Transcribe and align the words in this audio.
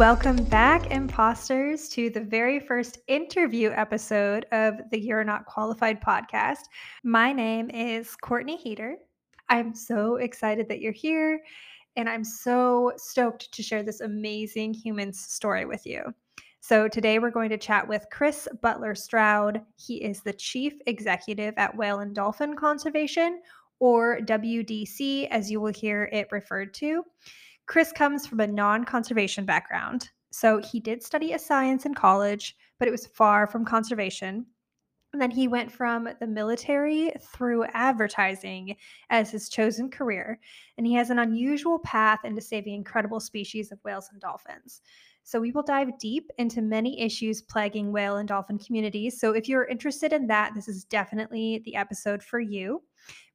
Welcome 0.00 0.44
back, 0.44 0.90
imposters, 0.90 1.86
to 1.90 2.08
the 2.08 2.22
very 2.22 2.58
first 2.58 3.00
interview 3.06 3.70
episode 3.70 4.46
of 4.50 4.80
the 4.90 4.98
You're 4.98 5.24
Not 5.24 5.44
Qualified 5.44 6.00
podcast. 6.00 6.62
My 7.04 7.34
name 7.34 7.68
is 7.68 8.16
Courtney 8.16 8.56
Heater. 8.56 8.96
I'm 9.50 9.74
so 9.74 10.16
excited 10.16 10.70
that 10.70 10.80
you're 10.80 10.90
here, 10.90 11.42
and 11.96 12.08
I'm 12.08 12.24
so 12.24 12.94
stoked 12.96 13.52
to 13.52 13.62
share 13.62 13.82
this 13.82 14.00
amazing 14.00 14.72
human's 14.72 15.20
story 15.20 15.66
with 15.66 15.84
you. 15.84 16.02
So, 16.60 16.88
today 16.88 17.18
we're 17.18 17.30
going 17.30 17.50
to 17.50 17.58
chat 17.58 17.86
with 17.86 18.06
Chris 18.10 18.48
Butler 18.62 18.94
Stroud. 18.94 19.60
He 19.76 19.96
is 19.96 20.22
the 20.22 20.32
Chief 20.32 20.72
Executive 20.86 21.52
at 21.58 21.76
Whale 21.76 21.98
and 21.98 22.14
Dolphin 22.14 22.56
Conservation, 22.56 23.42
or 23.80 24.20
WDC, 24.20 25.28
as 25.28 25.50
you 25.50 25.60
will 25.60 25.74
hear 25.74 26.08
it 26.10 26.28
referred 26.30 26.72
to. 26.74 27.04
Chris 27.70 27.92
comes 27.92 28.26
from 28.26 28.40
a 28.40 28.48
non 28.48 28.82
conservation 28.82 29.44
background. 29.44 30.10
So 30.32 30.60
he 30.60 30.80
did 30.80 31.04
study 31.04 31.34
a 31.34 31.38
science 31.38 31.86
in 31.86 31.94
college, 31.94 32.56
but 32.80 32.88
it 32.88 32.90
was 32.90 33.06
far 33.06 33.46
from 33.46 33.64
conservation. 33.64 34.44
And 35.12 35.22
then 35.22 35.30
he 35.30 35.46
went 35.46 35.70
from 35.70 36.08
the 36.18 36.26
military 36.26 37.12
through 37.32 37.66
advertising 37.66 38.74
as 39.10 39.30
his 39.30 39.48
chosen 39.48 39.88
career. 39.88 40.40
And 40.78 40.86
he 40.86 40.94
has 40.94 41.10
an 41.10 41.20
unusual 41.20 41.78
path 41.78 42.24
into 42.24 42.40
saving 42.40 42.74
incredible 42.74 43.20
species 43.20 43.70
of 43.70 43.78
whales 43.84 44.08
and 44.10 44.20
dolphins. 44.20 44.80
So 45.22 45.40
we 45.40 45.52
will 45.52 45.62
dive 45.62 45.96
deep 46.00 46.28
into 46.38 46.62
many 46.62 47.00
issues 47.00 47.40
plaguing 47.40 47.92
whale 47.92 48.16
and 48.16 48.26
dolphin 48.26 48.58
communities. 48.58 49.20
So 49.20 49.30
if 49.30 49.48
you're 49.48 49.68
interested 49.68 50.12
in 50.12 50.26
that, 50.26 50.54
this 50.56 50.66
is 50.66 50.82
definitely 50.82 51.62
the 51.64 51.76
episode 51.76 52.20
for 52.20 52.40
you. 52.40 52.82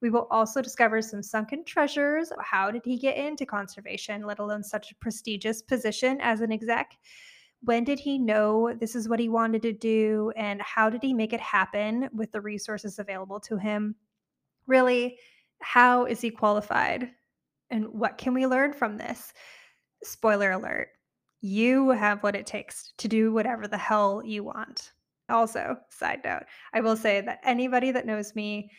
We 0.05 0.11
will 0.11 0.27
also 0.29 0.61
discover 0.61 1.01
some 1.01 1.23
sunken 1.23 1.65
treasures. 1.65 2.31
How 2.39 2.69
did 2.69 2.83
he 2.85 2.99
get 2.99 3.17
into 3.17 3.43
conservation, 3.43 4.27
let 4.27 4.37
alone 4.37 4.61
such 4.61 4.91
a 4.91 4.95
prestigious 4.97 5.63
position 5.63 6.21
as 6.21 6.41
an 6.41 6.51
exec? 6.51 6.95
When 7.61 7.83
did 7.83 7.97
he 7.97 8.19
know 8.19 8.71
this 8.79 8.93
is 8.93 9.09
what 9.09 9.19
he 9.19 9.29
wanted 9.29 9.63
to 9.63 9.73
do? 9.73 10.31
And 10.35 10.61
how 10.61 10.91
did 10.91 11.01
he 11.01 11.11
make 11.11 11.33
it 11.33 11.41
happen 11.41 12.07
with 12.13 12.31
the 12.31 12.39
resources 12.39 12.99
available 12.99 13.39
to 13.39 13.57
him? 13.57 13.95
Really, 14.67 15.17
how 15.63 16.05
is 16.05 16.21
he 16.21 16.29
qualified? 16.29 17.09
And 17.71 17.87
what 17.87 18.19
can 18.19 18.35
we 18.35 18.45
learn 18.45 18.73
from 18.73 18.97
this? 18.97 19.33
Spoiler 20.03 20.51
alert 20.51 20.89
you 21.41 21.89
have 21.89 22.21
what 22.21 22.35
it 22.35 22.45
takes 22.45 22.93
to 22.99 23.07
do 23.07 23.33
whatever 23.33 23.67
the 23.67 23.75
hell 23.75 24.21
you 24.23 24.43
want. 24.43 24.91
Also, 25.29 25.77
side 25.89 26.21
note, 26.23 26.43
I 26.75 26.81
will 26.81 26.95
say 26.95 27.21
that 27.21 27.39
anybody 27.43 27.89
that 27.89 28.05
knows 28.05 28.35
me 28.35 28.69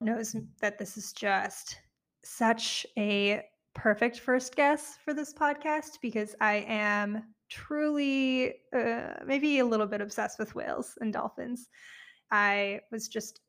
knows 0.00 0.34
that 0.60 0.78
this 0.78 0.96
is 0.96 1.12
just 1.12 1.78
such 2.24 2.86
a 2.98 3.42
perfect 3.74 4.20
first 4.20 4.56
guess 4.56 4.98
for 5.04 5.14
this 5.14 5.32
podcast 5.32 5.98
because 6.02 6.34
I 6.40 6.64
am 6.68 7.22
truly 7.48 8.54
uh, 8.76 9.14
maybe 9.26 9.58
a 9.58 9.64
little 9.64 9.86
bit 9.86 10.00
obsessed 10.00 10.38
with 10.38 10.54
whales 10.54 10.96
and 11.00 11.12
dolphins. 11.12 11.68
I 12.30 12.80
was 12.90 13.08
just 13.08 13.40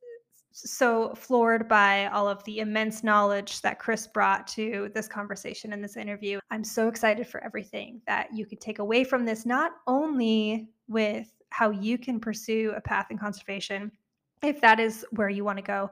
so 0.54 1.14
floored 1.16 1.70
by 1.70 2.08
all 2.08 2.28
of 2.28 2.44
the 2.44 2.60
immense 2.60 3.04
knowledge 3.04 3.62
that 3.62 3.80
Chris 3.80 4.08
brought 4.08 4.48
to 4.48 4.92
this 4.94 5.08
conversation 5.08 5.72
and 5.72 5.84
this 5.84 5.96
interview. 5.96 6.40
I'm 6.50 6.64
so 6.64 6.88
excited 6.88 7.28
for 7.28 7.42
everything 7.44 8.02
that 8.06 8.30
you 8.34 8.46
could 8.46 8.60
take 8.60 8.80
away 8.80 9.04
from 9.04 9.26
this, 9.26 9.46
not 9.46 9.74
only 9.88 10.68
with 10.88 11.32
how 11.52 11.70
you 11.70 11.98
can 11.98 12.20
pursue 12.20 12.74
a 12.76 12.82
path 12.82 13.08
in 13.12 13.18
conservation, 13.18 13.92
if 14.44 14.62
that 14.62 14.80
is 14.80 15.06
where 15.12 15.30
you 15.30 15.44
want 15.44 15.58
to 15.58 15.64
go, 15.64 15.90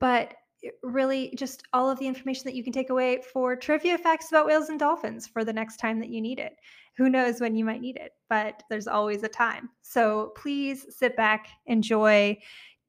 but 0.00 0.34
eh, 0.64 0.70
really 0.82 1.34
just 1.36 1.64
all 1.72 1.90
of 1.90 1.98
the 1.98 2.06
information 2.06 2.44
that 2.44 2.54
you 2.54 2.64
can 2.64 2.72
take 2.72 2.90
away 2.90 3.22
for 3.32 3.56
trivia 3.56 3.98
facts 3.98 4.28
about 4.30 4.46
whales 4.46 4.68
and 4.68 4.78
dolphins 4.78 5.26
for 5.26 5.44
the 5.44 5.52
next 5.52 5.76
time 5.78 5.98
that 6.00 6.08
you 6.08 6.20
need 6.20 6.38
it. 6.38 6.56
Who 6.96 7.08
knows 7.08 7.40
when 7.40 7.56
you 7.56 7.64
might 7.64 7.80
need 7.80 7.96
it, 7.96 8.12
but 8.28 8.62
there's 8.68 8.86
always 8.86 9.22
a 9.22 9.28
time. 9.28 9.70
So 9.82 10.32
please 10.36 10.86
sit 10.90 11.16
back, 11.16 11.48
enjoy. 11.66 12.38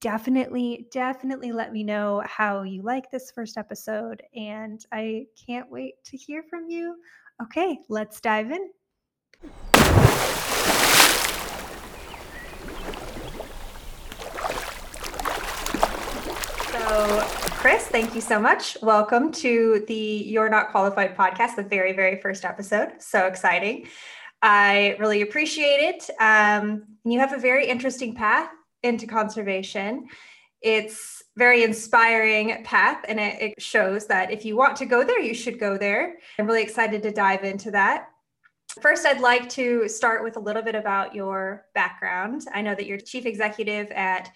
Definitely, 0.01 0.87
definitely 0.91 1.53
let 1.53 1.71
me 1.71 1.83
know 1.83 2.21
how 2.25 2.63
you 2.63 2.81
like 2.81 3.09
this 3.09 3.31
first 3.31 3.57
episode. 3.57 4.21
And 4.35 4.85
I 4.91 5.27
can't 5.45 5.71
wait 5.71 6.03
to 6.05 6.17
hear 6.17 6.43
from 6.43 6.67
you. 6.67 6.97
Okay, 7.41 7.79
let's 7.87 8.19
dive 8.19 8.51
in. 8.51 8.69
So, 16.93 17.21
Chris, 17.25 17.87
thank 17.87 18.13
you 18.13 18.21
so 18.21 18.39
much. 18.39 18.77
Welcome 18.83 19.31
to 19.31 19.83
the 19.87 19.95
You're 19.95 20.47
Not 20.47 20.69
Qualified 20.69 21.17
podcast, 21.17 21.55
the 21.55 21.63
very, 21.63 21.91
very 21.91 22.21
first 22.21 22.45
episode. 22.45 23.01
So 23.01 23.25
exciting. 23.25 23.87
I 24.43 24.95
really 24.99 25.23
appreciate 25.23 25.79
it. 25.79 26.07
Um, 26.19 26.83
you 27.03 27.17
have 27.17 27.33
a 27.33 27.39
very 27.39 27.67
interesting 27.67 28.13
path 28.13 28.51
into 28.83 29.07
conservation. 29.07 30.05
It's 30.61 31.23
very 31.35 31.63
inspiring 31.63 32.63
path, 32.63 33.03
and 33.07 33.19
it, 33.19 33.41
it 33.41 33.59
shows 33.59 34.05
that 34.05 34.29
if 34.29 34.45
you 34.45 34.55
want 34.55 34.75
to 34.75 34.85
go 34.85 35.03
there, 35.03 35.19
you 35.19 35.33
should 35.33 35.59
go 35.59 35.79
there. 35.79 36.17
I'm 36.37 36.45
really 36.45 36.61
excited 36.61 37.01
to 37.01 37.11
dive 37.11 37.43
into 37.43 37.71
that. 37.71 38.09
First, 38.83 39.07
I'd 39.07 39.19
like 39.19 39.49
to 39.49 39.89
start 39.89 40.23
with 40.23 40.37
a 40.37 40.39
little 40.39 40.61
bit 40.61 40.75
about 40.75 41.15
your 41.15 41.65
background. 41.73 42.45
I 42.53 42.61
know 42.61 42.75
that 42.75 42.85
you're 42.85 42.99
chief 42.99 43.25
executive 43.25 43.89
at 43.89 44.29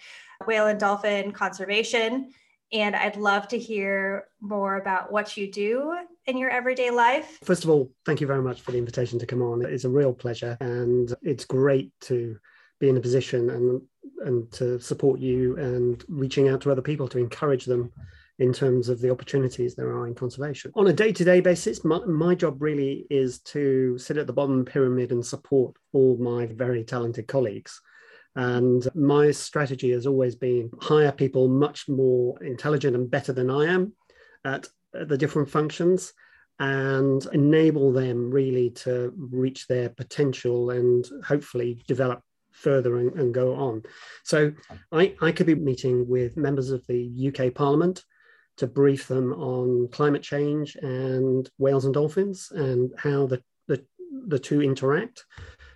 Whale 0.48 0.66
and 0.66 0.80
Dolphin 0.80 1.32
Conservation. 1.34 2.34
And 2.74 2.96
I'd 2.96 3.16
love 3.16 3.48
to 3.50 3.58
hear 3.58 4.26
more 4.42 4.78
about 4.78 5.12
what 5.12 5.38
you 5.38 5.52
do 5.52 5.98
in 6.26 6.38
your 6.38 6.50
everyday 6.50 6.92
life. 6.92 7.40
First 7.44 7.64
of 7.64 7.70
all, 7.70 7.92
thank 8.06 8.20
you 8.20 8.28
very 8.28 8.42
much 8.42 8.62
for 8.62 8.72
the 8.72 8.78
invitation 8.78 9.18
to 9.20 9.26
come 9.26 9.42
on. 9.42 9.66
It's 9.66 9.86
a 9.86 9.90
real 9.90 10.14
pleasure. 10.14 10.58
And 10.60 11.14
it's 11.22 11.46
great 11.46 11.92
to 12.02 12.38
be 12.80 12.90
in 12.90 12.98
a 12.98 13.02
position 13.02 13.50
and, 13.50 13.82
and 14.26 14.52
to 14.52 14.80
support 14.80 15.20
you 15.20 15.56
and 15.58 16.04
reaching 16.10 16.50
out 16.50 16.62
to 16.62 16.72
other 16.72 16.82
people 16.82 17.08
to 17.08 17.20
encourage 17.20 17.66
them 17.66 17.92
in 18.40 18.54
terms 18.54 18.88
of 18.90 19.02
the 19.02 19.10
opportunities 19.10 19.74
there 19.74 19.92
are 19.92 20.06
in 20.06 20.14
conservation. 20.14 20.72
On 20.76 20.88
a 20.88 20.94
day 20.94 21.12
to 21.12 21.24
day 21.24 21.40
basis, 21.40 21.84
my, 21.84 22.00
my 22.06 22.36
job 22.36 22.62
really 22.62 23.08
is 23.10 23.40
to 23.40 23.98
sit 23.98 24.18
at 24.18 24.28
the 24.28 24.34
bottom 24.34 24.60
of 24.60 24.66
the 24.66 24.72
pyramid 24.72 25.12
and 25.12 25.26
support 25.26 25.76
all 25.94 26.18
my 26.18 26.46
very 26.46 26.84
talented 26.84 27.28
colleagues 27.28 27.82
and 28.38 28.88
my 28.94 29.32
strategy 29.32 29.92
has 29.92 30.06
always 30.06 30.36
been 30.36 30.70
hire 30.80 31.12
people 31.12 31.48
much 31.48 31.90
more 31.90 32.42
intelligent 32.44 32.96
and 32.96 33.10
better 33.10 33.34
than 33.34 33.50
I 33.50 33.66
am 33.66 33.94
at, 34.46 34.68
the 34.94 35.18
different 35.18 35.50
functions 35.50 36.14
and 36.60 37.28
enable 37.34 37.92
them 37.92 38.32
really 38.32 38.70
to 38.72 39.12
reach 39.16 39.68
their 39.68 39.90
potential 39.90 40.70
and 40.72 41.06
hopefully 41.26 41.84
develop 41.88 42.22
further 42.52 42.98
and, 42.98 43.14
and 43.20 43.34
go 43.34 43.54
on. 43.54 43.84
So 44.24 44.54
I, 44.92 45.16
I 45.22 45.32
could 45.32 45.46
be 45.46 45.56
meeting 45.56 46.08
with 46.08 46.38
members 46.38 46.72
of 46.72 46.86
the 46.88 47.32
UK 47.32 47.54
Parliament 47.54 48.04
to 48.58 48.68
brief 48.68 49.08
them 49.08 49.34
on 49.34 49.88
climate 49.90 50.24
change 50.24 50.76
and 50.76 51.50
whales 51.58 51.86
and 51.86 51.94
dolphins 51.94 52.50
and 52.52 52.92
how 52.98 53.28
the, 53.28 53.42
the, 53.68 53.84
the 54.28 54.40
two 54.40 54.62
interact 54.62 55.26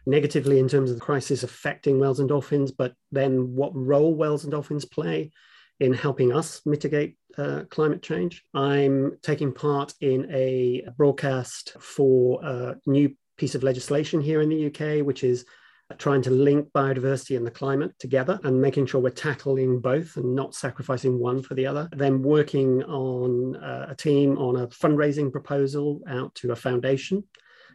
negatively 0.06 0.60
in 0.60 0.68
terms 0.68 0.90
of 0.90 0.98
the 0.98 1.06
crisis 1.06 1.44
affecting 1.44 2.00
whales 2.00 2.20
and 2.20 2.30
dolphins, 2.30 2.72
but 2.72 2.94
then 3.12 3.56
what 3.56 3.76
role 3.76 4.16
whales 4.16 4.44
and 4.44 4.52
dolphins 4.52 4.86
play 4.86 5.32
in 5.80 5.94
helping 5.94 6.32
us 6.32 6.62
mitigate 6.66 7.18
uh, 7.38 7.64
climate 7.70 8.04
change. 8.04 8.44
I'm 8.54 9.18
taking 9.22 9.54
part 9.54 9.94
in 10.02 10.32
a 10.32 10.84
broadcast 10.98 11.76
for 11.80 12.44
a 12.44 12.76
new 12.86 13.16
piece 13.38 13.56
of 13.56 13.64
legislation 13.64 14.22
here 14.22 14.42
in 14.42 14.50
the 14.50 14.68
UK, 14.68 15.06
which 15.06 15.24
is 15.24 15.46
trying 15.98 16.22
to 16.22 16.30
link 16.30 16.70
biodiversity 16.74 17.36
and 17.36 17.46
the 17.46 17.52
climate 17.52 17.98
together 18.00 18.40
and 18.44 18.62
making 18.62 18.86
sure 18.86 19.02
we're 19.02 19.10
tackling 19.10 19.80
both 19.80 20.16
and 20.18 20.36
not 20.36 20.56
sacrificing 20.56 21.20
one 21.20 21.42
for 21.42 21.56
the 21.56 21.66
other. 21.66 21.90
Then 21.92 22.22
working 22.22 22.84
on 22.84 23.56
uh, 23.58 23.88
a 23.90 23.96
team 23.96 24.38
on 24.38 24.58
a 24.58 24.68
fundraising 24.68 25.32
proposal 25.32 26.02
out 26.08 26.34
to 26.36 26.52
a 26.52 26.56
foundation 26.56 27.24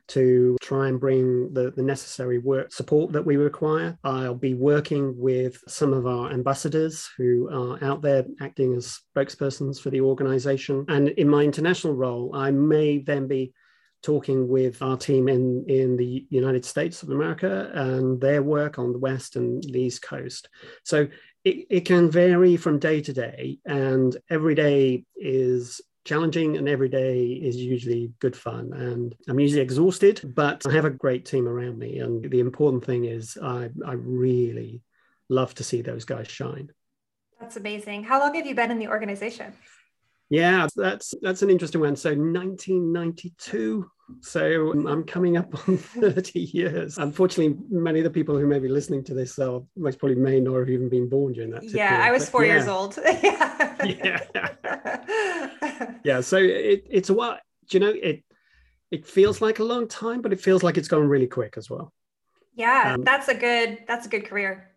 to 0.08 0.56
try 0.60 0.88
and 0.88 1.00
bring 1.00 1.52
the, 1.52 1.72
the 1.72 1.82
necessary 1.82 2.38
work 2.38 2.72
support 2.72 3.12
that 3.12 3.24
we 3.24 3.36
require. 3.36 3.98
I'll 4.04 4.34
be 4.34 4.54
working 4.54 5.14
with 5.16 5.62
some 5.66 5.92
of 5.92 6.06
our 6.06 6.30
ambassadors 6.30 7.08
who 7.16 7.48
are 7.50 7.82
out 7.84 8.02
there 8.02 8.24
acting 8.40 8.74
as 8.74 9.00
spokespersons 9.16 9.80
for 9.80 9.90
the 9.90 10.00
organization. 10.00 10.84
And 10.88 11.08
in 11.10 11.28
my 11.28 11.42
international 11.42 11.94
role, 11.94 12.30
I 12.34 12.50
may 12.50 12.98
then 12.98 13.26
be 13.26 13.52
talking 14.02 14.46
with 14.46 14.80
our 14.82 14.96
team 14.96 15.28
in, 15.28 15.64
in 15.66 15.96
the 15.96 16.26
United 16.30 16.64
States 16.64 17.02
of 17.02 17.10
America 17.10 17.70
and 17.74 18.20
their 18.20 18.42
work 18.42 18.78
on 18.78 18.92
the 18.92 18.98
West 18.98 19.34
and 19.34 19.62
the 19.64 19.80
East 19.80 20.02
Coast. 20.02 20.48
So 20.84 21.08
it, 21.44 21.66
it 21.68 21.80
can 21.80 22.10
vary 22.10 22.56
from 22.56 22.78
day 22.78 23.00
to 23.00 23.12
day, 23.12 23.58
and 23.64 24.16
every 24.30 24.54
day 24.54 25.04
is 25.16 25.80
challenging 26.06 26.56
and 26.56 26.68
every 26.68 26.88
day 26.88 27.26
is 27.26 27.56
usually 27.56 28.12
good 28.20 28.36
fun 28.36 28.72
and 28.72 29.14
i'm 29.28 29.40
usually 29.40 29.60
exhausted 29.60 30.20
but 30.34 30.64
i 30.66 30.72
have 30.72 30.86
a 30.86 30.90
great 30.90 31.26
team 31.26 31.46
around 31.46 31.76
me 31.78 31.98
and 31.98 32.30
the 32.30 32.40
important 32.40 32.82
thing 32.84 33.04
is 33.04 33.36
i, 33.42 33.68
I 33.84 33.92
really 33.92 34.82
love 35.28 35.54
to 35.54 35.64
see 35.64 35.82
those 35.82 36.04
guys 36.04 36.28
shine. 36.28 36.70
That's 37.40 37.56
amazing. 37.56 38.04
How 38.04 38.20
long 38.20 38.34
have 38.34 38.46
you 38.46 38.54
been 38.54 38.70
in 38.70 38.78
the 38.78 38.88
organization? 38.88 39.52
Yeah 40.28 40.66
that's 40.74 41.14
that's 41.22 41.42
an 41.42 41.50
interesting 41.50 41.80
one. 41.80 41.96
So 41.96 42.10
1992 42.10 43.90
So 44.20 44.70
um, 44.72 44.86
I'm 44.86 45.04
coming 45.04 45.36
up 45.36 45.68
on 45.68 45.76
30 45.78 46.40
years. 46.40 46.98
Unfortunately, 46.98 47.58
many 47.68 48.00
of 48.00 48.04
the 48.04 48.10
people 48.10 48.38
who 48.38 48.46
may 48.46 48.58
be 48.58 48.68
listening 48.68 49.02
to 49.04 49.14
this 49.14 49.38
are 49.38 49.62
most 49.76 49.98
probably 49.98 50.16
may 50.16 50.40
not 50.40 50.58
have 50.58 50.70
even 50.70 50.88
been 50.88 51.08
born 51.08 51.32
during 51.32 51.50
that. 51.50 51.64
Yeah, 51.64 51.88
period. 51.88 52.06
I 52.06 52.12
was 52.12 52.30
four 52.30 52.44
years 52.44 52.68
old. 52.68 52.98
yeah. 53.22 54.22
yeah. 54.34 55.90
yeah. 56.04 56.20
So 56.20 56.36
it, 56.38 56.86
it's 56.88 57.10
a 57.10 57.14
while. 57.14 57.38
Do 57.68 57.78
you 57.78 57.80
know 57.84 57.94
it? 58.00 58.22
It 58.92 59.06
feels 59.06 59.40
like 59.40 59.58
a 59.58 59.64
long 59.64 59.88
time, 59.88 60.22
but 60.22 60.32
it 60.32 60.40
feels 60.40 60.62
like 60.62 60.76
it's 60.76 60.88
gone 60.88 61.08
really 61.08 61.26
quick 61.26 61.54
as 61.56 61.68
well. 61.68 61.92
Yeah, 62.54 62.94
um, 62.94 63.02
that's 63.02 63.28
a 63.28 63.34
good. 63.34 63.78
That's 63.88 64.06
a 64.06 64.08
good 64.08 64.26
career. 64.26 64.70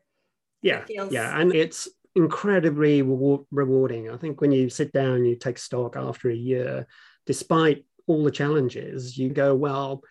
Yeah, 0.61 0.83
feels... 0.85 1.13
yeah, 1.13 1.39
and 1.39 1.53
it's 1.53 1.87
incredibly 2.15 3.03
rewarding. 3.03 4.09
I 4.09 4.17
think 4.17 4.41
when 4.41 4.51
you 4.51 4.69
sit 4.69 4.91
down, 4.91 5.25
you 5.25 5.35
take 5.35 5.59
stock 5.59 5.95
after 5.95 6.29
a 6.29 6.35
year, 6.35 6.87
despite 7.27 7.85
all 8.09 8.23
the 8.23 8.31
challenges, 8.31 9.17
you 9.17 9.29
go, 9.29 9.53
well, 9.53 10.01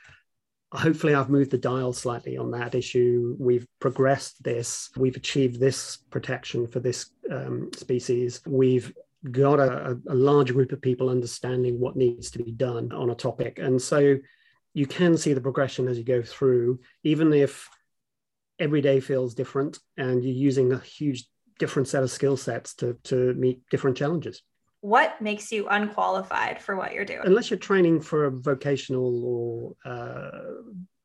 hopefully 0.72 1.14
I've 1.14 1.28
moved 1.28 1.50
the 1.50 1.58
dial 1.58 1.92
slightly 1.92 2.36
on 2.36 2.52
that 2.52 2.76
issue. 2.76 3.36
We've 3.40 3.66
progressed 3.80 4.42
this. 4.44 4.90
We've 4.96 5.16
achieved 5.16 5.58
this 5.58 5.96
protection 6.08 6.68
for 6.68 6.78
this 6.78 7.10
um, 7.30 7.70
species. 7.74 8.40
We've 8.46 8.94
got 9.32 9.58
a, 9.58 9.98
a 10.08 10.14
large 10.14 10.52
group 10.52 10.70
of 10.70 10.80
people 10.80 11.10
understanding 11.10 11.80
what 11.80 11.96
needs 11.96 12.30
to 12.30 12.38
be 12.38 12.52
done 12.52 12.92
on 12.92 13.10
a 13.10 13.16
topic. 13.16 13.58
And 13.58 13.82
so 13.82 14.16
you 14.74 14.86
can 14.86 15.16
see 15.16 15.32
the 15.32 15.40
progression 15.40 15.88
as 15.88 15.98
you 15.98 16.04
go 16.04 16.22
through, 16.22 16.78
even 17.02 17.32
if 17.32 17.68
every 18.60 18.80
day 18.80 19.00
feels 19.00 19.34
different 19.34 19.80
and 19.96 20.22
you're 20.22 20.32
using 20.32 20.72
a 20.72 20.78
huge 20.78 21.24
different 21.58 21.88
set 21.88 22.04
of 22.04 22.12
skill 22.12 22.36
sets 22.36 22.74
to, 22.74 22.96
to 23.02 23.34
meet 23.34 23.68
different 23.70 23.96
challenges 23.96 24.42
what 24.80 25.20
makes 25.20 25.50
you 25.50 25.68
unqualified 25.68 26.60
for 26.62 26.76
what 26.76 26.92
you're 26.92 27.04
doing? 27.04 27.22
Unless 27.24 27.50
you're 27.50 27.58
training 27.58 28.00
for 28.00 28.26
a 28.26 28.30
vocational 28.30 29.76
or 29.84 29.90
uh, 29.90 30.30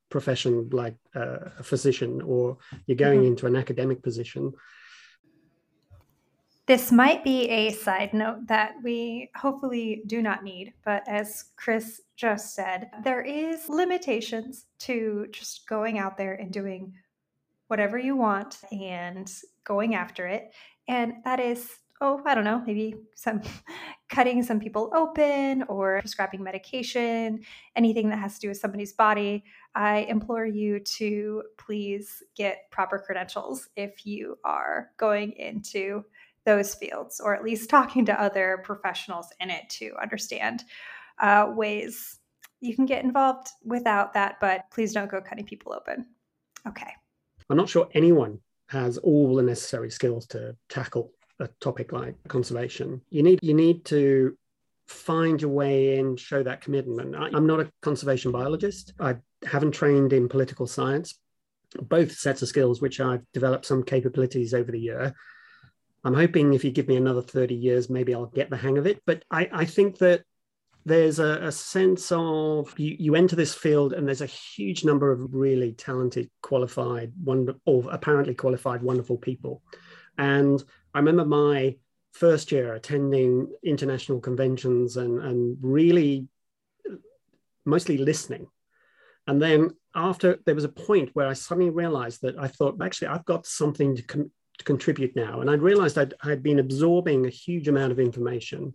profession 0.09 0.69
like 0.71 0.95
uh, 1.15 1.49
a 1.59 1.63
physician, 1.63 2.21
or 2.21 2.57
you're 2.85 2.95
going 2.95 3.19
mm-hmm. 3.19 3.29
into 3.29 3.47
an 3.47 3.55
academic 3.55 4.03
position. 4.03 4.53
This 6.65 6.91
might 6.91 7.25
be 7.25 7.49
a 7.49 7.71
side 7.71 8.13
note 8.13 8.47
that 8.47 8.75
we 8.83 9.29
hopefully 9.35 10.03
do 10.07 10.21
not 10.21 10.43
need, 10.43 10.73
but 10.85 11.03
as 11.07 11.45
Chris 11.57 11.99
just 12.15 12.55
said, 12.55 12.89
there 13.03 13.21
is 13.21 13.67
limitations 13.67 14.65
to 14.79 15.27
just 15.31 15.67
going 15.67 15.99
out 15.99 16.15
there 16.15 16.35
and 16.35 16.53
doing 16.53 16.93
whatever 17.67 17.97
you 17.97 18.15
want 18.15 18.59
and 18.71 19.29
going 19.65 19.95
after 19.95 20.27
it. 20.27 20.53
And 20.87 21.15
that 21.25 21.39
is 21.39 21.69
oh, 22.03 22.21
I 22.25 22.35
don't 22.35 22.43
know, 22.43 22.61
maybe 22.67 22.95
some 23.15 23.41
cutting 24.09 24.43
some 24.43 24.59
people 24.59 24.91
open 24.93 25.63
or 25.63 25.99
prescribing 26.01 26.43
medication, 26.43 27.39
anything 27.75 28.09
that 28.09 28.19
has 28.19 28.35
to 28.35 28.41
do 28.41 28.47
with 28.49 28.57
somebody's 28.57 28.91
body, 28.91 29.45
I 29.73 29.99
implore 30.09 30.45
you 30.45 30.79
to 30.79 31.43
please 31.57 32.21
get 32.35 32.69
proper 32.71 32.99
credentials 32.99 33.69
if 33.77 34.05
you 34.05 34.37
are 34.43 34.91
going 34.97 35.31
into 35.31 36.03
those 36.45 36.75
fields, 36.75 37.21
or 37.21 37.33
at 37.33 37.43
least 37.43 37.69
talking 37.69 38.05
to 38.05 38.21
other 38.21 38.61
professionals 38.65 39.29
in 39.39 39.49
it 39.49 39.69
to 39.69 39.93
understand 40.01 40.65
uh, 41.21 41.47
ways 41.55 42.19
you 42.59 42.75
can 42.75 42.85
get 42.85 43.03
involved 43.03 43.47
without 43.63 44.13
that. 44.13 44.41
But 44.41 44.65
please 44.71 44.93
don't 44.93 45.09
go 45.09 45.21
cutting 45.21 45.45
people 45.45 45.73
open. 45.73 46.05
Okay. 46.67 46.91
I'm 47.49 47.57
not 47.57 47.69
sure 47.69 47.87
anyone 47.93 48.39
has 48.67 48.97
all 48.97 49.35
the 49.35 49.43
necessary 49.43 49.89
skills 49.89 50.25
to 50.27 50.55
tackle 50.67 51.11
a 51.39 51.47
topic 51.59 51.91
like 51.91 52.15
conservation. 52.27 53.01
You 53.09 53.23
need 53.23 53.39
you 53.41 53.53
need 53.53 53.85
to 53.85 54.37
find 54.87 55.41
your 55.41 55.51
way 55.51 55.97
in, 55.97 56.17
show 56.17 56.43
that 56.43 56.61
commitment. 56.61 57.15
I, 57.15 57.29
I'm 57.33 57.47
not 57.47 57.59
a 57.59 57.71
conservation 57.81 58.31
biologist. 58.31 58.93
I 58.99 59.15
haven't 59.45 59.71
trained 59.71 60.13
in 60.13 60.29
political 60.29 60.67
science. 60.67 61.19
Both 61.81 62.13
sets 62.13 62.41
of 62.41 62.49
skills, 62.49 62.81
which 62.81 62.99
I've 62.99 63.23
developed 63.33 63.65
some 63.65 63.83
capabilities 63.83 64.53
over 64.53 64.71
the 64.71 64.79
year. 64.79 65.15
I'm 66.03 66.13
hoping 66.13 66.53
if 66.53 66.63
you 66.63 66.71
give 66.71 66.87
me 66.87 66.97
another 66.97 67.21
30 67.21 67.55
years, 67.55 67.89
maybe 67.89 68.13
I'll 68.13 68.25
get 68.25 68.49
the 68.49 68.57
hang 68.57 68.77
of 68.77 68.85
it. 68.85 69.01
But 69.05 69.23
I, 69.31 69.49
I 69.51 69.65
think 69.65 69.97
that 69.99 70.23
there's 70.85 71.19
a, 71.19 71.45
a, 71.45 71.51
sense 71.51 72.11
of 72.11 72.77
you, 72.77 72.95
you 72.99 73.15
enter 73.15 73.37
this 73.37 73.53
field 73.53 73.93
and 73.93 74.05
there's 74.05 74.21
a 74.21 74.25
huge 74.25 74.83
number 74.83 75.13
of 75.13 75.33
really 75.33 75.71
talented, 75.71 76.29
qualified, 76.41 77.13
wonder, 77.23 77.55
or 77.65 77.85
apparently 77.89 78.35
qualified, 78.35 78.83
wonderful 78.83 79.17
people. 79.17 79.61
And 80.17 80.61
I 80.93 80.99
remember 80.99 81.25
my 81.25 81.75
first 82.13 82.51
year 82.51 82.75
attending 82.75 83.51
international 83.63 84.19
conventions 84.19 84.97
and, 84.97 85.19
and 85.19 85.57
really 85.61 86.27
mostly 87.65 87.97
listening. 87.97 88.47
And 89.27 89.41
then 89.41 89.71
after 89.95 90.39
there 90.45 90.55
was 90.55 90.63
a 90.63 90.69
point 90.69 91.09
where 91.13 91.27
I 91.27 91.33
suddenly 91.33 91.69
realized 91.69 92.21
that 92.21 92.37
I 92.37 92.47
thought, 92.47 92.81
actually, 92.81 93.07
I've 93.07 93.25
got 93.25 93.45
something 93.45 93.95
to, 93.95 94.01
com- 94.03 94.31
to 94.57 94.63
contribute 94.65 95.15
now. 95.15 95.41
And 95.41 95.49
I 95.49 95.53
realized 95.53 95.97
I'd, 95.97 96.13
I'd 96.23 96.43
been 96.43 96.59
absorbing 96.59 97.25
a 97.25 97.29
huge 97.29 97.67
amount 97.67 97.91
of 97.91 97.99
information. 97.99 98.73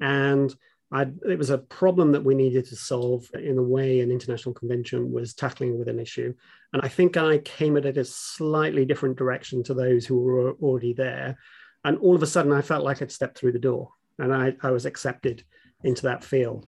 And 0.00 0.54
I'd, 0.90 1.18
it 1.28 1.38
was 1.38 1.50
a 1.50 1.58
problem 1.58 2.12
that 2.12 2.24
we 2.24 2.34
needed 2.34 2.64
to 2.66 2.76
solve 2.76 3.28
in 3.34 3.56
the 3.56 3.62
way 3.62 4.00
an 4.00 4.10
international 4.10 4.54
convention 4.54 5.12
was 5.12 5.34
tackling 5.34 5.78
with 5.78 5.88
an 5.88 5.98
issue. 5.98 6.32
And 6.72 6.80
I 6.82 6.88
think 6.88 7.16
I 7.16 7.38
came 7.38 7.76
at 7.76 7.84
it 7.84 7.98
a 7.98 8.04
slightly 8.04 8.86
different 8.86 9.18
direction 9.18 9.62
to 9.64 9.74
those 9.74 10.06
who 10.06 10.18
were 10.18 10.52
already 10.52 10.94
there. 10.94 11.36
And 11.84 11.98
all 11.98 12.14
of 12.14 12.22
a 12.22 12.26
sudden, 12.26 12.52
I 12.52 12.62
felt 12.62 12.84
like 12.84 13.02
I'd 13.02 13.12
stepped 13.12 13.38
through 13.38 13.52
the 13.52 13.58
door 13.58 13.90
and 14.18 14.34
I, 14.34 14.56
I 14.62 14.70
was 14.70 14.86
accepted 14.86 15.44
into 15.84 16.02
that 16.02 16.24
field. 16.24 16.66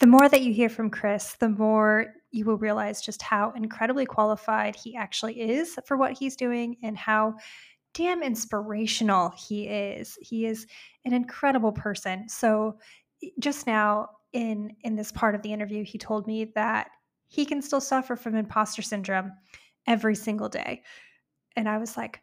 The 0.00 0.06
more 0.06 0.28
that 0.28 0.42
you 0.42 0.52
hear 0.52 0.68
from 0.68 0.90
Chris, 0.90 1.34
the 1.34 1.48
more 1.48 2.14
you 2.32 2.44
will 2.44 2.56
realize 2.56 3.02
just 3.02 3.22
how 3.22 3.52
incredibly 3.52 4.06
qualified 4.06 4.74
he 4.74 4.96
actually 4.96 5.40
is 5.40 5.78
for 5.86 5.96
what 5.96 6.18
he's 6.18 6.34
doing 6.34 6.76
and 6.82 6.96
how 6.96 7.34
damn 7.94 8.22
inspirational 8.22 9.30
he 9.30 9.66
is. 9.68 10.18
He 10.20 10.46
is 10.46 10.66
an 11.04 11.12
incredible 11.12 11.72
person. 11.72 12.28
So 12.28 12.78
just 13.38 13.66
now 13.66 14.08
in 14.32 14.74
in 14.82 14.96
this 14.96 15.12
part 15.12 15.34
of 15.34 15.42
the 15.42 15.52
interview 15.52 15.84
he 15.84 15.98
told 15.98 16.26
me 16.26 16.46
that 16.54 16.88
he 17.28 17.44
can 17.44 17.62
still 17.62 17.80
suffer 17.80 18.16
from 18.16 18.34
imposter 18.34 18.82
syndrome 18.82 19.32
every 19.86 20.14
single 20.14 20.48
day. 20.48 20.82
And 21.56 21.68
I 21.68 21.78
was 21.78 21.96
like, 21.96 22.20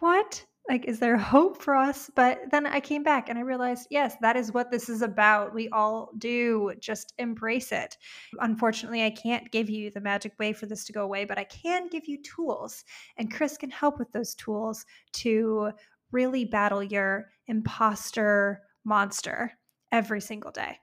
"What? 0.00 0.44
Like 0.68 0.86
is 0.86 0.98
there 0.98 1.16
hope 1.16 1.60
for 1.60 1.74
us? 1.74 2.10
But 2.14 2.50
then 2.50 2.66
i 2.66 2.80
came 2.80 3.02
back 3.02 3.28
and 3.28 3.38
i 3.38 3.42
realized 3.42 3.86
yes 3.90 4.16
that 4.20 4.36
is 4.36 4.52
what 4.52 4.70
this 4.70 4.88
is 4.88 5.02
about. 5.02 5.54
We 5.54 5.68
all 5.70 6.10
do 6.18 6.72
just 6.80 7.12
embrace 7.18 7.72
it. 7.72 7.96
Unfortunately 8.40 9.04
i 9.04 9.10
can't 9.10 9.50
give 9.50 9.68
you 9.68 9.90
the 9.90 10.00
magic 10.00 10.32
way 10.38 10.52
for 10.52 10.66
this 10.66 10.84
to 10.86 10.92
go 10.92 11.02
away 11.04 11.24
but 11.24 11.38
i 11.38 11.44
can 11.44 11.88
give 11.88 12.06
you 12.06 12.22
tools 12.22 12.84
and 13.16 13.32
chris 13.32 13.56
can 13.56 13.70
help 13.70 13.98
with 13.98 14.10
those 14.12 14.34
tools 14.34 14.84
to 15.12 15.70
really 16.12 16.44
battle 16.44 16.82
your 16.82 17.30
imposter 17.48 18.62
monster 18.84 19.52
every 19.92 20.20
single 20.20 20.52
day. 20.52 20.78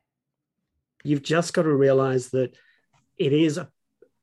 You've 1.04 1.24
just 1.24 1.54
got 1.54 1.64
to 1.64 1.74
realize 1.74 2.30
that 2.30 2.56
it 3.18 3.34
is 3.34 3.60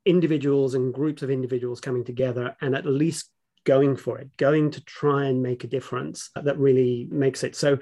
individuals 0.05 0.75
and 0.75 0.95
groups 0.95 1.23
of 1.23 1.31
individuals 1.31 1.81
coming 1.81 2.05
together 2.05 2.57
and 2.61 2.75
at 2.75 2.87
least 2.87 3.31
going 3.65 3.97
for 3.97 4.19
it, 4.19 4.37
going 4.37 4.71
to 4.73 4.85
try 4.85 5.27
and 5.27 5.43
make 5.43 5.65
a 5.65 5.69
difference 5.69 6.31
that 6.35 6.59
really 6.59 7.09
makes 7.11 7.45
it. 7.45 7.57
So, 7.57 7.79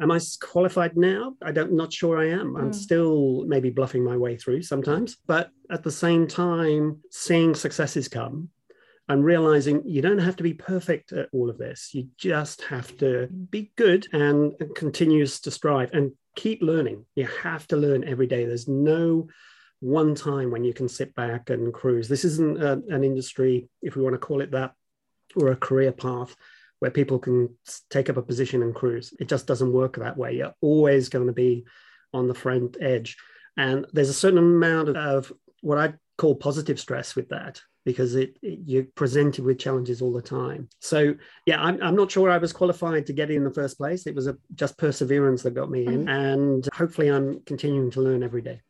am 0.00 0.10
I 0.10 0.20
qualified 0.40 0.96
now? 0.96 1.34
I 1.42 1.52
don't, 1.52 1.72
not 1.72 1.92
sure 1.92 2.18
I 2.18 2.30
am. 2.30 2.56
I'm 2.56 2.66
hmm. 2.66 2.72
still 2.72 3.44
maybe 3.46 3.70
bluffing 3.70 4.04
my 4.04 4.16
way 4.16 4.36
through 4.36 4.62
sometimes, 4.62 5.16
but 5.26 5.50
at 5.70 5.82
the 5.82 5.90
same 5.90 6.26
time, 6.26 7.00
seeing 7.10 7.54
successes 7.54 8.08
come 8.08 8.50
and 9.08 9.24
realizing 9.24 9.82
you 9.86 10.02
don't 10.02 10.18
have 10.18 10.36
to 10.36 10.42
be 10.42 10.54
perfect 10.54 11.12
at 11.12 11.28
all 11.32 11.48
of 11.48 11.58
this. 11.58 11.90
You 11.94 12.08
just 12.18 12.62
have 12.62 12.96
to 12.98 13.28
be 13.28 13.72
good 13.76 14.06
and 14.12 14.52
continues 14.74 15.40
to 15.40 15.50
strive 15.50 15.92
and 15.92 16.12
keep 16.34 16.60
learning. 16.60 17.06
You 17.14 17.28
have 17.42 17.66
to 17.68 17.76
learn 17.76 18.04
every 18.04 18.26
day. 18.26 18.44
There's 18.44 18.68
no 18.68 19.28
one 19.80 20.14
time 20.14 20.50
when 20.50 20.64
you 20.64 20.72
can 20.72 20.88
sit 20.88 21.14
back 21.14 21.50
and 21.50 21.72
cruise. 21.72 22.08
This 22.08 22.24
isn't 22.24 22.62
a, 22.62 22.72
an 22.88 23.04
industry, 23.04 23.68
if 23.82 23.96
we 23.96 24.02
want 24.02 24.14
to 24.14 24.18
call 24.18 24.40
it 24.40 24.52
that, 24.52 24.72
or 25.34 25.48
a 25.48 25.56
career 25.56 25.92
path 25.92 26.34
where 26.78 26.90
people 26.90 27.18
can 27.18 27.54
take 27.90 28.10
up 28.10 28.16
a 28.16 28.22
position 28.22 28.62
and 28.62 28.74
cruise. 28.74 29.14
It 29.18 29.28
just 29.28 29.46
doesn't 29.46 29.72
work 29.72 29.96
that 29.96 30.16
way. 30.16 30.36
You're 30.36 30.54
always 30.60 31.08
going 31.08 31.26
to 31.26 31.32
be 31.32 31.64
on 32.12 32.28
the 32.28 32.34
front 32.34 32.76
edge. 32.80 33.16
And 33.56 33.86
there's 33.92 34.10
a 34.10 34.14
certain 34.14 34.38
amount 34.38 34.96
of 34.96 35.32
what 35.62 35.78
I 35.78 35.94
call 36.18 36.34
positive 36.34 36.78
stress 36.78 37.16
with 37.16 37.28
that 37.30 37.62
because 37.84 38.16
it, 38.16 38.36
it, 38.42 38.60
you're 38.66 38.84
presented 38.94 39.44
with 39.44 39.58
challenges 39.58 40.02
all 40.02 40.12
the 40.12 40.20
time. 40.20 40.68
So 40.80 41.14
yeah, 41.46 41.62
I'm, 41.62 41.80
I'm 41.82 41.96
not 41.96 42.10
sure 42.10 42.30
I 42.30 42.38
was 42.38 42.52
qualified 42.52 43.06
to 43.06 43.12
get 43.12 43.30
in 43.30 43.44
the 43.44 43.54
first 43.54 43.78
place. 43.78 44.06
It 44.06 44.14
was 44.14 44.26
a, 44.26 44.36
just 44.54 44.76
perseverance 44.76 45.42
that 45.44 45.54
got 45.54 45.70
me 45.70 45.86
in, 45.86 46.04
mm-hmm. 46.04 46.08
and 46.08 46.68
hopefully 46.74 47.08
I'm 47.08 47.40
continuing 47.46 47.90
to 47.92 48.00
learn 48.00 48.22
every 48.22 48.42
day. 48.42 48.60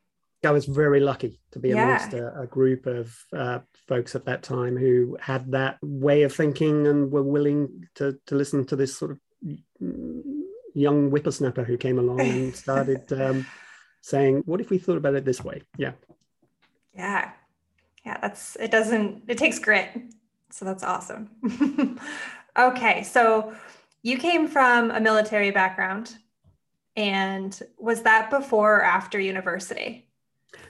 I 0.47 0.51
was 0.51 0.67
very 0.67 1.01
lucky 1.01 1.41
to 1.53 1.59
be 1.59 1.71
yeah. 1.71 1.85
amongst 1.85 2.15
a, 2.15 2.41
a, 2.41 2.47
group 2.47 2.87
of 2.87 3.17
uh, 3.37 3.59
folks 3.89 4.15
at 4.15 4.25
that 4.27 4.43
time 4.43 4.77
who 4.77 5.17
had 5.21 5.53
that 5.53 5.79
way 5.83 6.23
of 6.23 6.35
thinking 6.35 6.87
and 6.87 7.11
were 7.11 7.23
willing 7.23 7.89
to, 7.97 8.19
to 8.27 8.35
listen 8.35 8.65
to 8.67 8.77
this 8.77 8.97
sort 8.97 9.11
of 9.11 9.19
young 10.75 11.11
whippersnapper 11.11 11.65
who 11.65 11.77
came 11.77 11.99
along 11.99 12.21
and 12.21 12.57
started 12.65 13.13
um, 13.13 13.47
saying, 14.01 14.43
what 14.47 14.61
if 14.61 14.71
we 14.71 14.79
thought 14.79 14.97
about 14.97 15.15
it 15.15 15.25
this 15.25 15.43
way? 15.43 15.63
Yeah. 15.77 15.93
Yeah. 16.95 17.33
Yeah, 18.05 18.19
that's 18.21 18.57
it 18.61 18.71
doesn't 18.71 19.25
it 19.27 19.37
takes 19.37 19.59
grit. 19.59 19.91
So 20.51 20.65
that's 20.65 20.85
awesome. 20.85 21.29
okay, 22.57 23.03
so 23.03 23.53
you 24.03 24.17
came 24.17 24.47
from 24.47 24.93
a 24.93 25.01
military 25.01 25.51
background 25.51 26.17
and 26.97 27.61
was 27.79 28.03
that 28.03 28.31
before 28.31 28.77
or 28.77 28.85
after 28.85 29.21
university? 29.21 30.06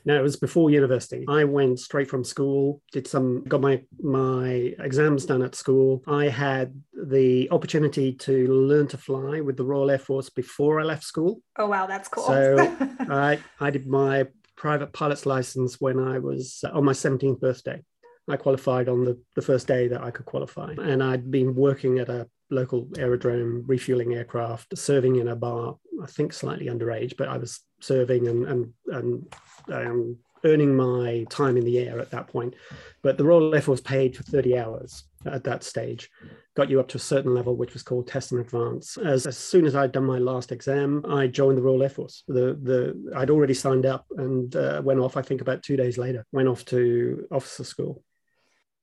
No, 0.07 0.17
it 0.17 0.23
was 0.23 0.37
before 0.37 0.71
university. 0.71 1.25
I 1.29 1.43
went 1.43 1.81
straight 1.81 2.09
from 2.09 2.23
school, 2.23 2.81
did 2.93 3.09
some, 3.09 3.43
got 3.45 3.61
my 3.61 3.83
my 4.01 4.73
exams 4.79 5.27
done 5.27 5.43
at 5.43 5.57
school. 5.57 6.03
I 6.07 6.29
had 6.29 6.81
the 6.95 7.51
opportunity 7.51 8.13
to 8.13 8.47
learn 8.47 8.87
to 8.89 8.99
fly 8.99 9.41
with 9.41 9.57
the 9.57 9.65
Royal 9.65 9.91
Air 9.91 9.99
Force 9.99 10.31
before 10.31 10.81
I 10.81 10.85
left 10.85 11.03
school. 11.03 11.43
Oh 11.59 11.67
wow, 11.67 11.87
that's 11.87 12.09
cool. 12.09 12.25
So 12.25 12.57
I 13.11 13.41
I 13.59 13.71
did 13.71 13.89
my 13.89 14.29
private 14.57 14.93
pilot's 14.93 15.27
license 15.27 15.81
when 15.81 15.99
I 15.99 16.19
was 16.21 16.65
on 16.73 16.85
my 16.85 16.93
17th 16.93 17.41
birthday. 17.41 17.83
I 18.29 18.37
qualified 18.37 18.89
on 18.89 19.05
the, 19.05 19.21
the 19.35 19.43
first 19.43 19.67
day 19.67 19.89
that 19.89 20.03
I 20.03 20.11
could 20.11 20.25
qualify. 20.25 20.75
And 20.79 21.03
I'd 21.03 21.31
been 21.31 21.55
working 21.55 21.99
at 21.99 22.09
a 22.09 22.29
local 22.50 22.88
aerodrome, 22.99 23.65
refueling 23.67 24.15
aircraft, 24.15 24.76
serving 24.76 25.17
in 25.17 25.29
a 25.29 25.37
bar, 25.37 25.76
I 26.03 26.07
think 26.07 26.33
slightly 26.33 26.67
underage, 26.67 27.17
but 27.17 27.29
I 27.29 27.38
was 27.38 27.61
serving 27.81 28.29
and, 28.29 28.47
and, 28.47 28.73
and 28.88 29.35
um, 29.73 30.19
earning 30.45 30.75
my 30.76 31.26
time 31.29 31.57
in 31.57 31.65
the 31.65 31.79
air 31.79 31.99
at 31.99 32.11
that 32.11 32.29
point. 32.29 32.55
But 33.03 33.19
the 33.19 33.25
Royal 33.25 33.55
Air 33.55 33.62
Force 33.62 33.81
paid 33.81 34.17
for 34.17 34.23
30 34.23 34.59
hours 34.59 35.05
at 35.26 35.45
that 35.45 35.65
stage, 35.65 36.09
got 36.55 36.71
you 36.71 36.79
up 36.79 36.88
to 36.88 36.99
a 36.99 37.00
certain 37.00 37.35
level, 37.35 37.57
which 37.57 37.73
was 37.73 37.83
called 37.83 38.07
test 38.07 38.33
and 38.33 38.41
advance. 38.41 38.97
As, 38.97 39.26
as 39.26 39.37
soon 39.37 39.67
as 39.67 39.75
I'd 39.75 39.93
done 39.93 40.05
my 40.05 40.19
last 40.19 40.53
exam, 40.53 41.05
I 41.09 41.26
joined 41.26 41.59
the 41.59 41.62
Royal 41.62 41.83
Air 41.83 41.88
Force. 41.88 42.23
The, 42.29 42.59
the, 42.62 43.12
I'd 43.17 43.31
already 43.31 43.55
signed 43.55 43.87
up 43.87 44.07
and 44.17 44.55
uh, 44.55 44.81
went 44.85 45.00
off, 45.00 45.17
I 45.17 45.23
think 45.23 45.41
about 45.41 45.62
two 45.62 45.76
days 45.76 45.99
later, 45.99 46.25
went 46.33 46.49
off 46.49 46.65
to 46.67 47.26
officer 47.31 47.65
school. 47.65 48.03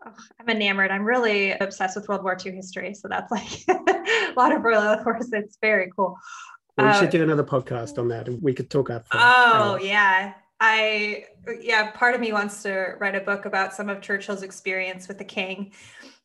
Oh, 0.05 0.13
I'm 0.39 0.49
enamored. 0.49 0.91
I'm 0.91 1.05
really 1.05 1.51
obsessed 1.51 1.95
with 1.95 2.07
World 2.07 2.23
War 2.23 2.37
II 2.43 2.53
history. 2.53 2.93
So 2.93 3.07
that's 3.07 3.31
like 3.31 3.63
a 3.69 4.33
lot 4.35 4.55
of 4.55 4.63
Royal 4.63 4.81
Air 4.81 5.03
Force. 5.03 5.29
It's 5.31 5.57
very 5.61 5.91
cool. 5.95 6.17
Well, 6.77 6.87
we 6.87 6.93
uh, 6.93 6.99
should 6.99 7.09
do 7.11 7.23
another 7.23 7.43
podcast 7.43 7.97
on 7.97 8.07
that 8.09 8.27
and 8.27 8.41
we 8.41 8.53
could 8.53 8.69
talk 8.69 8.89
after. 8.89 9.09
Oh, 9.13 9.79
yeah. 9.81 10.33
I, 10.59 11.25
yeah, 11.59 11.91
part 11.91 12.15
of 12.15 12.21
me 12.21 12.31
wants 12.31 12.63
to 12.63 12.93
write 12.99 13.15
a 13.15 13.19
book 13.19 13.45
about 13.45 13.73
some 13.73 13.89
of 13.89 14.01
Churchill's 14.01 14.43
experience 14.43 15.09
with 15.09 15.17
the 15.17 15.25
king, 15.25 15.73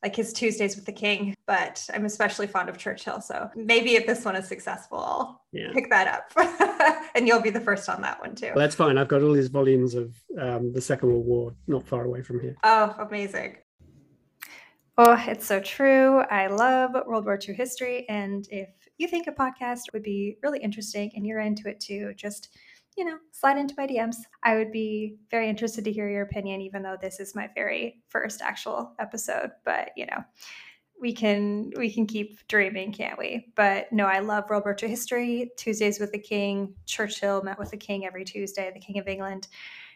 like 0.02 0.14
his 0.14 0.32
Tuesdays 0.32 0.76
with 0.76 0.86
the 0.86 0.92
king. 0.92 1.34
But 1.46 1.84
I'm 1.92 2.04
especially 2.04 2.46
fond 2.46 2.68
of 2.68 2.78
Churchill. 2.78 3.20
So 3.20 3.50
maybe 3.56 3.96
if 3.96 4.06
this 4.06 4.24
one 4.24 4.36
is 4.36 4.46
successful, 4.46 4.98
I'll 4.98 5.42
yeah. 5.52 5.72
pick 5.72 5.90
that 5.90 6.06
up. 6.06 7.10
and 7.16 7.26
you'll 7.26 7.42
be 7.42 7.50
the 7.50 7.60
first 7.60 7.88
on 7.88 8.00
that 8.02 8.20
one 8.20 8.36
too. 8.36 8.52
Well, 8.54 8.58
that's 8.58 8.76
fine. 8.76 8.96
I've 8.96 9.08
got 9.08 9.22
all 9.22 9.32
these 9.32 9.48
volumes 9.48 9.94
of 9.94 10.14
um, 10.38 10.72
the 10.72 10.80
Second 10.80 11.08
World 11.08 11.26
War 11.26 11.54
not 11.66 11.86
far 11.86 12.04
away 12.04 12.22
from 12.22 12.40
here. 12.40 12.56
Oh, 12.62 12.94
amazing. 13.00 13.56
Oh, 15.00 15.16
it's 15.28 15.46
so 15.46 15.60
true. 15.60 16.22
I 16.22 16.48
love 16.48 16.90
World 17.06 17.24
War 17.24 17.38
II 17.40 17.54
history. 17.54 18.04
And 18.08 18.46
if 18.50 18.68
you 18.98 19.06
think 19.06 19.28
a 19.28 19.32
podcast 19.32 19.92
would 19.92 20.02
be 20.02 20.38
really 20.42 20.58
interesting 20.58 21.12
and 21.14 21.24
you're 21.24 21.38
into 21.38 21.68
it 21.68 21.78
too, 21.78 22.12
just 22.16 22.48
you 22.96 23.04
know, 23.04 23.16
slide 23.30 23.56
into 23.56 23.76
my 23.78 23.86
DMs. 23.86 24.16
I 24.42 24.56
would 24.56 24.72
be 24.72 25.18
very 25.30 25.48
interested 25.48 25.84
to 25.84 25.92
hear 25.92 26.10
your 26.10 26.22
opinion, 26.22 26.60
even 26.60 26.82
though 26.82 26.96
this 27.00 27.20
is 27.20 27.36
my 27.36 27.48
very 27.54 28.02
first 28.08 28.42
actual 28.42 28.92
episode. 28.98 29.52
But 29.64 29.92
you 29.96 30.06
know, 30.06 30.24
we 31.00 31.12
can 31.12 31.70
we 31.76 31.92
can 31.92 32.06
keep 32.08 32.44
dreaming, 32.48 32.92
can't 32.92 33.16
we? 33.16 33.52
But 33.54 33.92
no, 33.92 34.06
I 34.06 34.18
love 34.18 34.50
World 34.50 34.64
War 34.64 34.76
II 34.82 34.88
history. 34.88 35.52
Tuesdays 35.56 36.00
with 36.00 36.10
the 36.10 36.18
King. 36.18 36.74
Churchill 36.86 37.40
met 37.42 37.60
with 37.60 37.70
the 37.70 37.76
King 37.76 38.04
every 38.04 38.24
Tuesday, 38.24 38.72
the 38.74 38.80
King 38.80 38.98
of 38.98 39.06
England. 39.06 39.46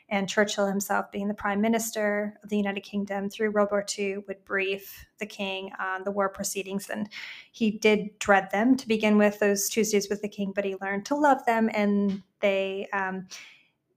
And 0.08 0.28
Churchill 0.28 0.66
himself, 0.66 1.10
being 1.10 1.28
the 1.28 1.34
Prime 1.34 1.60
Minister 1.60 2.38
of 2.42 2.50
the 2.50 2.56
United 2.56 2.82
Kingdom 2.82 3.30
through 3.30 3.50
World 3.52 3.68
War 3.70 3.84
II, 3.98 4.18
would 4.28 4.44
brief 4.44 5.06
the 5.18 5.26
King 5.26 5.70
on 5.78 6.04
the 6.04 6.10
war 6.10 6.28
proceedings. 6.28 6.90
And 6.90 7.08
he 7.52 7.70
did 7.70 8.18
dread 8.18 8.50
them 8.50 8.76
to 8.76 8.88
begin 8.88 9.16
with, 9.18 9.38
those 9.38 9.68
Tuesdays 9.68 10.08
with 10.10 10.20
the 10.22 10.28
King, 10.28 10.52
but 10.54 10.64
he 10.64 10.76
learned 10.80 11.06
to 11.06 11.14
love 11.14 11.44
them. 11.46 11.70
And 11.72 12.22
they 12.40 12.88
um, 12.92 13.26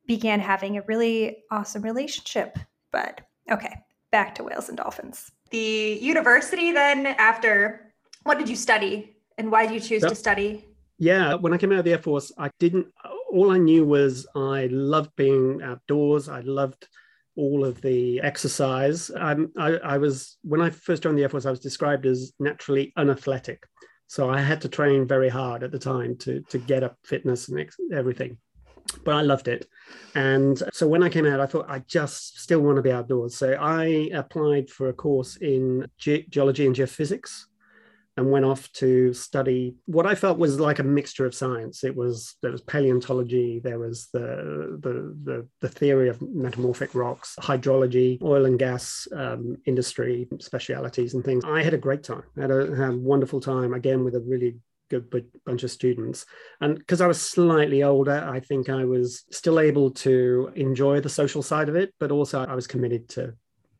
began 0.07 0.39
having 0.39 0.77
a 0.77 0.83
really 0.83 1.43
awesome 1.51 1.81
relationship. 1.81 2.57
But 2.91 3.21
okay, 3.51 3.75
back 4.11 4.35
to 4.35 4.43
whales 4.43 4.69
and 4.69 4.77
dolphins. 4.77 5.31
The 5.51 5.99
university, 6.01 6.71
then, 6.71 7.05
after 7.05 7.93
what 8.23 8.37
did 8.37 8.49
you 8.49 8.55
study 8.55 9.15
and 9.37 9.51
why 9.51 9.67
did 9.67 9.73
you 9.73 9.79
choose 9.79 10.01
to 10.01 10.15
study? 10.15 10.65
Yeah, 10.97 11.33
when 11.35 11.53
I 11.53 11.57
came 11.57 11.71
out 11.71 11.79
of 11.79 11.85
the 11.85 11.91
Air 11.91 11.99
Force, 11.99 12.31
I 12.37 12.49
didn't 12.59 12.87
all 13.35 13.51
I 13.51 13.57
knew 13.57 13.85
was 13.85 14.25
I 14.33 14.67
loved 14.71 15.13
being 15.17 15.61
outdoors. 15.61 16.29
I 16.29 16.39
loved 16.39 16.87
all 17.35 17.65
of 17.65 17.81
the 17.81 18.21
exercise. 18.21 19.11
I, 19.11 19.35
I, 19.57 19.97
was 19.97 20.37
when 20.43 20.61
I 20.61 20.69
first 20.69 21.03
joined 21.03 21.17
the 21.17 21.23
Air 21.23 21.29
Force, 21.29 21.45
I 21.45 21.49
was 21.49 21.59
described 21.59 22.05
as 22.05 22.31
naturally 22.39 22.93
unathletic, 22.95 23.67
so 24.07 24.29
I 24.29 24.39
had 24.39 24.61
to 24.61 24.69
train 24.69 25.05
very 25.05 25.27
hard 25.27 25.63
at 25.63 25.71
the 25.71 25.79
time 25.79 26.15
to 26.19 26.41
to 26.49 26.57
get 26.57 26.83
up 26.83 26.97
fitness 27.03 27.49
and 27.49 27.59
ex- 27.59 27.77
everything. 27.93 28.37
But 29.03 29.15
I 29.15 29.21
loved 29.21 29.49
it, 29.49 29.67
and 30.13 30.61
so 30.71 30.87
when 30.87 31.03
I 31.03 31.09
came 31.09 31.25
out, 31.25 31.41
I 31.41 31.45
thought 31.45 31.65
I 31.69 31.79
just 31.79 32.39
still 32.39 32.61
want 32.61 32.77
to 32.77 32.81
be 32.81 32.91
outdoors. 32.91 33.35
So 33.35 33.53
I 33.53 34.09
applied 34.13 34.69
for 34.69 34.87
a 34.87 34.93
course 34.93 35.35
in 35.37 35.87
ge- 35.97 36.29
geology 36.29 36.65
and 36.65 36.75
geophysics 36.75 37.45
and 38.17 38.31
went 38.31 38.45
off 38.45 38.71
to 38.73 39.13
study 39.13 39.75
what 39.85 40.05
I 40.05 40.15
felt 40.15 40.37
was 40.37 40.59
like 40.59 40.79
a 40.79 40.83
mixture 40.83 41.25
of 41.25 41.35
science. 41.35 41.83
It 41.83 41.95
was 41.95 42.35
there 42.41 42.51
was 42.51 42.61
paleontology, 42.61 43.59
there 43.59 43.79
was 43.79 44.07
the 44.13 44.79
the 44.81 45.15
the, 45.23 45.47
the 45.61 45.69
theory 45.69 46.09
of 46.09 46.21
metamorphic 46.21 46.95
rocks, 46.95 47.35
hydrology, 47.39 48.21
oil 48.21 48.45
and 48.45 48.57
gas 48.57 49.07
um, 49.15 49.57
industry 49.65 50.27
specialities 50.39 51.13
and 51.13 51.23
things. 51.23 51.43
I 51.45 51.63
had 51.63 51.73
a 51.73 51.77
great 51.77 52.03
time. 52.03 52.23
I 52.37 52.41
had 52.41 52.51
a, 52.51 52.75
had 52.75 52.93
a 52.93 52.97
wonderful 52.97 53.41
time 53.41 53.73
again 53.73 54.03
with 54.03 54.15
a 54.15 54.21
really 54.21 54.55
good 54.89 55.09
bunch 55.45 55.63
of 55.63 55.71
students. 55.71 56.25
And 56.61 56.77
because 56.77 57.01
I 57.01 57.07
was 57.07 57.21
slightly 57.21 57.83
older, 57.83 58.23
I 58.31 58.39
think 58.39 58.69
I 58.69 58.85
was 58.85 59.23
still 59.31 59.59
able 59.59 59.91
to 59.91 60.51
enjoy 60.55 60.99
the 61.01 61.09
social 61.09 61.41
side 61.41 61.69
of 61.69 61.75
it, 61.75 61.93
but 61.99 62.11
also 62.11 62.45
I 62.45 62.53
was 62.55 62.67
committed 62.67 63.09
to 63.09 63.33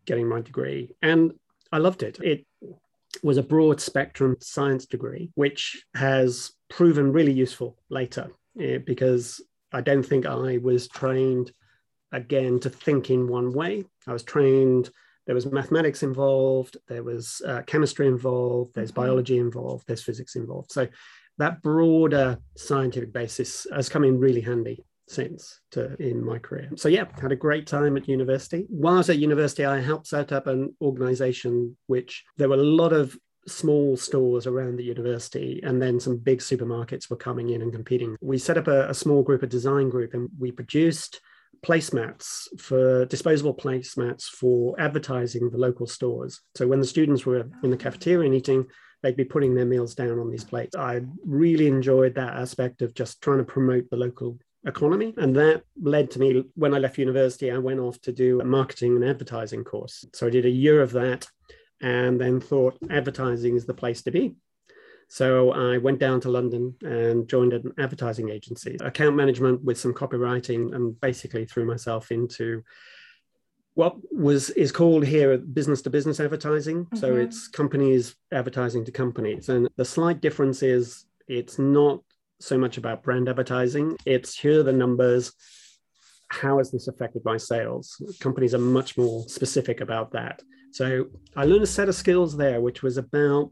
getting 0.05 0.27
my 0.27 0.41
degree. 0.41 0.95
And 1.01 1.33
I 1.71 1.77
loved 1.79 2.03
it. 2.03 2.19
It 2.23 2.45
was 3.24 3.38
a 3.38 3.43
broad 3.43 3.81
spectrum 3.81 4.38
science 4.39 4.86
degree, 4.86 5.31
which 5.36 5.84
has 5.95 6.51
proven 6.69 7.12
really 7.12 7.34
useful 7.34 7.77
later 7.89 8.29
eh, 8.60 8.77
because 8.77 9.41
I 9.72 9.81
don't 9.81 10.03
think 10.03 10.25
I 10.25 10.57
was 10.57 10.88
trained 10.88 11.51
again 12.12 12.60
to 12.62 12.69
think 12.69 13.10
in 13.10 13.27
one 13.27 13.53
way. 13.53 13.86
I 14.07 14.13
was 14.13 14.24
trained, 14.24 14.89
there 15.25 15.36
was 15.36 15.45
mathematics 15.45 16.03
involved, 16.03 16.77
there 16.88 17.03
was 17.03 17.41
uh, 17.45 17.62
chemistry 17.63 18.07
involved, 18.07 18.74
there's 18.74 18.91
mm-hmm. 18.91 19.01
biology 19.01 19.38
involved, 19.38 19.86
there's 19.88 20.03
physics 20.03 20.36
involved. 20.36 20.72
So 20.72 20.88
that 21.38 21.62
broader 21.62 22.39
scientific 22.55 23.12
basis 23.12 23.67
has 23.74 23.89
come 23.89 24.03
in 24.03 24.19
really 24.19 24.41
handy 24.41 24.84
since 25.07 25.59
to 25.71 25.95
in 26.01 26.24
my 26.24 26.39
career. 26.39 26.69
So 26.75 26.89
yeah, 26.89 27.05
had 27.21 27.31
a 27.31 27.35
great 27.35 27.67
time 27.67 27.95
at 27.97 28.07
university. 28.07 28.65
While 28.69 28.95
I 28.95 28.97
was 28.97 29.09
at 29.09 29.19
university, 29.19 29.65
I 29.65 29.79
helped 29.79 30.07
set 30.07 30.31
up 30.31 30.47
an 30.47 30.75
organization 30.81 31.77
which 31.88 32.24
there 32.38 32.50
were 32.50 32.55
a 32.55 32.63
lot 32.63 32.93
of 32.93 33.17
small 33.47 33.95
stores 33.95 34.47
around 34.47 34.75
the 34.75 34.83
university 34.83 35.59
and 35.63 35.79
then 35.79 36.00
some 36.00 36.17
big 36.17 36.39
supermarkets 36.39 37.09
were 37.09 37.15
coming 37.15 37.51
in 37.51 37.62
and 37.62 37.71
competing. 37.71 38.15
We 38.21 38.38
set 38.38 38.57
up 38.57 38.67
a, 38.67 38.89
a 38.89 38.93
small 38.93 39.21
group, 39.21 39.43
a 39.43 39.47
design 39.47 39.89
group, 39.89 40.13
and 40.13 40.29
we 40.39 40.51
produced 40.51 41.21
placemats 41.63 42.47
for 42.59 43.05
disposable 43.05 43.53
placemats 43.53 44.24
for 44.24 44.79
advertising 44.79 45.50
the 45.50 45.57
local 45.57 45.88
stores. 45.88 46.41
So 46.55 46.67
when 46.67 46.79
the 46.79 46.88
students 46.88 47.25
were 47.25 47.47
in 47.63 47.69
the 47.69 47.77
cafeteria 47.77 48.25
and 48.25 48.35
eating, 48.35 48.65
they'd 49.01 49.15
be 49.15 49.24
putting 49.24 49.53
their 49.53 49.65
meals 49.65 49.93
down 49.95 50.19
on 50.19 50.31
these 50.31 50.43
plates. 50.43 50.75
I 50.75 51.01
really 51.24 51.67
enjoyed 51.67 52.15
that 52.15 52.35
aspect 52.35 52.81
of 52.81 52.93
just 52.93 53.21
trying 53.21 53.38
to 53.38 53.43
promote 53.43 53.89
the 53.89 53.97
local 53.97 54.39
economy. 54.65 55.13
And 55.17 55.36
that 55.36 55.63
led 55.81 56.12
to 56.12 56.19
me, 56.19 56.43
when 56.55 56.74
I 56.74 56.79
left 56.79 56.98
university, 56.98 57.51
I 57.51 57.57
went 57.57 57.79
off 57.79 58.00
to 58.01 58.12
do 58.12 58.41
a 58.41 58.45
marketing 58.45 58.95
and 58.95 59.05
advertising 59.05 59.63
course. 59.63 60.05
So 60.13 60.27
I 60.27 60.29
did 60.29 60.45
a 60.45 60.50
year 60.50 60.81
of 60.81 60.91
that 60.93 61.27
and 61.81 62.19
then 62.19 62.39
thought 62.39 62.77
advertising 62.89 63.55
is 63.55 63.65
the 63.65 63.74
place 63.74 64.01
to 64.03 64.12
be. 64.12 64.36
So 65.07 65.51
I 65.51 65.77
went 65.77 66.00
down 66.00 66.19
to 66.22 66.29
London 66.29 66.75
and 66.81 67.27
joined 67.27 67.53
an 67.53 67.74
advertising 67.77 68.29
agency, 68.29 68.77
account 68.79 69.15
management 69.15 69.63
with 69.63 69.77
some 69.77 69.93
copywriting, 69.93 70.74
and 70.74 71.00
basically 71.00 71.45
threw 71.45 71.65
myself 71.65 72.12
into 72.12 72.63
what 73.75 73.95
was 74.12 74.50
is 74.51 74.72
called 74.72 75.05
here 75.05 75.38
business 75.38 75.81
to 75.84 75.89
business 75.89 76.19
advertising. 76.19 76.86
Mm-hmm. 76.86 76.98
So 76.98 77.15
it's 77.17 77.48
companies 77.48 78.15
advertising 78.31 78.86
to 78.86 78.91
companies, 78.91 79.50
and 79.50 79.69
the 79.75 79.86
slight 79.86 80.22
difference 80.22 80.63
is 80.63 81.05
it's 81.27 81.60
not 81.60 82.01
so 82.39 82.57
much 82.57 82.77
about 82.77 83.03
brand 83.03 83.29
advertising. 83.29 83.97
It's 84.05 84.37
here 84.37 84.59
are 84.59 84.63
the 84.63 84.73
numbers. 84.73 85.33
How 86.29 86.57
has 86.57 86.71
this 86.71 86.87
affected 86.87 87.23
my 87.23 87.37
sales? 87.37 88.01
Companies 88.19 88.53
are 88.53 88.59
much 88.59 88.97
more 88.97 89.27
specific 89.27 89.81
about 89.81 90.11
that. 90.11 90.41
So 90.71 91.07
I 91.35 91.45
learned 91.45 91.63
a 91.63 91.67
set 91.67 91.87
of 91.87 91.95
skills 91.95 92.35
there, 92.35 92.59
which 92.59 92.83
was 92.83 92.97
about 92.97 93.51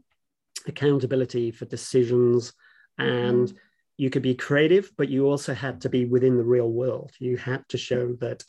accountability 0.66 1.50
for 1.50 1.64
decisions 1.64 2.52
and 2.98 3.48
mm-hmm. 3.48 3.56
you 3.96 4.10
could 4.10 4.22
be 4.22 4.34
creative, 4.34 4.92
but 4.96 5.08
you 5.08 5.26
also 5.26 5.54
had 5.54 5.80
to 5.82 5.88
be 5.88 6.04
within 6.04 6.36
the 6.36 6.44
real 6.44 6.70
world. 6.70 7.12
You 7.18 7.36
had 7.36 7.66
to 7.70 7.78
show 7.78 8.12
that 8.20 8.44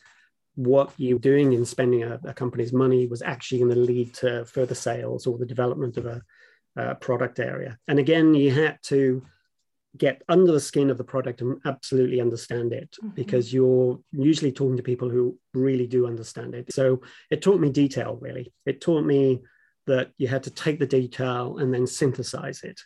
what 0.54 0.92
you're 0.96 1.18
doing 1.18 1.52
in 1.52 1.64
spending 1.64 2.02
a, 2.02 2.18
a 2.24 2.34
company's 2.34 2.72
money 2.72 3.06
was 3.06 3.22
actually 3.22 3.58
going 3.58 3.74
to 3.74 3.80
lead 3.80 4.14
to 4.14 4.44
further 4.46 4.74
sales 4.74 5.26
or 5.26 5.36
the 5.38 5.46
development 5.46 5.96
of 5.96 6.06
a, 6.06 6.22
a 6.76 6.94
product 6.94 7.38
area. 7.38 7.78
And 7.88 7.98
again, 7.98 8.34
you 8.34 8.50
had 8.50 8.78
to 8.84 9.22
get 9.98 10.22
under 10.28 10.52
the 10.52 10.60
skin 10.60 10.90
of 10.90 10.98
the 10.98 11.04
product 11.04 11.40
and 11.40 11.60
absolutely 11.64 12.20
understand 12.20 12.72
it 12.72 12.96
mm-hmm. 13.02 13.14
because 13.14 13.52
you're 13.52 13.98
usually 14.12 14.52
talking 14.52 14.76
to 14.76 14.82
people 14.82 15.08
who 15.08 15.38
really 15.54 15.86
do 15.86 16.06
understand 16.06 16.54
it. 16.54 16.72
So 16.72 17.02
it 17.30 17.42
taught 17.42 17.60
me 17.60 17.70
detail, 17.70 18.18
really. 18.20 18.52
It 18.64 18.80
taught 18.80 19.04
me 19.04 19.42
that 19.86 20.10
you 20.18 20.28
had 20.28 20.42
to 20.44 20.50
take 20.50 20.78
the 20.78 20.86
detail 20.86 21.58
and 21.58 21.72
then 21.72 21.86
synthesize 21.86 22.62
it 22.62 22.80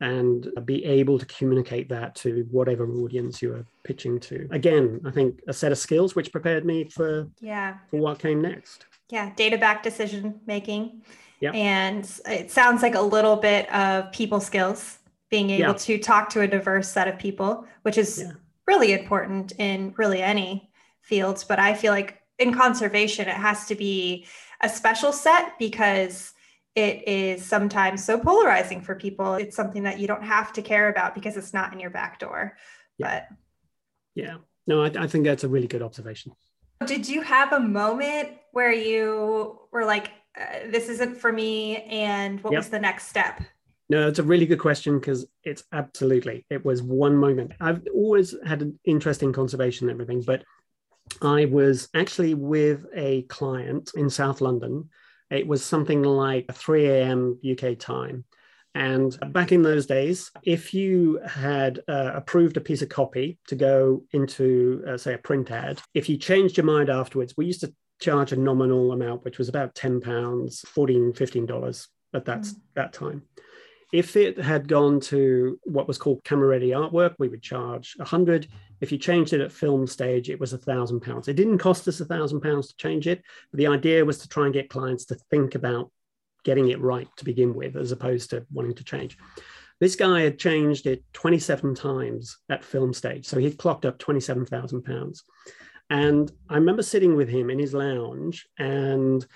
and 0.00 0.48
be 0.64 0.84
able 0.84 1.18
to 1.18 1.26
communicate 1.26 1.90
that 1.90 2.14
to 2.14 2.46
whatever 2.50 2.90
audience 2.90 3.42
you 3.42 3.52
are 3.52 3.66
pitching 3.84 4.18
to. 4.18 4.48
Again, 4.50 5.00
I 5.04 5.10
think 5.10 5.40
a 5.46 5.52
set 5.52 5.72
of 5.72 5.78
skills 5.78 6.16
which 6.16 6.32
prepared 6.32 6.64
me 6.64 6.84
for 6.84 7.28
yeah 7.40 7.78
for 7.90 7.98
what 7.98 8.18
came 8.18 8.40
next. 8.40 8.86
Yeah, 9.10 9.32
data 9.34 9.58
back 9.58 9.82
decision 9.82 10.40
making. 10.46 11.02
Yeah. 11.40 11.52
And 11.52 12.10
it 12.26 12.50
sounds 12.50 12.82
like 12.82 12.94
a 12.94 13.00
little 13.00 13.36
bit 13.36 13.72
of 13.74 14.12
people 14.12 14.40
skills, 14.40 14.98
being 15.30 15.50
able 15.50 15.68
yeah. 15.68 15.72
to 15.74 15.98
talk 15.98 16.28
to 16.30 16.40
a 16.40 16.48
diverse 16.48 16.90
set 16.90 17.08
of 17.08 17.18
people, 17.18 17.64
which 17.82 17.96
is 17.96 18.20
yeah. 18.20 18.32
really 18.66 18.92
important 18.92 19.52
in 19.58 19.94
really 19.96 20.20
any 20.20 20.70
fields. 21.02 21.44
But 21.44 21.58
I 21.58 21.74
feel 21.74 21.92
like 21.92 22.20
in 22.38 22.52
conservation, 22.52 23.28
it 23.28 23.36
has 23.36 23.66
to 23.66 23.74
be 23.74 24.26
a 24.60 24.68
special 24.68 25.12
set 25.12 25.58
because 25.58 26.32
it 26.74 27.06
is 27.06 27.44
sometimes 27.44 28.04
so 28.04 28.18
polarizing 28.18 28.80
for 28.80 28.94
people. 28.94 29.34
It's 29.34 29.56
something 29.56 29.84
that 29.84 29.98
you 29.98 30.06
don't 30.06 30.24
have 30.24 30.52
to 30.54 30.62
care 30.62 30.88
about 30.88 31.14
because 31.14 31.36
it's 31.36 31.52
not 31.52 31.72
in 31.72 31.80
your 31.80 31.90
back 31.90 32.18
door. 32.18 32.56
Yeah. 32.98 33.06
But 33.06 33.36
yeah, 34.14 34.36
no, 34.66 34.82
I, 34.82 34.90
I 34.98 35.06
think 35.06 35.24
that's 35.24 35.44
a 35.44 35.48
really 35.48 35.66
good 35.66 35.82
observation. 35.82 36.32
Did 36.86 37.08
you 37.08 37.22
have 37.22 37.52
a 37.52 37.60
moment 37.60 38.30
where 38.52 38.72
you 38.72 39.58
were 39.70 39.84
like, 39.84 40.10
uh, 40.40 40.70
this 40.70 40.88
isn't 40.88 41.16
for 41.16 41.32
me? 41.32 41.76
And 41.84 42.42
what 42.42 42.52
yep. 42.52 42.60
was 42.60 42.68
the 42.68 42.78
next 42.78 43.08
step? 43.08 43.40
No, 43.90 44.08
it's 44.08 44.18
a 44.18 44.24
really 44.24 44.46
good 44.46 44.60
question 44.60 44.98
because 44.98 45.26
it's 45.44 45.64
absolutely, 45.72 46.46
it 46.48 46.64
was 46.64 46.82
one 46.82 47.16
moment. 47.16 47.52
I've 47.60 47.82
always 47.92 48.34
had 48.46 48.62
an 48.62 48.78
interest 48.84 49.22
in 49.22 49.32
conservation 49.32 49.88
and 49.88 50.00
everything, 50.00 50.22
but 50.22 50.44
I 51.20 51.44
was 51.46 51.88
actually 51.92 52.34
with 52.34 52.86
a 52.94 53.22
client 53.22 53.90
in 53.96 54.08
South 54.08 54.40
London 54.40 54.88
it 55.30 55.46
was 55.46 55.64
something 55.64 56.02
like 56.02 56.52
3 56.52 56.86
a.m. 56.86 57.38
UK 57.48 57.78
time. 57.78 58.24
And 58.74 59.16
back 59.32 59.52
in 59.52 59.62
those 59.62 59.86
days, 59.86 60.30
if 60.42 60.74
you 60.74 61.20
had 61.26 61.80
uh, 61.88 62.12
approved 62.14 62.56
a 62.56 62.60
piece 62.60 62.82
of 62.82 62.88
copy 62.88 63.38
to 63.48 63.56
go 63.56 64.04
into, 64.12 64.84
uh, 64.86 64.96
say, 64.96 65.14
a 65.14 65.18
print 65.18 65.50
ad, 65.50 65.80
if 65.94 66.08
you 66.08 66.16
changed 66.16 66.56
your 66.56 66.66
mind 66.66 66.88
afterwards, 66.88 67.36
we 67.36 67.46
used 67.46 67.60
to 67.60 67.74
charge 68.00 68.32
a 68.32 68.36
nominal 68.36 68.92
amount, 68.92 69.24
which 69.24 69.38
was 69.38 69.48
about 69.48 69.74
£10, 69.74 70.00
$14, 70.00 71.16
$15 71.16 71.88
at 72.14 72.24
that, 72.24 72.40
mm. 72.40 72.54
that 72.74 72.92
time. 72.92 73.22
If 73.92 74.14
it 74.14 74.38
had 74.38 74.68
gone 74.68 75.00
to 75.00 75.58
what 75.64 75.88
was 75.88 75.98
called 75.98 76.22
camera 76.22 76.46
ready 76.46 76.70
artwork, 76.70 77.14
we 77.18 77.28
would 77.28 77.42
charge 77.42 77.96
a 77.98 78.02
100. 78.02 78.46
If 78.80 78.92
you 78.92 78.98
changed 78.98 79.32
it 79.32 79.40
at 79.40 79.50
film 79.50 79.86
stage, 79.86 80.30
it 80.30 80.38
was 80.38 80.52
a 80.52 80.58
thousand 80.58 81.00
pounds. 81.00 81.26
It 81.26 81.34
didn't 81.34 81.58
cost 81.58 81.88
us 81.88 82.00
a 82.00 82.04
thousand 82.04 82.40
pounds 82.40 82.68
to 82.68 82.76
change 82.76 83.08
it, 83.08 83.22
but 83.50 83.58
the 83.58 83.66
idea 83.66 84.04
was 84.04 84.18
to 84.18 84.28
try 84.28 84.44
and 84.44 84.54
get 84.54 84.70
clients 84.70 85.04
to 85.06 85.16
think 85.16 85.56
about 85.56 85.90
getting 86.44 86.70
it 86.70 86.80
right 86.80 87.08
to 87.16 87.24
begin 87.24 87.52
with, 87.52 87.76
as 87.76 87.90
opposed 87.90 88.30
to 88.30 88.46
wanting 88.52 88.74
to 88.74 88.84
change. 88.84 89.18
This 89.80 89.96
guy 89.96 90.20
had 90.20 90.38
changed 90.38 90.86
it 90.86 91.02
27 91.12 91.74
times 91.74 92.38
at 92.48 92.62
film 92.62 92.92
stage, 92.92 93.26
so 93.26 93.38
he'd 93.38 93.58
clocked 93.58 93.86
up 93.86 93.98
27,000 93.98 94.82
pounds. 94.82 95.24
And 95.88 96.30
I 96.48 96.54
remember 96.54 96.82
sitting 96.82 97.16
with 97.16 97.28
him 97.28 97.50
in 97.50 97.58
his 97.58 97.74
lounge, 97.74 98.46
and 98.56 99.26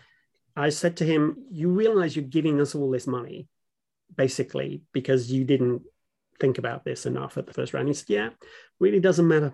I 0.54 0.68
said 0.68 0.98
to 0.98 1.04
him, 1.04 1.44
"You 1.50 1.70
realize 1.70 2.14
you're 2.14 2.24
giving 2.24 2.60
us 2.60 2.76
all 2.76 2.90
this 2.90 3.08
money 3.08 3.48
basically 4.14 4.82
because 4.92 5.30
you 5.30 5.44
didn't 5.44 5.82
think 6.40 6.58
about 6.58 6.84
this 6.84 7.06
enough 7.06 7.36
at 7.38 7.46
the 7.46 7.52
first 7.52 7.74
round. 7.74 7.88
He 7.88 7.94
said, 7.94 8.10
"Yeah, 8.10 8.30
really 8.80 9.00
doesn't 9.00 9.28
matter." 9.28 9.52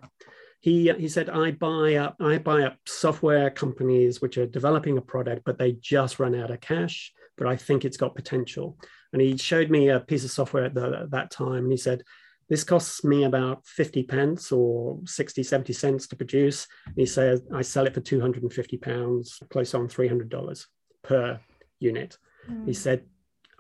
He 0.60 0.92
he 0.92 1.08
said, 1.08 1.30
"I 1.30 1.52
buy 1.52 1.94
up 1.94 2.16
I 2.20 2.38
buy 2.38 2.62
up 2.62 2.78
software 2.86 3.50
companies 3.50 4.20
which 4.20 4.38
are 4.38 4.46
developing 4.46 4.98
a 4.98 5.02
product, 5.02 5.42
but 5.44 5.58
they 5.58 5.72
just 5.72 6.18
run 6.18 6.34
out 6.34 6.50
of 6.50 6.60
cash. 6.60 7.12
But 7.36 7.46
I 7.46 7.56
think 7.56 7.84
it's 7.84 7.96
got 7.96 8.14
potential." 8.14 8.78
And 9.12 9.20
he 9.20 9.36
showed 9.36 9.70
me 9.70 9.88
a 9.88 10.00
piece 10.00 10.24
of 10.24 10.30
software 10.30 10.64
at, 10.64 10.74
the, 10.74 11.00
at 11.02 11.10
that 11.10 11.30
time, 11.30 11.64
and 11.64 11.72
he 11.72 11.76
said, 11.76 12.02
"This 12.48 12.64
costs 12.64 13.02
me 13.04 13.24
about 13.24 13.66
50 13.66 14.04
pence 14.04 14.52
or 14.52 15.00
60, 15.04 15.42
70 15.42 15.72
cents 15.72 16.06
to 16.08 16.16
produce." 16.16 16.66
And 16.86 16.96
he 16.96 17.06
said, 17.06 17.40
"I 17.52 17.62
sell 17.62 17.86
it 17.86 17.94
for 17.94 18.00
250 18.00 18.76
pounds, 18.78 19.40
close 19.50 19.74
on 19.74 19.88
300 19.88 20.28
dollars 20.28 20.66
per 21.02 21.40
unit." 21.78 22.18
Mm. 22.48 22.66
He 22.66 22.74
said, 22.74 23.04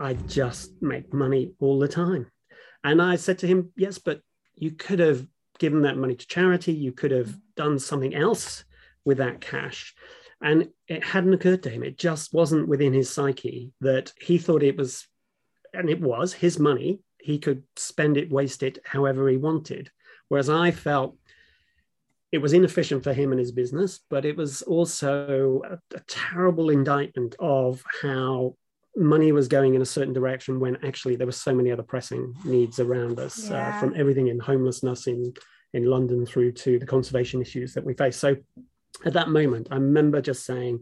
I 0.00 0.14
just 0.14 0.72
make 0.80 1.12
money 1.12 1.52
all 1.60 1.78
the 1.78 1.88
time. 1.88 2.26
And 2.82 3.02
I 3.02 3.16
said 3.16 3.38
to 3.40 3.46
him, 3.46 3.72
Yes, 3.76 3.98
but 3.98 4.20
you 4.54 4.72
could 4.72 4.98
have 4.98 5.26
given 5.58 5.82
that 5.82 5.98
money 5.98 6.14
to 6.14 6.26
charity. 6.26 6.72
You 6.72 6.92
could 6.92 7.10
have 7.10 7.36
done 7.56 7.78
something 7.78 8.14
else 8.14 8.64
with 9.04 9.18
that 9.18 9.40
cash. 9.40 9.94
And 10.42 10.70
it 10.88 11.04
hadn't 11.04 11.34
occurred 11.34 11.62
to 11.64 11.70
him. 11.70 11.82
It 11.82 11.98
just 11.98 12.32
wasn't 12.32 12.68
within 12.68 12.94
his 12.94 13.10
psyche 13.10 13.72
that 13.82 14.12
he 14.18 14.38
thought 14.38 14.62
it 14.62 14.78
was, 14.78 15.06
and 15.74 15.90
it 15.90 16.00
was 16.00 16.32
his 16.32 16.58
money. 16.58 17.00
He 17.18 17.38
could 17.38 17.62
spend 17.76 18.16
it, 18.16 18.30
waste 18.30 18.62
it 18.62 18.78
however 18.86 19.28
he 19.28 19.36
wanted. 19.36 19.90
Whereas 20.28 20.48
I 20.48 20.70
felt 20.70 21.18
it 22.32 22.38
was 22.38 22.54
inefficient 22.54 23.04
for 23.04 23.12
him 23.12 23.32
and 23.32 23.38
his 23.38 23.52
business, 23.52 24.00
but 24.08 24.24
it 24.24 24.36
was 24.36 24.62
also 24.62 25.60
a, 25.68 25.96
a 25.96 26.00
terrible 26.06 26.70
indictment 26.70 27.34
of 27.38 27.82
how 28.00 28.54
money 29.00 29.32
was 29.32 29.48
going 29.48 29.74
in 29.74 29.82
a 29.82 29.86
certain 29.86 30.12
direction 30.12 30.60
when 30.60 30.76
actually 30.84 31.16
there 31.16 31.26
were 31.26 31.32
so 31.32 31.54
many 31.54 31.72
other 31.72 31.82
pressing 31.82 32.34
needs 32.44 32.78
around 32.78 33.18
us 33.18 33.50
uh, 33.50 33.54
yeah. 33.54 33.76
uh, 33.76 33.80
from 33.80 33.94
everything 33.96 34.28
in 34.28 34.38
homelessness 34.38 35.06
in 35.06 35.32
in 35.72 35.84
london 35.84 36.26
through 36.26 36.52
to 36.52 36.78
the 36.78 36.86
conservation 36.86 37.40
issues 37.40 37.74
that 37.74 37.84
we 37.84 37.94
face. 37.94 38.16
So 38.16 38.36
at 39.06 39.14
that 39.14 39.28
moment 39.28 39.68
i 39.70 39.76
remember 39.76 40.20
just 40.20 40.44
saying 40.44 40.80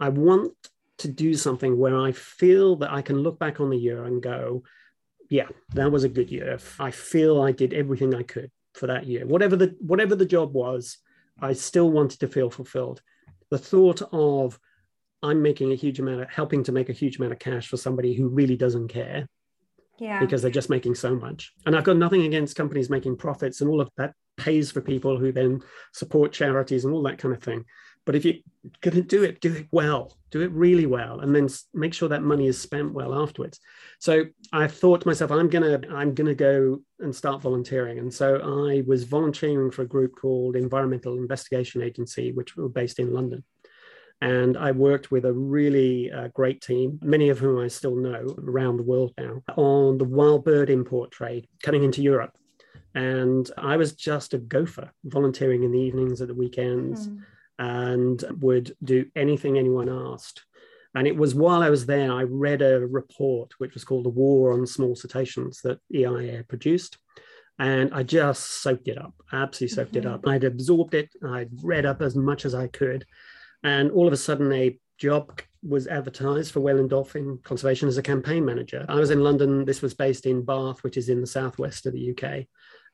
i 0.00 0.08
want 0.08 0.52
to 0.98 1.08
do 1.08 1.34
something 1.34 1.78
where 1.78 1.96
i 1.96 2.10
feel 2.10 2.76
that 2.76 2.90
i 2.90 3.02
can 3.02 3.18
look 3.18 3.38
back 3.38 3.60
on 3.60 3.70
the 3.70 3.76
year 3.76 4.04
and 4.04 4.22
go 4.22 4.62
yeah 5.30 5.48
that 5.74 5.90
was 5.92 6.04
a 6.04 6.08
good 6.08 6.30
year. 6.30 6.58
I 6.78 6.90
feel 6.90 7.42
i 7.42 7.52
did 7.52 7.72
everything 7.72 8.14
i 8.14 8.22
could 8.22 8.50
for 8.74 8.88
that 8.88 9.06
year. 9.06 9.26
Whatever 9.26 9.56
the 9.56 9.76
whatever 9.80 10.14
the 10.14 10.26
job 10.26 10.52
was 10.52 10.98
i 11.40 11.52
still 11.52 11.90
wanted 11.90 12.20
to 12.20 12.28
feel 12.28 12.50
fulfilled. 12.50 13.02
The 13.50 13.58
thought 13.58 14.02
of 14.12 14.58
I'm 15.22 15.42
making 15.42 15.72
a 15.72 15.76
huge 15.76 15.98
amount 15.98 16.22
of 16.22 16.30
helping 16.30 16.62
to 16.64 16.72
make 16.72 16.88
a 16.88 16.92
huge 16.94 17.18
amount 17.18 17.32
of 17.32 17.38
cash 17.38 17.68
for 17.68 17.76
somebody 17.76 18.14
who 18.14 18.28
really 18.28 18.56
doesn't 18.56 18.88
care. 18.88 19.28
Yeah. 19.98 20.20
Because 20.20 20.42
they're 20.42 20.50
just 20.50 20.68
making 20.68 20.94
so 20.94 21.14
much. 21.14 21.52
And 21.64 21.74
I've 21.74 21.84
got 21.84 21.96
nothing 21.96 22.26
against 22.26 22.54
companies 22.54 22.90
making 22.90 23.16
profits 23.16 23.62
and 23.62 23.70
all 23.70 23.80
of 23.80 23.90
that 23.96 24.12
pays 24.36 24.70
for 24.70 24.80
people 24.80 25.18
who 25.18 25.32
then 25.32 25.62
support 25.92 26.32
charities 26.32 26.84
and 26.84 26.92
all 26.92 27.02
that 27.04 27.18
kind 27.18 27.34
of 27.34 27.42
thing. 27.42 27.64
But 28.04 28.14
if 28.14 28.24
you're 28.24 28.34
going 28.82 28.94
to 28.94 29.02
do 29.02 29.24
it, 29.24 29.40
do 29.40 29.52
it 29.52 29.66
well, 29.72 30.16
do 30.30 30.40
it 30.42 30.52
really 30.52 30.86
well, 30.86 31.20
and 31.20 31.34
then 31.34 31.48
make 31.74 31.92
sure 31.92 32.08
that 32.08 32.22
money 32.22 32.46
is 32.46 32.60
spent 32.60 32.92
well 32.92 33.20
afterwards. 33.20 33.58
So 33.98 34.26
I 34.52 34.68
thought 34.68 35.00
to 35.00 35.08
myself, 35.08 35.32
I'm 35.32 35.48
gonna, 35.48 35.80
I'm 35.90 36.14
gonna 36.14 36.34
go 36.34 36.80
and 37.00 37.14
start 37.14 37.42
volunteering. 37.42 37.98
And 37.98 38.14
so 38.14 38.36
I 38.36 38.84
was 38.86 39.02
volunteering 39.02 39.72
for 39.72 39.82
a 39.82 39.88
group 39.88 40.14
called 40.14 40.54
Environmental 40.54 41.16
Investigation 41.16 41.82
Agency, 41.82 42.30
which 42.30 42.56
were 42.56 42.68
based 42.68 43.00
in 43.00 43.12
London. 43.12 43.42
And 44.20 44.56
I 44.56 44.72
worked 44.72 45.10
with 45.10 45.26
a 45.26 45.32
really 45.32 46.10
uh, 46.10 46.28
great 46.28 46.62
team, 46.62 46.98
many 47.02 47.28
of 47.28 47.38
whom 47.38 47.58
I 47.58 47.68
still 47.68 47.96
know 47.96 48.34
around 48.38 48.78
the 48.78 48.82
world 48.82 49.12
now, 49.18 49.42
on 49.56 49.98
the 49.98 50.04
wild 50.04 50.44
bird 50.44 50.70
import 50.70 51.10
trade 51.10 51.46
coming 51.62 51.84
into 51.84 52.02
Europe. 52.02 52.32
And 52.94 53.50
I 53.58 53.76
was 53.76 53.92
just 53.92 54.32
a 54.32 54.38
gopher, 54.38 54.90
volunteering 55.04 55.64
in 55.64 55.72
the 55.72 55.80
evenings 55.80 56.22
at 56.22 56.28
the 56.28 56.34
weekends, 56.34 57.08
mm. 57.08 57.18
and 57.58 58.24
would 58.40 58.74
do 58.82 59.04
anything 59.14 59.58
anyone 59.58 59.90
asked. 59.90 60.46
And 60.94 61.06
it 61.06 61.14
was 61.14 61.34
while 61.34 61.62
I 61.62 61.68
was 61.68 61.84
there, 61.84 62.10
I 62.10 62.22
read 62.22 62.62
a 62.62 62.86
report 62.86 63.52
which 63.58 63.74
was 63.74 63.84
called 63.84 64.06
The 64.06 64.10
War 64.10 64.54
on 64.54 64.66
Small 64.66 64.96
Cetaceans 64.96 65.60
that 65.60 65.78
EIA 65.94 66.42
produced. 66.48 66.96
And 67.58 67.92
I 67.92 68.02
just 68.02 68.62
soaked 68.62 68.88
it 68.88 68.96
up, 68.96 69.12
absolutely 69.30 69.74
soaked 69.74 69.92
mm-hmm. 69.92 70.08
it 70.08 70.10
up. 70.10 70.26
I'd 70.26 70.44
absorbed 70.44 70.94
it, 70.94 71.10
I'd 71.22 71.50
read 71.62 71.84
up 71.84 72.00
as 72.00 72.16
much 72.16 72.46
as 72.46 72.54
I 72.54 72.68
could. 72.68 73.04
And 73.62 73.90
all 73.90 74.06
of 74.06 74.12
a 74.12 74.16
sudden, 74.16 74.52
a 74.52 74.78
job 74.98 75.40
was 75.62 75.86
advertised 75.86 76.52
for 76.52 76.60
Whale 76.60 76.78
and 76.78 76.90
Dolphin 76.90 77.38
Conservation 77.42 77.88
as 77.88 77.98
a 77.98 78.02
campaign 78.02 78.44
manager. 78.44 78.84
I 78.88 78.96
was 78.96 79.10
in 79.10 79.20
London. 79.20 79.64
This 79.64 79.82
was 79.82 79.94
based 79.94 80.26
in 80.26 80.44
Bath, 80.44 80.82
which 80.82 80.96
is 80.96 81.08
in 81.08 81.20
the 81.20 81.26
southwest 81.26 81.86
of 81.86 81.92
the 81.92 82.10
UK. 82.10 82.46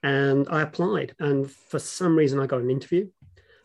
And 0.03 0.49
I 0.51 0.63
applied. 0.63 1.15
And 1.19 1.51
for 1.51 1.79
some 1.79 2.17
reason, 2.17 2.41
I 2.41 2.47
got 2.47 2.61
an 2.61 2.71
interview. 2.71 3.09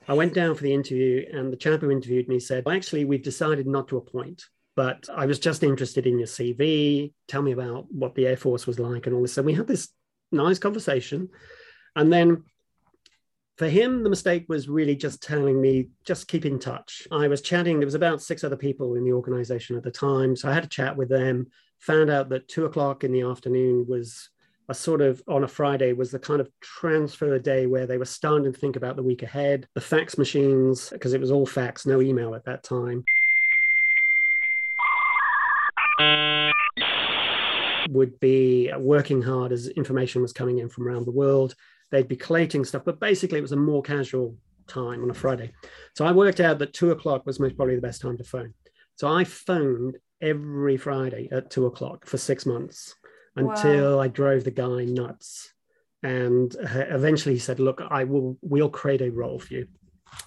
I 0.08 0.14
went 0.14 0.34
down 0.34 0.56
for 0.56 0.64
the 0.64 0.74
interview, 0.74 1.26
and 1.34 1.52
the 1.52 1.58
chap 1.58 1.82
who 1.82 1.92
interviewed 1.92 2.30
me 2.30 2.40
said, 2.40 2.68
Actually, 2.68 3.06
we've 3.06 3.24
decided 3.24 3.68
not 3.68 3.90
to 3.90 3.98
appoint, 3.98 4.46
but 4.76 5.10
I 5.14 5.26
was 5.26 5.40
just 5.40 5.64
interested 5.64 6.08
in 6.08 6.18
your 6.18 6.28
CV. 6.28 7.12
Tell 7.28 7.42
me 7.42 7.52
about 7.52 7.92
what 7.92 8.16
the 8.16 8.28
Air 8.28 8.38
Force 8.38 8.66
was 8.66 8.80
like 8.80 9.06
and 9.06 9.16
all 9.16 9.22
this. 9.22 9.34
So 9.34 9.42
we 9.42 9.54
had 9.54 9.68
this 9.68 9.90
nice 10.32 10.60
conversation. 10.60 11.30
And 11.96 12.14
then 12.14 12.44
for 13.58 13.68
him, 13.68 14.04
the 14.04 14.10
mistake 14.10 14.46
was 14.48 14.70
really 14.70 14.96
just 14.96 15.22
telling 15.22 15.60
me, 15.60 15.90
just 16.06 16.28
keep 16.28 16.46
in 16.46 16.60
touch. 16.60 17.08
I 17.12 17.28
was 17.28 17.42
chatting, 17.42 17.80
there 17.80 17.88
was 17.88 17.96
about 17.96 18.22
six 18.22 18.44
other 18.44 18.56
people 18.56 18.96
in 18.96 19.04
the 19.04 19.14
organization 19.14 19.76
at 19.76 19.84
the 19.84 19.90
time. 19.90 20.36
So 20.36 20.48
I 20.48 20.54
had 20.54 20.64
a 20.64 20.68
chat 20.68 20.96
with 20.96 21.10
them, 21.10 21.48
found 21.80 22.12
out 22.12 22.30
that 22.30 22.48
two 22.48 22.66
o'clock 22.66 23.04
in 23.04 23.12
the 23.12 23.24
afternoon 23.24 23.86
was 23.90 24.30
a 24.70 24.76
sort 24.76 25.02
of 25.02 25.24
on 25.28 25.44
a 25.44 25.48
Friday 25.48 25.94
was 25.94 26.12
the 26.12 26.20
kind 26.20 26.40
of 26.40 26.50
transfer 26.62 27.40
day 27.40 27.66
where 27.66 27.88
they 27.88 27.98
were 27.98 28.06
starting 28.06 28.52
to 28.52 28.60
think 28.60 28.76
about 28.76 28.96
the 28.96 29.04
week 29.04 29.24
ahead. 29.24 29.68
The 29.74 29.82
fax 29.82 30.20
machines, 30.20 30.90
because 30.92 31.14
it 31.14 31.22
was 31.22 31.32
all 31.32 31.46
fax, 31.48 31.88
no 31.88 32.00
email 32.00 32.36
at 32.36 32.46
that 32.46 32.64
time. 32.64 33.06
Would 37.90 38.20
be 38.20 38.72
working 38.78 39.24
hard 39.24 39.52
as 39.52 39.70
information 39.70 40.22
was 40.22 40.34
coming 40.34 40.60
in 40.60 40.70
from 40.70 40.88
around 40.88 41.06
the 41.06 41.12
world 41.12 41.56
they'd 41.92 42.08
be 42.08 42.16
collating 42.16 42.66
stuff, 42.66 42.84
but 42.86 43.00
basically 43.00 43.40
it 43.40 43.44
was 43.44 43.52
a 43.52 43.58
more 43.58 43.82
casual 43.82 44.36
time 44.68 45.04
on 45.04 45.10
a 45.10 45.14
Friday. 45.14 45.52
So 45.96 46.06
I 46.06 46.12
worked 46.12 46.40
out 46.40 46.60
that 46.60 46.74
two 46.74 46.92
o'clock 46.92 47.26
was 47.26 47.40
most 47.40 47.56
probably 47.56 47.76
the 47.76 47.82
best 47.82 48.02
time 48.02 48.18
to 48.18 48.24
phone. 48.24 48.54
So 48.96 49.08
I 49.08 49.24
phoned 49.24 49.98
every 50.22 50.78
Friday 50.78 51.30
at 51.32 51.50
two 51.50 51.66
o'clock 51.66 52.06
for 52.06 52.18
six 52.18 52.46
months 52.46 52.96
until 53.36 53.98
wow. 53.98 54.02
I 54.02 54.08
drove 54.08 54.44
the 54.44 54.52
guy 54.52 54.86
nuts. 54.86 55.54
And 56.04 56.56
uh, 56.56 56.86
eventually 56.90 57.36
he 57.36 57.40
said, 57.40 57.60
"Look, 57.60 57.82
I 57.90 58.04
will. 58.04 58.38
We'll 58.42 58.70
create 58.70 59.02
a 59.02 59.10
role 59.10 59.40
for 59.40 59.52
you." 59.52 59.68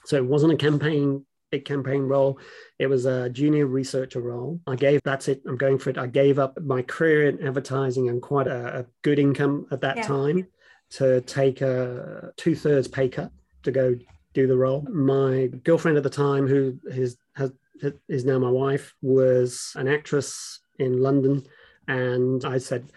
So 0.04 0.16
it 0.16 0.26
wasn't 0.26 0.52
a 0.52 0.56
campaign, 0.56 1.24
big 1.52 1.64
campaign 1.64 2.02
role. 2.02 2.40
It 2.80 2.88
was 2.88 3.06
a 3.06 3.30
junior 3.30 3.66
researcher 3.66 4.20
role. 4.20 4.60
I 4.66 4.74
gave. 4.74 5.00
That's 5.04 5.28
it. 5.28 5.42
I'm 5.46 5.56
going 5.56 5.78
for 5.78 5.90
it. 5.90 5.96
I 5.96 6.08
gave 6.08 6.40
up 6.40 6.60
my 6.60 6.82
career 6.82 7.28
in 7.28 7.46
advertising 7.46 8.08
and 8.08 8.20
quite 8.20 8.48
a, 8.48 8.80
a 8.80 8.86
good 9.02 9.20
income 9.20 9.66
at 9.70 9.80
that 9.82 9.98
yeah. 9.98 10.02
time 10.02 10.48
to 10.90 11.20
take 11.22 11.60
a 11.60 12.32
two 12.36 12.54
thirds 12.54 12.88
pay 12.88 13.08
cut 13.08 13.30
to 13.62 13.70
go 13.70 13.96
do 14.34 14.46
the 14.46 14.56
role. 14.56 14.82
My 14.82 15.48
girlfriend 15.64 15.96
at 15.96 16.02
the 16.02 16.10
time, 16.10 16.46
who 16.46 16.78
is, 16.84 17.16
has, 17.36 17.52
is 18.08 18.24
now 18.24 18.38
my 18.38 18.50
wife, 18.50 18.94
was 19.02 19.72
an 19.76 19.88
actress 19.88 20.60
in 20.78 21.00
London. 21.00 21.44
And 21.88 22.44
I 22.44 22.58
said, 22.58 22.90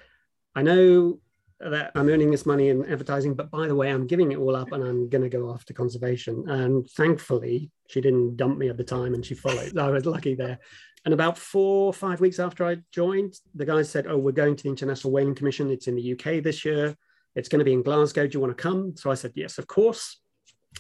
I 0.56 0.62
know 0.62 1.20
that 1.60 1.92
I'm 1.96 2.10
earning 2.10 2.32
this 2.32 2.46
money 2.46 2.70
in 2.70 2.86
advertising, 2.86 3.36
but 3.36 3.50
by 3.50 3.68
the 3.68 3.76
way, 3.76 3.90
I'm 3.90 4.08
giving 4.08 4.32
it 4.32 4.38
all 4.38 4.56
up 4.56 4.72
and 4.72 4.84
I'm 4.84 5.10
going 5.10 5.24
to 5.24 5.30
go 5.30 5.52
after 5.52 5.74
conservation. 5.74 6.48
And 6.50 6.90
thankfully, 6.92 7.72
she 7.88 8.02
didn't 8.02 8.38
dump 8.38 8.58
me 8.58 8.70
at 8.70 8.78
the 8.78 8.84
time 8.84 9.14
and 9.14 9.26
she 9.26 9.34
followed. 9.34 9.78
I 9.78 9.90
was 9.90 10.06
lucky 10.06 10.36
there. 10.36 10.60
And 11.06 11.14
about 11.14 11.38
four 11.38 11.88
or 11.88 11.94
five 11.94 12.22
weeks 12.22 12.40
after 12.40 12.66
I 12.66 12.78
joined, 12.92 13.36
the 13.56 13.66
guys 13.66 13.90
said, 13.90 14.08
Oh, 14.08 14.18
we're 14.18 14.32
going 14.32 14.56
to 14.56 14.64
the 14.64 14.70
International 14.70 15.12
Whaling 15.12 15.36
Commission. 15.36 15.70
It's 15.70 15.88
in 15.88 15.96
the 15.96 16.14
UK 16.14 16.44
this 16.44 16.64
year. 16.64 16.96
It's 17.36 17.50
going 17.50 17.60
to 17.60 17.66
be 17.66 17.74
in 17.74 17.82
Glasgow. 17.82 18.28
Do 18.28 18.36
you 18.36 18.40
want 18.40 18.56
to 18.56 18.62
come? 18.62 18.96
So 18.96 19.12
I 19.12 19.16
said, 19.16 19.32
Yes, 19.36 19.58
of 19.58 19.68
course. 19.68 20.20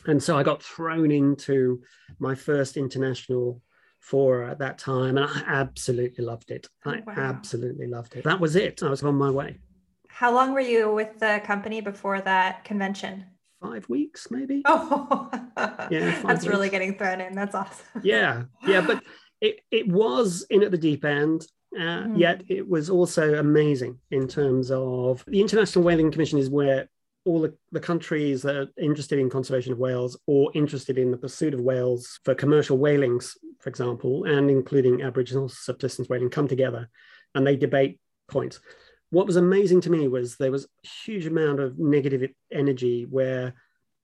And 0.05 0.21
so 0.21 0.37
I 0.37 0.43
got 0.43 0.63
thrown 0.63 1.11
into 1.11 1.81
my 2.19 2.35
first 2.35 2.77
international 2.77 3.61
fora 3.99 4.51
at 4.51 4.59
that 4.59 4.77
time. 4.77 5.17
And 5.17 5.25
I 5.25 5.43
absolutely 5.47 6.25
loved 6.25 6.51
it. 6.51 6.67
Oh, 6.85 6.91
I 6.91 7.01
wow. 7.05 7.13
absolutely 7.15 7.87
loved 7.87 8.15
it. 8.15 8.23
That 8.23 8.39
was 8.39 8.55
it. 8.55 8.83
I 8.83 8.89
was 8.89 9.03
on 9.03 9.15
my 9.15 9.29
way. 9.29 9.59
How 10.09 10.33
long 10.33 10.53
were 10.53 10.59
you 10.59 10.93
with 10.93 11.19
the 11.19 11.41
company 11.45 11.81
before 11.81 12.21
that 12.21 12.63
convention? 12.65 13.25
Five 13.61 13.87
weeks, 13.87 14.29
maybe. 14.29 14.61
Oh, 14.65 15.29
yeah. 15.89 16.21
That's 16.21 16.43
weeks. 16.43 16.47
really 16.47 16.69
getting 16.69 16.97
thrown 16.97 17.21
in. 17.21 17.33
That's 17.33 17.55
awesome. 17.55 17.85
yeah. 18.03 18.43
Yeah. 18.67 18.81
But 18.81 19.03
it, 19.41 19.61
it 19.71 19.87
was 19.87 20.45
in 20.49 20.63
at 20.63 20.71
the 20.71 20.77
deep 20.77 21.05
end. 21.05 21.47
Uh, 21.75 22.03
mm. 22.03 22.19
Yet 22.19 22.43
it 22.47 22.67
was 22.67 22.89
also 22.89 23.35
amazing 23.35 23.99
in 24.11 24.27
terms 24.27 24.69
of 24.71 25.23
the 25.27 25.41
International 25.41 25.83
Whaling 25.83 26.11
Commission 26.11 26.39
is 26.39 26.49
where 26.49 26.87
all 27.25 27.41
the, 27.41 27.53
the 27.71 27.79
countries 27.79 28.41
that 28.41 28.55
are 28.55 28.67
interested 28.77 29.17
in 29.17 29.29
conservation 29.29 29.71
of 29.71 29.79
whales 29.79 30.17
or 30.27 30.51
interested 30.53 30.97
in 30.97 31.09
the 31.09 31.17
pursuit 31.17 31.53
of 31.53 31.61
whales 31.61 32.19
for 32.25 32.35
commercial 32.35 32.77
whalings, 32.77 33.37
for 33.59 33.69
example, 33.69 34.25
and 34.25 34.49
including 34.49 35.01
Aboriginal 35.01 35.47
subsistence 35.47 36.09
whaling, 36.09 36.29
come 36.29 36.47
together 36.47 36.89
and 37.33 37.47
they 37.47 37.55
debate 37.55 37.99
points. 38.27 38.59
What 39.09 39.27
was 39.27 39.35
amazing 39.35 39.81
to 39.81 39.89
me 39.89 40.07
was 40.07 40.35
there 40.35 40.51
was 40.51 40.65
a 40.65 40.87
huge 41.05 41.25
amount 41.25 41.59
of 41.59 41.79
negative 41.79 42.29
energy 42.51 43.05
where 43.09 43.53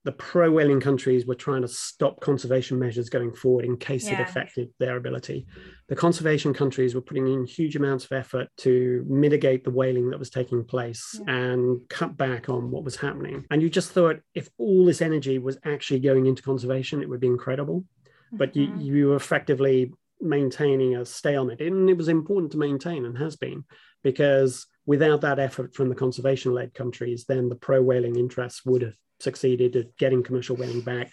the 0.06 0.12
pro 0.14 0.50
whaling 0.50 0.80
countries 0.80 1.26
were 1.26 1.36
trying 1.36 1.62
to 1.62 1.68
stop 1.68 2.22
conservation 2.22 2.80
measures 2.80 3.10
going 3.10 3.34
forward 3.34 3.66
in 3.66 3.76
case 3.76 4.08
yeah. 4.08 4.14
it 4.14 4.22
affected 4.22 4.70
their 4.80 4.96
ability. 4.96 5.46
The 5.90 5.96
conservation 5.96 6.54
countries 6.54 6.96
were 6.96 7.02
putting 7.02 7.28
in 7.28 7.46
huge 7.46 7.76
amounts 7.76 8.06
of 8.06 8.14
effort 8.14 8.48
to 8.60 9.06
mitigate 9.08 9.66
the 9.66 9.72
whaling 9.72 10.10
that 10.10 10.20
was 10.20 10.30
taking 10.30 10.64
place 10.64 11.20
yeah. 11.28 11.36
and 11.36 11.82
cut 11.90 12.16
back 12.16 12.48
on 12.48 12.72
what 12.72 12.86
was 12.86 12.96
happening. 12.96 13.46
And 13.52 13.62
you 13.62 13.70
just 13.70 13.92
thought 13.92 14.22
if 14.34 14.50
all 14.58 14.86
this 14.86 15.02
energy 15.02 15.38
was 15.38 15.58
actually 15.66 16.00
going 16.00 16.28
into 16.28 16.44
conservation, 16.44 17.02
it 17.02 17.10
would 17.10 17.20
be 17.20 17.28
incredible. 17.28 17.82
Mm-hmm. 17.82 18.38
But 18.38 18.56
you, 18.56 18.68
mm-hmm. 18.68 18.82
you 18.82 19.08
were 19.10 19.16
effectively 19.18 19.92
maintaining 20.22 20.96
a 20.96 21.06
stalemate. 21.06 21.62
And 21.62 21.90
it 21.90 21.98
was 21.98 22.08
important 22.08 22.54
to 22.54 22.58
maintain 22.58 23.06
and 23.06 23.18
has 23.18 23.36
been 23.36 23.66
because 24.02 24.66
without 24.89 25.21
that 25.21 25.38
effort 25.38 25.75
from 25.75 25.88
the 25.88 25.93
conservation 25.93 26.52
led 26.52 26.73
countries, 26.73 27.25
then 27.25 27.47
the 27.47 27.56
pro 27.56 27.80
whaling 27.80 28.15
interests 28.15 28.65
would 28.65 28.82
have 28.82 28.95
succeeded 29.19 29.75
at 29.75 29.95
getting 29.97 30.23
commercial 30.23 30.56
whaling 30.56 30.82
back 30.82 31.12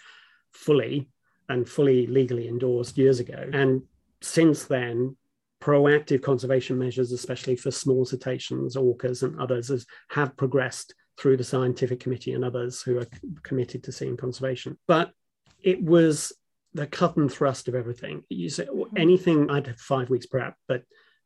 fully 0.51 1.07
and 1.47 1.69
fully 1.69 2.07
legally 2.07 2.47
endorsed 2.47 2.97
years 2.97 3.19
ago. 3.19 3.47
And 3.53 3.83
since 4.19 4.63
then, 4.63 5.15
proactive 5.61 6.23
conservation 6.23 6.79
measures, 6.79 7.11
especially 7.11 7.55
for 7.55 7.69
small 7.69 8.03
cetaceans, 8.03 8.75
orcas, 8.75 9.21
and 9.21 9.39
others, 9.39 9.85
have 10.09 10.35
progressed 10.35 10.95
through 11.19 11.37
the 11.37 11.43
scientific 11.43 11.99
committee 11.99 12.33
and 12.33 12.43
others 12.43 12.81
who 12.81 12.97
are 12.97 13.07
committed 13.43 13.83
to 13.83 13.91
seeing 13.91 14.17
conservation. 14.17 14.75
But 14.87 15.11
it 15.61 15.83
was 15.83 16.33
the 16.73 16.87
cut 16.87 17.15
and 17.17 17.31
thrust 17.31 17.67
of 17.67 17.75
everything. 17.75 18.23
You 18.29 18.49
say 18.49 18.65
mm-hmm. 18.65 18.97
anything, 18.97 19.51
I'd 19.51 19.67
have 19.67 19.79
five 19.79 20.09
weeks 20.09 20.25
prep, 20.25 20.55
but 20.67 20.81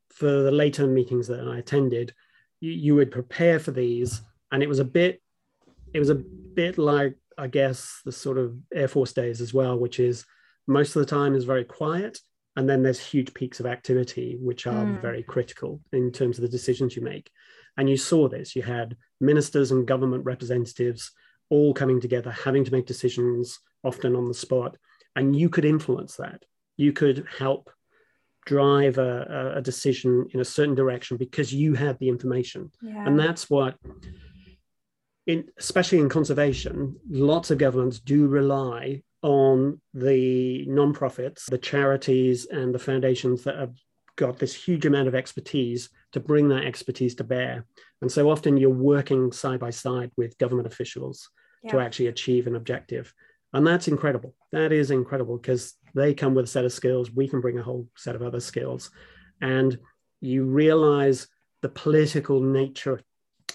for 0.10 0.30
the 0.30 0.52
later 0.52 0.86
meetings 0.86 1.28
that 1.28 1.48
I 1.48 1.58
attended, 1.58 2.14
you, 2.62 2.72
you 2.72 2.96
would 2.96 3.12
prepare 3.12 3.60
for 3.60 3.72
these, 3.72 4.22
and 4.52 4.64
it 4.64 4.70
was 4.70 4.80
a 4.80 4.86
bit 4.86 5.22
it 5.94 6.00
was 6.00 6.10
a 6.10 6.16
bit 6.16 6.78
like 6.78 7.18
I 7.38 7.48
guess 7.48 8.02
the 8.06 8.12
sort 8.12 8.38
of 8.38 8.56
Air 8.74 8.88
Force 8.88 9.14
days 9.14 9.42
as 9.42 9.54
well, 9.54 9.78
which 9.78 10.00
is 10.00 10.26
most 10.68 10.96
of 10.96 11.02
the 11.02 11.10
time 11.10 11.36
is 11.36 11.44
very 11.44 11.66
quiet, 11.66 12.20
and 12.56 12.70
then 12.70 12.84
there's 12.84 13.00
huge 13.00 13.34
peaks 13.34 13.60
of 13.60 13.66
activity 13.66 14.38
which 14.40 14.68
are 14.68 14.86
mm. 14.86 15.02
very 15.02 15.24
critical 15.24 15.82
in 15.92 16.12
terms 16.12 16.38
of 16.38 16.44
the 16.44 16.50
decisions 16.50 16.96
you 16.96 17.02
make. 17.02 17.30
And 17.78 17.90
you 17.90 17.98
saw 17.98 18.28
this. 18.28 18.56
You 18.56 18.62
had 18.62 18.98
ministers 19.20 19.72
and 19.72 19.88
government 19.88 20.26
representatives 20.26 21.12
all 21.50 21.74
coming 21.74 22.00
together, 22.00 22.32
having 22.32 22.64
to 22.64 22.72
make 22.72 22.86
decisions 22.86 23.60
often 23.84 24.16
on 24.16 24.28
the 24.28 24.34
spot, 24.34 24.78
and 25.16 25.36
you 25.36 25.50
could 25.50 25.66
influence 25.66 26.16
that. 26.18 26.44
You 26.78 26.94
could 26.94 27.26
help 27.38 27.70
drive 28.46 28.98
a, 28.98 29.54
a 29.56 29.62
decision 29.62 30.28
in 30.32 30.40
a 30.40 30.46
certain 30.46 30.76
direction 30.76 31.18
because 31.18 31.54
you 31.54 31.74
have 31.74 31.98
the 32.00 32.10
information, 32.10 32.72
yeah. 32.82 33.06
and 33.06 33.20
that's 33.20 33.50
what 33.50 33.76
in, 35.28 35.48
especially 35.58 36.00
in 36.00 36.10
conservation, 36.10 36.96
lots 37.10 37.52
of 37.52 37.58
governments 37.58 38.00
do 38.00 38.28
rely 38.28 39.04
on 39.22 39.80
the 39.94 40.66
non-profits, 40.66 41.46
the 41.46 41.58
charities, 41.58 42.48
and 42.48 42.74
the 42.74 42.80
foundations 42.80 43.44
that 43.44 43.58
have 43.58 43.76
got 44.16 44.40
this 44.40 44.54
huge 44.54 44.86
amount 44.86 45.08
of 45.08 45.16
expertise 45.16 45.90
to 46.12 46.20
bring 46.20 46.50
that 46.50 46.66
expertise 46.66 47.16
to 47.16 47.24
bear. 47.24 47.66
And 48.02 48.12
so 48.12 48.30
often 48.30 48.58
you're 48.58 48.70
working 48.70 49.32
side 49.32 49.60
by 49.60 49.70
side 49.70 50.12
with 50.18 50.38
government 50.38 50.68
officials 50.68 51.30
yeah. 51.64 51.72
to 51.72 51.80
actually 51.80 52.08
achieve 52.08 52.48
an 52.48 52.56
objective. 52.56 53.14
And 53.54 53.68
that's 53.68 53.88
incredible. 53.88 54.34
That 54.52 54.72
is 54.72 54.92
incredible 54.92 55.38
because 55.38 55.74
they 55.94 56.14
come 56.14 56.34
with 56.34 56.46
a 56.46 56.48
set 56.48 56.66
of 56.66 56.72
skills. 56.72 57.12
We 57.12 57.28
can 57.28 57.42
bring 57.42 57.60
a 57.60 57.64
whole 57.64 57.88
set 57.98 58.16
of 58.16 58.22
other 58.22 58.40
skills. 58.40 58.92
And 59.42 59.78
you 60.22 60.46
realize 60.46 61.28
the 61.62 61.70
political 61.70 62.42
nature 62.42 63.02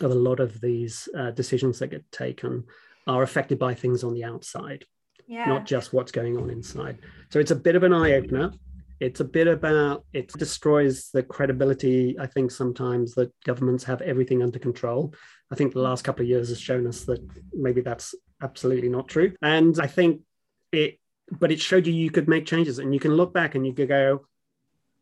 of 0.00 0.11
a 0.11 0.14
lot 0.14 0.40
of 0.40 0.61
these 0.61 1.09
uh, 1.16 1.30
decisions 1.30 1.78
that 1.78 1.88
get 1.88 2.11
taken 2.12 2.64
are 3.06 3.22
affected 3.22 3.59
by 3.59 3.72
things 3.72 4.04
on 4.04 4.14
the 4.14 4.24
outside, 4.24 4.85
yeah. 5.26 5.46
not 5.46 5.64
just 5.64 5.92
what's 5.92 6.12
going 6.12 6.37
on 6.37 6.50
inside. 6.50 6.98
So 7.30 7.38
it's 7.38 7.52
a 7.52 7.56
bit 7.56 7.76
of 7.76 7.82
an 7.82 7.92
eye 7.92 8.12
opener. 8.12 8.52
It's 8.98 9.20
a 9.20 9.24
bit 9.24 9.46
about 9.46 10.04
it 10.12 10.28
destroys 10.32 11.11
the 11.12 11.22
credibility. 11.22 12.18
I 12.18 12.26
think 12.26 12.50
sometimes 12.50 13.14
that 13.14 13.30
governments 13.44 13.85
have 13.85 14.00
everything 14.00 14.42
under 14.42 14.59
control. 14.59 15.14
I 15.52 15.54
think 15.54 15.72
the 15.72 15.80
last 15.80 16.02
couple 16.02 16.22
of 16.22 16.28
years 16.28 16.48
has 16.48 16.61
shown 16.61 16.87
us 16.87 17.04
that 17.04 17.20
maybe 17.52 17.82
that's 17.82 18.14
absolutely 18.42 18.88
not 18.88 19.09
true. 19.09 19.35
And 19.42 19.79
I 19.81 19.87
think 19.87 20.22
it, 20.72 20.99
but 21.31 21.51
it 21.51 21.61
showed 21.61 21.87
you 21.87 21.92
you 21.92 22.11
could 22.11 22.29
make 22.29 22.46
changes 22.46 22.79
and 22.79 22.94
you 22.94 23.01
can 23.01 23.14
look 23.14 23.33
back 23.33 23.55
and 23.55 23.66
you 23.66 23.72
could 23.72 23.88
go, 23.88 24.27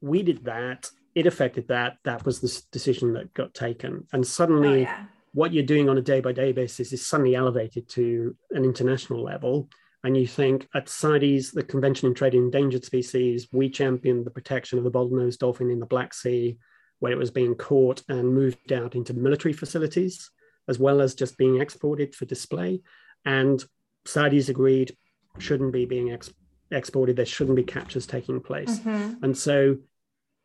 we 0.01 0.23
did 0.23 0.45
that 0.45 0.91
it 1.15 1.27
affected 1.27 1.69
that. 1.69 1.99
That 2.05 2.25
was 2.27 2.41
the 2.41 2.63
decision 2.73 3.13
that 3.15 3.35
got 3.35 3.55
taken. 3.55 4.07
And 4.13 4.27
suddenly, 4.27 4.81
oh, 4.81 4.91
yeah. 4.91 5.05
what 5.33 5.53
you're 5.53 5.65
doing 5.65 5.89
on 5.89 5.99
a 5.99 6.03
day 6.03 6.21
by 6.21 6.33
day 6.33 6.53
basis 6.53 6.93
is 6.93 7.07
suddenly 7.07 7.35
elevated 7.35 7.89
to 7.91 8.37
an 8.51 8.65
international 8.65 9.23
level. 9.23 9.69
And 10.03 10.17
you 10.17 10.27
think 10.27 10.69
at 10.75 10.89
CITES, 10.89 11.53
the 11.53 11.63
Convention 11.63 12.09
on 12.09 12.15
Trade 12.15 12.35
in 12.35 12.45
Endangered 12.45 12.85
Species, 12.85 13.49
we 13.53 13.71
championed 13.71 14.27
the 14.27 14.31
protection 14.31 14.77
of 14.77 14.85
the 14.85 14.91
bottlenose 14.91 15.39
dolphin 15.39 15.71
in 15.71 15.79
the 15.79 15.87
Black 15.87 16.13
Sea, 16.13 16.59
where 16.99 17.13
it 17.13 17.19
was 17.19 17.31
being 17.31 17.55
caught 17.55 18.03
and 18.09 18.35
moved 18.35 18.73
out 18.73 18.95
into 18.95 19.15
military 19.15 19.53
facilities 19.53 20.31
as 20.67 20.79
well 20.79 21.01
as 21.01 21.15
just 21.15 21.39
being 21.39 21.61
exported 21.61 22.15
for 22.15 22.25
display. 22.25 22.81
And 23.25 23.63
CITES 24.07 24.49
agreed 24.49 24.97
shouldn't 25.39 25.73
be 25.73 25.87
being 25.87 26.13
ex- 26.13 26.33
exported. 26.71 27.17
There 27.17 27.27
shouldn't 27.27 27.57
be 27.57 27.63
captures 27.65 28.07
taking 28.07 28.41
place. 28.41 28.79
Mm-hmm. 28.81 29.25
And 29.25 29.37
so 29.37 29.79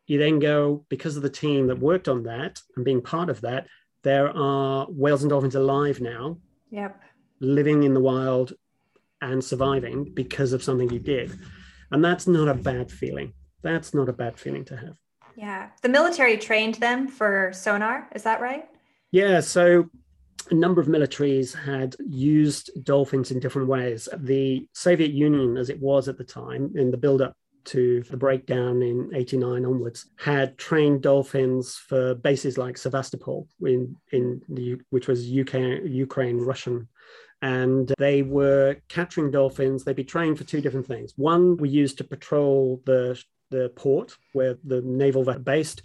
you 0.06 0.18
then 0.18 0.38
go, 0.38 0.84
because 0.88 1.16
of 1.16 1.22
the 1.22 1.30
team 1.30 1.66
that 1.68 1.78
worked 1.78 2.08
on 2.08 2.24
that 2.24 2.60
and 2.76 2.84
being 2.84 3.00
part 3.02 3.28
of 3.28 3.40
that, 3.42 3.66
there 4.02 4.34
are 4.36 4.86
whales 4.88 5.22
and 5.22 5.30
dolphins 5.30 5.54
alive 5.54 6.00
now, 6.00 6.38
Yep. 6.70 7.00
living 7.40 7.82
in 7.82 7.94
the 7.94 8.00
wild 8.00 8.54
and 9.20 9.44
surviving 9.44 10.12
because 10.14 10.52
of 10.52 10.62
something 10.62 10.90
you 10.90 10.98
did. 10.98 11.38
And 11.90 12.02
that's 12.04 12.26
not 12.26 12.48
a 12.48 12.54
bad 12.54 12.90
feeling. 12.90 13.34
That's 13.62 13.92
not 13.92 14.08
a 14.08 14.12
bad 14.12 14.38
feeling 14.38 14.64
to 14.66 14.76
have. 14.76 14.96
Yeah. 15.36 15.68
The 15.82 15.88
military 15.88 16.38
trained 16.38 16.76
them 16.76 17.06
for 17.08 17.50
sonar. 17.52 18.08
Is 18.14 18.22
that 18.22 18.40
right? 18.40 18.66
Yeah, 19.10 19.40
so 19.40 19.90
a 20.50 20.54
number 20.54 20.80
of 20.80 20.88
militaries 20.88 21.54
had 21.54 21.96
used 22.06 22.70
dolphins 22.84 23.30
in 23.30 23.40
different 23.40 23.68
ways. 23.68 24.08
The 24.16 24.66
Soviet 24.72 25.12
Union, 25.12 25.56
as 25.56 25.70
it 25.70 25.80
was 25.80 26.08
at 26.08 26.18
the 26.18 26.24
time, 26.24 26.72
in 26.74 26.90
the 26.90 26.96
build 26.96 27.22
up 27.22 27.36
to 27.66 28.02
the 28.10 28.16
breakdown 28.16 28.82
in 28.82 29.10
89 29.14 29.64
onwards, 29.64 30.06
had 30.16 30.58
trained 30.58 31.02
dolphins 31.02 31.76
for 31.76 32.14
bases 32.14 32.58
like 32.58 32.76
Sevastopol, 32.76 33.46
in, 33.62 33.96
in 34.12 34.42
the, 34.48 34.80
which 34.90 35.06
was 35.06 35.30
UK, 35.30 35.84
Ukraine, 35.84 36.38
Russian. 36.38 36.88
And 37.42 37.92
they 37.98 38.22
were 38.22 38.76
capturing 38.88 39.30
dolphins. 39.30 39.84
They'd 39.84 39.96
be 39.96 40.04
trained 40.04 40.36
for 40.36 40.44
two 40.44 40.60
different 40.60 40.86
things. 40.86 41.12
One 41.16 41.56
we 41.56 41.68
used 41.68 41.98
to 41.98 42.04
patrol 42.04 42.82
the, 42.84 43.22
the 43.50 43.72
port 43.76 44.16
where 44.32 44.58
the 44.64 44.82
naval 44.82 45.24
vet 45.24 45.44
based. 45.44 45.82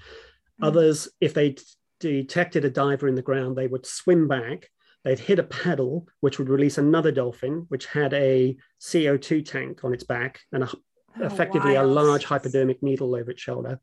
Mhm. 0.62 0.68
Others, 0.68 1.10
if 1.22 1.34
they 1.34 1.56
detected 2.00 2.66
a 2.66 2.70
diver 2.70 3.08
in 3.08 3.16
the 3.16 3.22
ground, 3.22 3.56
they 3.56 3.68
would 3.68 3.86
swim 3.86 4.28
back. 4.28 4.70
They'd 5.04 5.20
hit 5.20 5.40
a 5.40 5.44
paddle, 5.44 6.08
which 6.20 6.40
would 6.40 6.50
release 6.50 6.78
another 6.78 7.12
dolphin, 7.12 7.66
which 7.70 7.86
had 7.86 8.14
a 8.14 8.58
CO2 8.82 9.46
tank 9.46 9.84
on 9.84 9.94
its 9.94 10.04
back 10.04 10.42
and 10.52 10.64
a, 10.64 10.70
Oh, 11.18 11.26
effectively 11.26 11.76
wild. 11.76 11.90
a 11.90 11.94
large 11.94 12.26
hypodermic 12.26 12.84
needle 12.84 13.16
over 13.16 13.32
its 13.32 13.42
shoulder. 13.42 13.80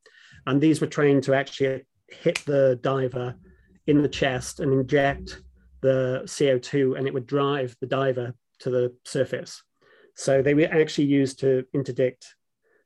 And 0.47 0.61
these 0.61 0.81
were 0.81 0.87
trained 0.87 1.23
to 1.25 1.35
actually 1.35 1.83
hit 2.09 2.43
the 2.45 2.79
diver 2.83 3.37
in 3.87 4.03
the 4.03 4.09
chest 4.09 4.61
and 4.61 4.73
inject 4.73 5.41
the 5.81 6.23
CO2, 6.25 6.99
and 6.99 7.07
it 7.07 7.15
would 7.15 7.27
drive 7.27 7.75
the 7.81 7.87
diver 7.87 8.35
to 8.61 8.71
the 8.71 8.95
surface. 9.05 9.63
So 10.15 10.43
they 10.43 10.55
were 10.55 10.69
actually 10.71 11.07
used 11.07 11.41
to 11.41 11.65
interdict 11.73 12.35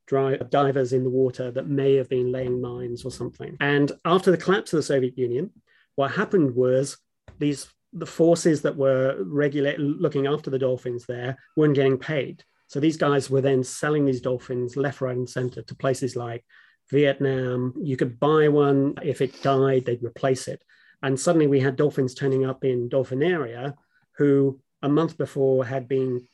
dry 0.07 0.37
divers 0.37 0.93
in 0.93 1.05
the 1.05 1.11
water 1.11 1.51
that 1.51 1.69
may 1.69 1.95
have 1.97 2.09
been 2.09 2.33
laying 2.33 2.61
mines 2.61 3.05
or 3.05 3.11
something. 3.11 3.57
And 3.61 3.93
after 4.05 4.31
the 4.31 4.37
collapse 4.37 4.73
of 4.73 4.79
the 4.79 4.83
Soviet 4.83 5.19
Union, 5.19 5.51
what 5.97 6.13
happened 6.13 6.55
was 6.55 6.99
these 7.39 7.67
the 7.93 8.07
forces 8.07 8.63
that 8.63 8.77
were 8.77 9.17
regulate 9.25 9.79
looking 9.79 10.27
after 10.27 10.51
the 10.51 10.59
dolphins 10.59 11.07
there 11.07 11.39
weren't 11.57 11.75
getting 11.75 11.97
paid. 11.97 12.45
So 12.67 12.79
these 12.79 12.97
guys 12.97 13.31
were 13.31 13.41
then 13.41 13.65
selling 13.65 14.05
these 14.05 14.21
dolphins 14.21 14.77
left, 14.77 15.01
right, 15.01 15.17
and 15.17 15.29
center 15.29 15.63
to 15.63 15.75
places 15.75 16.15
like 16.15 16.45
Vietnam. 16.91 17.73
You 17.81 17.97
could 17.97 18.21
buy 18.21 18.49
one. 18.49 18.95
If 19.03 19.21
it 19.21 19.41
died, 19.43 19.87
they'd 19.87 20.05
replace 20.05 20.47
it. 20.47 20.63
And 21.03 21.19
suddenly 21.19 21.47
we 21.47 21.61
had 21.61 21.77
dolphins 21.77 22.15
turning 22.15 22.45
up 22.45 22.65
in 22.65 22.89
Dolphinaria 22.91 23.75
who 24.17 24.61
a 24.83 24.89
month 24.89 25.17
before 25.17 25.65
had 25.65 25.89
been 25.89 26.27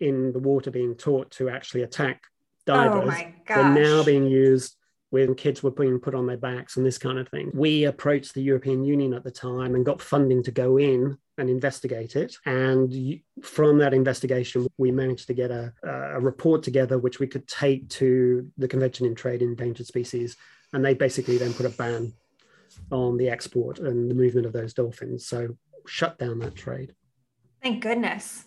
in 0.00 0.32
the 0.32 0.38
water 0.38 0.70
being 0.70 0.94
taught 0.94 1.30
to 1.32 1.48
actually 1.48 1.82
attack 1.82 2.22
Oh 2.68 2.74
divers. 2.74 3.02
Oh 3.02 3.06
my 3.06 3.34
They're 3.46 3.70
now 3.70 4.02
being 4.02 4.26
used 4.26 4.76
when 5.10 5.34
kids 5.34 5.62
were 5.62 5.70
being 5.70 5.98
put 5.98 6.14
on 6.14 6.26
their 6.26 6.36
backs 6.36 6.76
and 6.76 6.84
this 6.84 6.98
kind 6.98 7.18
of 7.18 7.28
thing. 7.28 7.50
We 7.54 7.84
approached 7.84 8.34
the 8.34 8.42
European 8.42 8.84
Union 8.84 9.14
at 9.14 9.24
the 9.24 9.30
time 9.30 9.74
and 9.74 9.84
got 9.84 10.02
funding 10.02 10.42
to 10.42 10.50
go 10.50 10.76
in 10.76 11.16
and 11.38 11.48
investigate 11.48 12.14
it. 12.14 12.36
And 12.44 13.20
from 13.42 13.78
that 13.78 13.94
investigation, 13.94 14.66
we 14.76 14.90
managed 14.90 15.28
to 15.28 15.34
get 15.34 15.50
a, 15.50 15.72
a 15.82 16.20
report 16.20 16.62
together 16.62 16.98
which 16.98 17.20
we 17.20 17.26
could 17.26 17.46
take 17.48 17.88
to 17.90 18.50
the 18.58 18.68
Convention 18.68 19.06
in 19.06 19.14
Trade 19.14 19.40
in 19.40 19.50
Endangered 19.50 19.86
Species. 19.86 20.36
And 20.72 20.84
they 20.84 20.94
basically 20.94 21.38
then 21.38 21.54
put 21.54 21.64
a 21.64 21.70
ban 21.70 22.12
on 22.90 23.16
the 23.16 23.30
export 23.30 23.78
and 23.78 24.10
the 24.10 24.14
movement 24.14 24.46
of 24.46 24.52
those 24.52 24.74
dolphins. 24.74 25.26
So 25.26 25.56
shut 25.86 26.18
down 26.18 26.38
that 26.40 26.54
trade. 26.54 26.94
Thank 27.62 27.82
goodness. 27.82 28.44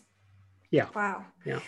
Yeah. 0.69 0.87
Wow. 0.93 1.25
Yeah. 1.43 1.59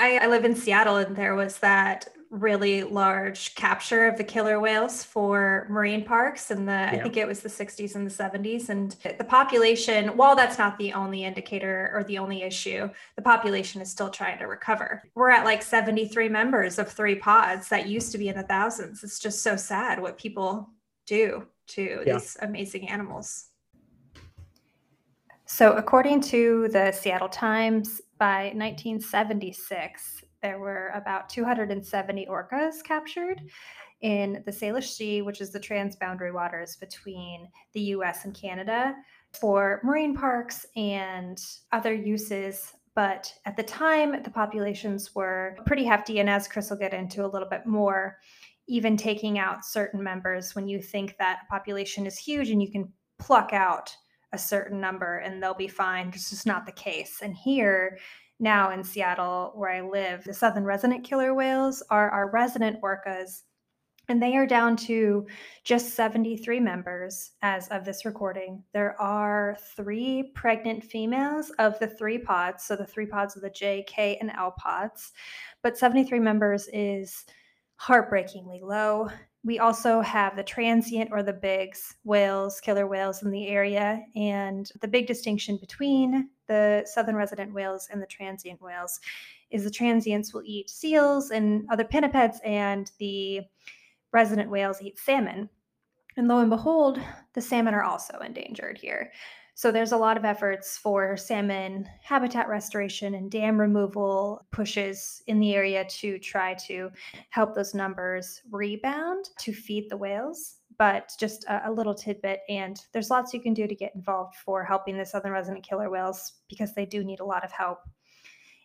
I, 0.00 0.18
I 0.22 0.26
live 0.26 0.44
in 0.44 0.56
Seattle 0.56 0.96
and 0.96 1.14
there 1.14 1.34
was 1.34 1.58
that 1.58 2.08
really 2.30 2.84
large 2.84 3.56
capture 3.56 4.06
of 4.06 4.16
the 4.16 4.22
killer 4.22 4.60
whales 4.60 5.02
for 5.02 5.66
marine 5.68 6.04
parks 6.04 6.52
in 6.52 6.64
the 6.64 6.88
I 6.88 7.00
think 7.02 7.16
it 7.16 7.26
was 7.26 7.40
the 7.40 7.48
60s 7.48 7.96
and 7.96 8.06
the 8.08 8.10
70s 8.10 8.68
and 8.68 8.92
the 9.18 9.24
population 9.24 10.16
while 10.16 10.36
that's 10.36 10.56
not 10.56 10.78
the 10.78 10.92
only 10.92 11.24
indicator 11.24 11.90
or 11.92 12.04
the 12.04 12.18
only 12.18 12.42
issue 12.42 12.88
the 13.16 13.22
population 13.22 13.82
is 13.82 13.90
still 13.90 14.10
trying 14.10 14.38
to 14.38 14.46
recover. 14.46 15.02
We're 15.16 15.30
at 15.30 15.44
like 15.44 15.60
73 15.60 16.28
members 16.28 16.78
of 16.78 16.90
three 16.90 17.16
pods 17.16 17.68
that 17.68 17.88
used 17.88 18.12
to 18.12 18.18
be 18.18 18.28
in 18.28 18.36
the 18.36 18.44
thousands. 18.44 19.02
It's 19.02 19.18
just 19.18 19.42
so 19.42 19.56
sad 19.56 20.00
what 20.00 20.16
people 20.16 20.70
do 21.06 21.48
to 21.68 22.04
Yeah. 22.06 22.14
these 22.14 22.36
amazing 22.40 22.88
animals 22.88 23.49
so, 25.52 25.72
according 25.72 26.20
to 26.20 26.68
the 26.68 26.92
Seattle 26.92 27.28
Times, 27.28 28.00
by 28.18 28.52
1976, 28.54 30.22
there 30.42 30.60
were 30.60 30.92
about 30.94 31.28
270 31.28 32.26
orcas 32.26 32.84
captured 32.84 33.42
in 34.00 34.44
the 34.46 34.52
Salish 34.52 34.94
Sea, 34.94 35.22
which 35.22 35.40
is 35.40 35.50
the 35.50 35.58
transboundary 35.58 36.32
waters 36.32 36.76
between 36.76 37.48
the 37.72 37.80
US 37.80 38.24
and 38.24 38.32
Canada, 38.32 38.94
for 39.32 39.80
marine 39.82 40.14
parks 40.14 40.66
and 40.76 41.42
other 41.72 41.92
uses. 41.92 42.72
But 42.94 43.34
at 43.44 43.56
the 43.56 43.64
time, 43.64 44.22
the 44.22 44.30
populations 44.30 45.16
were 45.16 45.56
pretty 45.66 45.84
hefty. 45.84 46.20
And 46.20 46.30
as 46.30 46.46
Chris 46.46 46.70
will 46.70 46.78
get 46.78 46.94
into 46.94 47.26
a 47.26 47.28
little 47.28 47.48
bit 47.48 47.66
more, 47.66 48.18
even 48.68 48.96
taking 48.96 49.40
out 49.40 49.64
certain 49.64 50.00
members 50.00 50.54
when 50.54 50.68
you 50.68 50.80
think 50.80 51.16
that 51.18 51.40
a 51.42 51.50
population 51.50 52.06
is 52.06 52.16
huge 52.16 52.50
and 52.50 52.62
you 52.62 52.70
can 52.70 52.92
pluck 53.18 53.52
out 53.52 53.92
a 54.32 54.38
certain 54.38 54.80
number 54.80 55.18
and 55.18 55.42
they'll 55.42 55.54
be 55.54 55.68
fine. 55.68 56.08
It's 56.08 56.30
just 56.30 56.46
not 56.46 56.66
the 56.66 56.72
case. 56.72 57.20
And 57.22 57.36
here, 57.36 57.98
now 58.38 58.70
in 58.70 58.82
Seattle, 58.82 59.52
where 59.54 59.70
I 59.70 59.80
live, 59.82 60.24
the 60.24 60.32
southern 60.32 60.64
resident 60.64 61.04
killer 61.04 61.34
whales 61.34 61.82
are 61.90 62.10
our 62.10 62.30
resident 62.30 62.80
orcas, 62.82 63.42
and 64.08 64.20
they 64.20 64.34
are 64.34 64.46
down 64.46 64.76
to 64.76 65.26
just 65.62 65.94
73 65.94 66.58
members 66.58 67.32
as 67.42 67.68
of 67.68 67.84
this 67.84 68.04
recording. 68.04 68.64
There 68.72 69.00
are 69.00 69.56
three 69.76 70.32
pregnant 70.34 70.82
females 70.82 71.50
of 71.58 71.78
the 71.78 71.86
three 71.86 72.18
pods, 72.18 72.64
so 72.64 72.76
the 72.76 72.86
three 72.86 73.06
pods 73.06 73.36
of 73.36 73.42
the 73.42 73.50
J, 73.50 73.84
K, 73.86 74.16
and 74.20 74.32
L 74.36 74.54
pods, 74.58 75.12
but 75.62 75.78
73 75.78 76.18
members 76.18 76.68
is 76.72 77.24
heartbreakingly 77.76 78.60
low. 78.62 79.10
We 79.42 79.58
also 79.58 80.02
have 80.02 80.36
the 80.36 80.42
transient 80.42 81.10
or 81.12 81.22
the 81.22 81.32
Bigg's 81.32 81.96
whales, 82.04 82.60
killer 82.60 82.86
whales 82.86 83.22
in 83.22 83.30
the 83.30 83.48
area. 83.48 84.04
And 84.14 84.70
the 84.80 84.88
big 84.88 85.06
distinction 85.06 85.56
between 85.56 86.28
the 86.46 86.82
southern 86.84 87.16
resident 87.16 87.54
whales 87.54 87.88
and 87.90 88.02
the 88.02 88.06
transient 88.06 88.60
whales 88.60 89.00
is 89.50 89.64
the 89.64 89.70
transients 89.70 90.34
will 90.34 90.42
eat 90.44 90.68
seals 90.68 91.30
and 91.30 91.66
other 91.70 91.84
pinnipeds, 91.84 92.36
and 92.44 92.90
the 92.98 93.40
resident 94.12 94.50
whales 94.50 94.82
eat 94.82 94.98
salmon. 94.98 95.48
And 96.16 96.28
lo 96.28 96.38
and 96.38 96.50
behold, 96.50 97.00
the 97.32 97.40
salmon 97.40 97.74
are 97.74 97.82
also 97.82 98.18
endangered 98.18 98.78
here. 98.78 99.10
So 99.60 99.70
there's 99.70 99.92
a 99.92 99.96
lot 99.98 100.16
of 100.16 100.24
efforts 100.24 100.78
for 100.78 101.18
salmon 101.18 101.86
habitat 102.02 102.48
restoration 102.48 103.16
and 103.16 103.30
dam 103.30 103.60
removal 103.60 104.46
pushes 104.52 105.22
in 105.26 105.38
the 105.38 105.54
area 105.54 105.84
to 105.84 106.18
try 106.18 106.54
to 106.66 106.90
help 107.28 107.54
those 107.54 107.74
numbers 107.74 108.40
rebound 108.50 109.28
to 109.38 109.52
feed 109.52 109.90
the 109.90 109.98
whales. 109.98 110.60
But 110.78 111.12
just 111.20 111.44
a, 111.44 111.68
a 111.68 111.70
little 111.70 111.94
tidbit, 111.94 112.40
and 112.48 112.80
there's 112.94 113.10
lots 113.10 113.34
you 113.34 113.40
can 113.42 113.52
do 113.52 113.66
to 113.66 113.74
get 113.74 113.94
involved 113.94 114.34
for 114.36 114.64
helping 114.64 114.96
the 114.96 115.04
southern 115.04 115.32
resident 115.32 115.62
killer 115.62 115.90
whales 115.90 116.38
because 116.48 116.72
they 116.72 116.86
do 116.86 117.04
need 117.04 117.20
a 117.20 117.26
lot 117.26 117.44
of 117.44 117.52
help. 117.52 117.80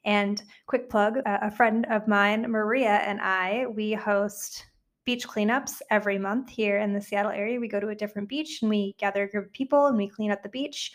And 0.06 0.42
quick 0.66 0.90
plug 0.90 1.18
a 1.18 1.48
a 1.48 1.52
friend 1.52 1.86
of 1.90 2.08
mine, 2.08 2.50
Maria, 2.50 3.00
and 3.06 3.20
I, 3.20 3.66
we 3.68 3.92
host 3.92 4.66
beach 5.06 5.28
cleanups 5.28 5.82
every 5.92 6.18
month 6.18 6.50
here 6.50 6.80
in 6.80 6.94
the 6.94 7.02
Seattle 7.02 7.32
area. 7.32 7.60
We 7.60 7.68
go 7.68 7.80
to 7.80 7.90
a 7.90 7.96
different 7.96 8.28
beach 8.28 8.62
and 8.62 8.70
we 8.70 8.96
gather 8.98 9.24
a 9.24 9.30
group 9.30 9.46
of 9.46 9.54
people 9.54 9.88
and 9.88 9.98
we 9.98 10.08
clean 10.08 10.32
up 10.32 10.44
the 10.44 10.50
beach. 10.50 10.92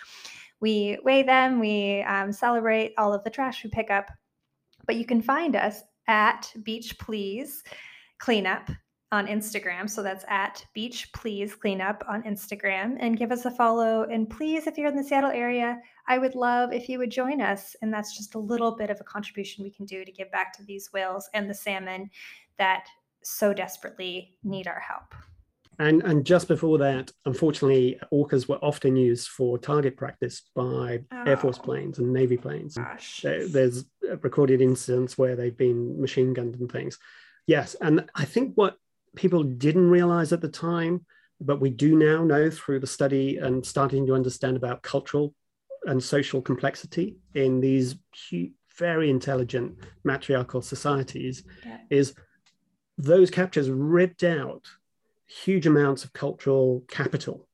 We 0.60 0.98
weigh 1.04 1.22
them, 1.22 1.58
we 1.58 2.02
um, 2.02 2.32
celebrate 2.32 2.92
all 2.98 3.14
of 3.14 3.24
the 3.24 3.30
trash 3.30 3.64
we 3.64 3.70
pick 3.70 3.90
up. 3.90 4.10
But 4.86 4.96
you 4.96 5.06
can 5.06 5.22
find 5.22 5.56
us 5.56 5.82
at 6.08 6.52
Beach 6.64 6.98
Please 6.98 7.62
Cleanup 8.18 8.70
on 9.12 9.26
Instagram. 9.26 9.88
So 9.88 10.02
that's 10.02 10.24
at 10.28 10.64
Beach 10.74 11.12
Please 11.12 11.54
Cleanup 11.54 12.04
on 12.08 12.22
Instagram 12.22 12.96
and 13.00 13.16
give 13.16 13.32
us 13.32 13.44
a 13.44 13.50
follow. 13.50 14.04
And 14.04 14.28
please, 14.28 14.66
if 14.66 14.76
you're 14.76 14.88
in 14.88 14.96
the 14.96 15.04
Seattle 15.04 15.30
area, 15.30 15.80
I 16.06 16.18
would 16.18 16.34
love 16.34 16.72
if 16.72 16.88
you 16.88 16.98
would 16.98 17.10
join 17.10 17.40
us. 17.40 17.74
And 17.82 17.92
that's 17.92 18.16
just 18.16 18.34
a 18.34 18.38
little 18.38 18.76
bit 18.76 18.90
of 18.90 19.00
a 19.00 19.04
contribution 19.04 19.64
we 19.64 19.70
can 19.70 19.86
do 19.86 20.04
to 20.04 20.12
give 20.12 20.30
back 20.30 20.52
to 20.54 20.64
these 20.64 20.92
whales 20.92 21.28
and 21.34 21.48
the 21.48 21.54
salmon 21.54 22.10
that 22.58 22.86
so 23.22 23.52
desperately 23.52 24.36
need 24.42 24.66
our 24.66 24.80
help. 24.80 25.14
And, 25.78 26.02
and 26.02 26.26
just 26.26 26.46
before 26.46 26.76
that, 26.78 27.10
unfortunately, 27.24 27.98
orcas 28.12 28.46
were 28.46 28.62
often 28.62 28.96
used 28.96 29.28
for 29.28 29.56
target 29.56 29.96
practice 29.96 30.42
by 30.54 31.00
oh. 31.10 31.24
Air 31.24 31.38
Force 31.38 31.58
oh. 31.58 31.62
planes 31.62 31.98
and 31.98 32.12
Navy 32.12 32.36
planes. 32.36 32.76
There, 33.22 33.48
there's 33.48 33.86
recorded 34.20 34.60
incidents 34.60 35.16
where 35.16 35.36
they've 35.36 35.56
been 35.56 35.98
machine 35.98 36.34
gunned 36.34 36.56
and 36.56 36.70
things. 36.70 36.98
Yes. 37.46 37.76
And 37.80 38.08
I 38.14 38.26
think 38.26 38.52
what 38.56 38.76
people 39.16 39.42
didn't 39.42 39.88
realize 39.88 40.34
at 40.34 40.42
the 40.42 40.48
time, 40.48 41.06
but 41.40 41.60
we 41.60 41.70
do 41.70 41.96
now 41.96 42.24
know 42.24 42.50
through 42.50 42.80
the 42.80 42.86
study 42.86 43.38
and 43.38 43.64
starting 43.64 44.06
to 44.06 44.14
understand 44.14 44.58
about 44.58 44.82
cultural 44.82 45.34
and 45.86 46.02
social 46.02 46.42
complexity 46.42 47.16
in 47.34 47.58
these 47.60 47.96
very 48.76 49.08
intelligent 49.08 49.78
matriarchal 50.04 50.60
societies, 50.60 51.42
yeah. 51.64 51.78
is 51.88 52.14
those 53.02 53.30
captures 53.30 53.70
ripped 53.70 54.22
out 54.22 54.62
huge 55.26 55.66
amounts 55.66 56.04
of 56.04 56.12
cultural 56.12 56.82
capital 56.88 57.46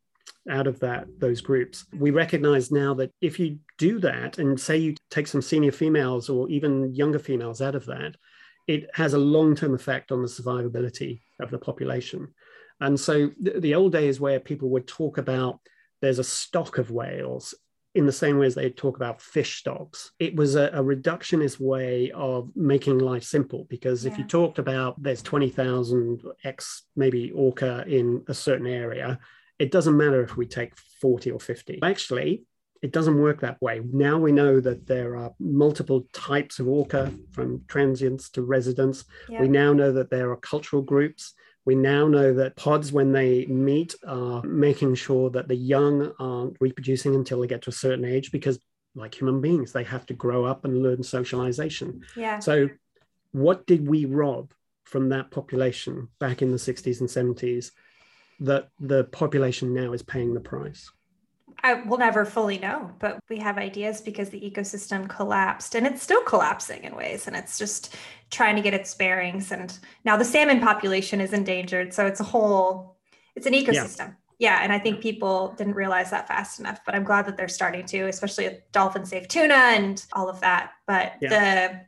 out 0.49 0.67
of 0.67 0.81
that 0.81 1.07
those 1.19 1.41
groups. 1.41 1.85
We 1.93 2.11
recognize 2.11 2.71
now 2.71 2.95
that 2.95 3.13
if 3.21 3.39
you 3.39 3.59
do 3.79 3.99
that 4.01 4.39
and 4.39 4.59
say 4.59 4.77
you 4.77 4.95
take 5.11 5.27
some 5.27 5.43
senior 5.43 5.73
females 5.73 6.29
or 6.29 6.49
even 6.49 6.95
younger 6.95 7.19
females 7.19 7.61
out 7.61 7.75
of 7.75 7.87
that 7.87 8.17
it 8.67 8.91
has 8.95 9.15
a 9.15 9.19
long-term 9.19 9.75
effect 9.75 10.11
on 10.11 10.23
the 10.23 10.29
survivability 10.29 11.21
of 11.41 11.51
the 11.51 11.59
population. 11.59 12.29
And 12.81 12.99
so 12.99 13.31
the, 13.41 13.61
the 13.61 13.75
old 13.75 13.93
days 13.93 14.21
where 14.21 14.41
people 14.41 14.71
would 14.71 14.89
talk 14.89 15.19
about 15.19 15.61
there's 16.03 16.19
a 16.19 16.25
stock 16.25 16.79
of 16.79 16.91
whales 16.91 17.55
in 17.97 18.05
the 18.05 18.13
same 18.13 18.39
way 18.39 18.47
as 18.47 18.55
they 18.55 18.69
talk 18.69 18.97
about 18.97 19.23
fish 19.23 19.59
stocks. 19.59 20.13
It 20.19 20.37
was 20.37 20.55
a, 20.55 20.67
a 20.67 20.83
reductionist 20.83 21.59
way 21.59 22.11
of 22.13 22.51
making 22.55 22.99
life 22.99 23.25
simple 23.25 23.67
because 23.71 24.05
yeah. 24.05 24.13
if 24.13 24.19
you 24.19 24.25
talked 24.25 24.59
about 24.59 25.03
there's 25.03 25.23
20,000 25.23 26.23
X 26.45 26.85
maybe 26.95 27.33
orca 27.33 27.85
in 27.87 28.23
a 28.29 28.35
certain 28.35 28.67
area, 28.67 29.19
it 29.59 29.71
doesn't 29.71 29.97
matter 29.97 30.23
if 30.23 30.37
we 30.37 30.47
take 30.47 30.75
40 31.01 31.31
or 31.31 31.41
50. 31.41 31.79
Actually, 31.83 32.45
it 32.83 32.93
doesn't 32.93 33.19
work 33.19 33.41
that 33.41 33.61
way. 33.63 33.81
Now 33.91 34.19
we 34.19 34.31
know 34.31 34.61
that 34.61 34.87
there 34.87 35.17
are 35.17 35.33
multiple 35.41 36.07
types 36.13 36.59
of 36.59 36.69
orca 36.69 37.11
from 37.33 37.63
transients 37.67 38.29
to 38.31 38.43
residents. 38.43 39.07
Yeah. 39.31 39.41
We 39.41 39.49
now 39.49 39.73
know 39.73 39.93
that 39.93 40.11
there 40.11 40.31
are 40.31 40.37
cultural 40.37 40.83
groups. 40.83 41.33
We 41.67 41.75
now 41.75 42.07
know 42.07 42.33
that 42.35 42.57
pods, 42.57 42.93
when 42.93 43.13
they 43.13 43.45
meet, 43.47 43.95
are 44.07 44.43
making 44.45 44.95
sure 44.95 45.31
that 45.31 45.49
the 45.49 45.57
young 45.57 46.13
aren't 46.19 46.57
reproducing 46.61 47.15
until 47.15 47.41
they 47.41 47.49
get 47.49 47.63
to 47.63 47.71
a 47.71 47.73
certain 47.73 48.05
age 48.05 48.31
because, 48.33 48.59
like 48.95 49.21
human 49.21 49.41
beings, 49.41 49.73
they 49.73 49.85
have 49.85 50.07
to 50.07 50.15
grow 50.15 50.45
up 50.45 50.65
and 50.65 50.83
learn 50.83 51.03
socialization. 51.03 52.03
Yeah. 52.17 52.39
So, 52.39 52.71
what 53.33 53.67
did 53.67 53.87
we 53.87 54.05
rob 54.05 54.53
from 54.85 55.09
that 55.09 55.33
population 55.33 56.09
back 56.21 56.41
in 56.41 56.53
the 56.53 56.57
60s 56.57 57.01
and 57.01 57.09
70s 57.09 57.73
that 58.41 58.69
the 58.79 59.05
population 59.05 59.75
now 59.75 59.93
is 59.93 60.03
paying 60.03 60.35
the 60.35 60.41
price? 60.41 60.91
I 61.63 61.75
will 61.75 61.99
never 61.99 62.25
fully 62.25 62.59
know, 62.59 62.91
but 62.99 63.19
we 63.29 63.39
have 63.39 63.59
ideas 63.59 64.01
because 64.01 64.31
the 64.31 64.41
ecosystem 64.41 65.09
collapsed 65.09 65.75
and 65.75 65.87
it's 65.87 66.03
still 66.03 66.23
collapsing 66.23 66.85
in 66.85 66.95
ways. 66.95 67.27
And 67.27 67.35
it's 67.35 67.59
just 67.59 67.97
trying 68.31 68.57
to 68.57 68.63
get 68.63 68.75
its 68.75 68.95
bearings. 68.95 69.53
And 69.53 69.77
now 70.05 70.17
the 70.17 70.25
salmon 70.25 70.61
population 70.61 71.21
is 71.21 71.33
endangered. 71.33 71.93
So 71.93 72.07
it's 72.07 72.21
a 72.21 72.25
whole, 72.25 72.97
it's 73.35 73.47
an 73.47 73.53
ecosystem. 73.53 73.99
Yeah. 73.99 74.13
Yeah, 74.39 74.61
and 74.63 74.71
I 74.71 74.79
think 74.79 75.01
people 75.01 75.55
didn't 75.57 75.77
realize 75.77 76.11
that 76.11 76.29
fast 76.29 76.61
enough, 76.61 76.81
but 76.85 76.95
I'm 76.95 77.05
glad 77.05 77.25
that 77.27 77.39
they're 77.39 77.49
starting 77.49 77.87
to, 77.87 78.07
especially 78.09 78.45
with 78.45 78.71
dolphin 78.71 79.07
safe 79.07 79.29
tuna 79.29 79.55
and 79.55 80.05
all 80.13 80.29
of 80.29 80.41
that. 80.41 80.73
But 80.87 81.15
yeah. 81.23 81.29
the 81.31 81.81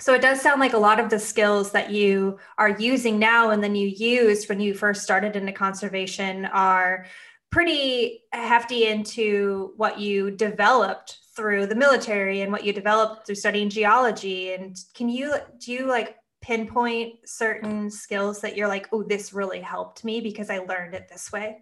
so 0.00 0.14
it 0.14 0.22
does 0.22 0.40
sound 0.40 0.60
like 0.60 0.72
a 0.72 0.78
lot 0.78 0.98
of 0.98 1.10
the 1.10 1.18
skills 1.18 1.72
that 1.72 1.90
you 1.90 2.38
are 2.56 2.70
using 2.70 3.18
now 3.18 3.50
and 3.50 3.62
then 3.62 3.74
you 3.74 3.86
used 3.86 4.48
when 4.48 4.58
you 4.58 4.72
first 4.72 5.02
started 5.02 5.36
into 5.36 5.52
conservation 5.52 6.46
are 6.46 7.04
pretty 7.50 8.22
hefty 8.32 8.86
into 8.86 9.72
what 9.76 9.98
you 9.98 10.30
developed 10.30 11.18
through 11.34 11.66
the 11.66 11.74
military 11.74 12.42
and 12.42 12.52
what 12.52 12.64
you 12.64 12.72
developed 12.72 13.26
through 13.26 13.34
studying 13.34 13.68
geology 13.68 14.52
and 14.52 14.76
can 14.94 15.08
you 15.08 15.34
do 15.58 15.72
you 15.72 15.86
like 15.86 16.16
pinpoint 16.40 17.14
certain 17.24 17.90
skills 17.90 18.40
that 18.40 18.56
you're 18.56 18.68
like 18.68 18.88
oh 18.92 19.02
this 19.02 19.32
really 19.32 19.60
helped 19.60 20.04
me 20.04 20.20
because 20.20 20.50
i 20.50 20.58
learned 20.58 20.94
it 20.94 21.08
this 21.08 21.30
way 21.32 21.58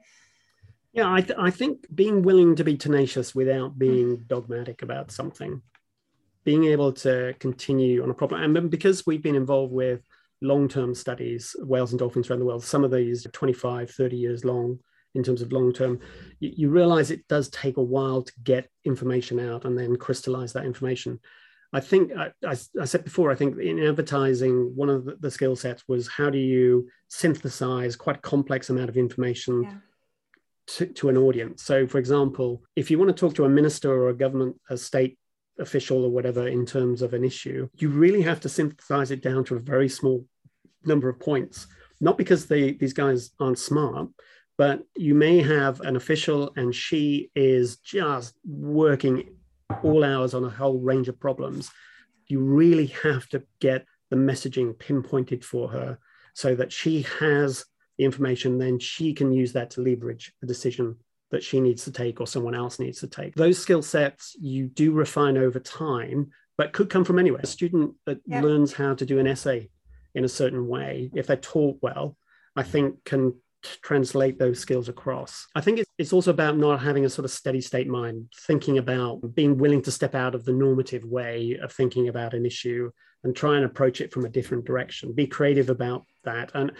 yeah 0.92 1.12
i, 1.12 1.20
th- 1.20 1.38
I 1.38 1.50
think 1.50 1.86
being 1.94 2.22
willing 2.22 2.56
to 2.56 2.64
be 2.64 2.76
tenacious 2.76 3.34
without 3.34 3.78
being 3.78 4.16
mm-hmm. 4.16 4.26
dogmatic 4.26 4.82
about 4.82 5.10
something 5.10 5.62
being 6.44 6.64
able 6.64 6.92
to 6.92 7.34
continue 7.38 8.02
on 8.02 8.10
a 8.10 8.14
problem 8.14 8.56
and 8.56 8.70
because 8.70 9.06
we've 9.06 9.22
been 9.22 9.34
involved 9.34 9.72
with 9.72 10.00
long-term 10.40 10.94
studies 10.94 11.56
whales 11.60 11.92
and 11.92 11.98
dolphins 11.98 12.30
around 12.30 12.40
the 12.40 12.44
world 12.44 12.64
some 12.64 12.84
of 12.84 12.90
these 12.90 13.26
25 13.32 13.90
30 13.90 14.16
years 14.16 14.44
long 14.44 14.78
in 15.14 15.22
terms 15.22 15.42
of 15.42 15.52
long 15.52 15.72
term, 15.72 16.00
you, 16.40 16.52
you, 16.56 16.70
realize 16.70 17.10
it 17.10 17.26
does 17.28 17.48
take 17.48 17.76
a 17.76 17.82
while 17.82 18.22
to 18.22 18.32
get 18.42 18.70
information 18.84 19.40
out 19.40 19.64
and 19.64 19.76
then 19.78 19.96
crystallize 19.96 20.52
that 20.52 20.64
information. 20.64 21.18
I 21.72 21.80
think 21.80 22.12
I, 22.16 22.30
I, 22.44 22.56
I 22.80 22.84
said 22.84 23.04
before, 23.04 23.30
I 23.30 23.34
think 23.34 23.58
in 23.58 23.78
advertising, 23.78 24.72
one 24.74 24.88
of 24.88 25.04
the, 25.04 25.16
the, 25.20 25.30
skill 25.30 25.54
sets 25.54 25.84
was 25.86 26.08
how 26.08 26.30
do 26.30 26.38
you 26.38 26.88
synthesize 27.08 27.96
quite 27.96 28.16
a 28.16 28.20
complex 28.20 28.70
amount 28.70 28.88
of 28.88 28.96
information 28.96 29.62
yeah. 29.62 29.74
to, 30.68 30.86
to 30.86 31.08
an 31.10 31.18
audience. 31.18 31.62
So, 31.62 31.86
for 31.86 31.98
example, 31.98 32.62
if 32.74 32.90
you 32.90 32.98
want 32.98 33.14
to 33.14 33.20
talk 33.20 33.34
to 33.34 33.44
a 33.44 33.50
minister 33.50 33.92
or 33.92 34.08
a 34.08 34.14
government, 34.14 34.56
a 34.70 34.78
state 34.78 35.18
official 35.58 36.04
or 36.04 36.10
whatever 36.10 36.46
in 36.48 36.64
terms 36.64 37.02
of 37.02 37.12
an 37.12 37.24
issue, 37.24 37.68
you 37.74 37.90
really 37.90 38.22
have 38.22 38.40
to 38.40 38.48
synthesize 38.48 39.10
it 39.10 39.22
down 39.22 39.44
to 39.44 39.56
a 39.56 39.60
very 39.60 39.88
small 39.88 40.24
number 40.84 41.08
of 41.08 41.20
points. 41.20 41.66
Not 42.00 42.16
because 42.16 42.46
they, 42.46 42.72
these 42.72 42.92
guys 42.92 43.32
aren't 43.40 43.58
smart, 43.58 44.08
but 44.58 44.82
you 44.96 45.14
may 45.14 45.40
have 45.40 45.80
an 45.80 45.96
official 45.96 46.52
and 46.56 46.74
she 46.74 47.30
is 47.34 47.78
just 47.78 48.34
working 48.44 49.30
all 49.84 50.04
hours 50.04 50.34
on 50.34 50.44
a 50.44 50.50
whole 50.50 50.80
range 50.80 51.08
of 51.08 51.18
problems. 51.18 51.70
You 52.26 52.40
really 52.40 52.86
have 52.86 53.28
to 53.28 53.44
get 53.60 53.86
the 54.10 54.16
messaging 54.16 54.76
pinpointed 54.76 55.44
for 55.44 55.68
her 55.68 55.98
so 56.34 56.56
that 56.56 56.72
she 56.72 57.02
has 57.20 57.64
the 57.96 58.04
information, 58.04 58.58
then 58.58 58.78
she 58.78 59.14
can 59.14 59.32
use 59.32 59.52
that 59.52 59.70
to 59.70 59.80
leverage 59.80 60.32
the 60.40 60.46
decision 60.46 60.96
that 61.30 61.44
she 61.44 61.60
needs 61.60 61.84
to 61.84 61.92
take 61.92 62.20
or 62.20 62.26
someone 62.26 62.54
else 62.54 62.78
needs 62.78 63.00
to 63.00 63.06
take. 63.06 63.34
Those 63.34 63.58
skill 63.58 63.82
sets 63.82 64.34
you 64.40 64.66
do 64.66 64.92
refine 64.92 65.36
over 65.36 65.60
time, 65.60 66.30
but 66.56 66.72
could 66.72 66.90
come 66.90 67.04
from 67.04 67.18
anywhere. 67.18 67.42
A 67.42 67.46
student 67.46 67.94
that 68.06 68.20
yeah. 68.26 68.40
learns 68.40 68.72
how 68.72 68.94
to 68.94 69.06
do 69.06 69.18
an 69.18 69.26
essay 69.26 69.68
in 70.14 70.24
a 70.24 70.28
certain 70.28 70.66
way, 70.66 71.10
if 71.14 71.26
they're 71.26 71.36
taught 71.36 71.78
well, 71.82 72.16
I 72.56 72.62
think 72.62 73.04
can 73.04 73.34
translate 73.62 74.38
those 74.38 74.58
skills 74.58 74.88
across. 74.88 75.46
I 75.54 75.60
think 75.60 75.78
it's, 75.78 75.90
it's 75.98 76.12
also 76.12 76.30
about 76.30 76.56
not 76.56 76.80
having 76.80 77.04
a 77.04 77.10
sort 77.10 77.24
of 77.24 77.30
steady 77.30 77.60
state 77.60 77.88
mind, 77.88 78.32
thinking 78.46 78.78
about 78.78 79.34
being 79.34 79.58
willing 79.58 79.82
to 79.82 79.90
step 79.90 80.14
out 80.14 80.34
of 80.34 80.44
the 80.44 80.52
normative 80.52 81.04
way 81.04 81.58
of 81.60 81.72
thinking 81.72 82.08
about 82.08 82.34
an 82.34 82.46
issue 82.46 82.90
and 83.24 83.34
try 83.34 83.56
and 83.56 83.64
approach 83.64 84.00
it 84.00 84.12
from 84.12 84.24
a 84.24 84.28
different 84.28 84.64
direction. 84.64 85.12
Be 85.12 85.26
creative 85.26 85.70
about 85.70 86.04
that. 86.24 86.52
And 86.54 86.72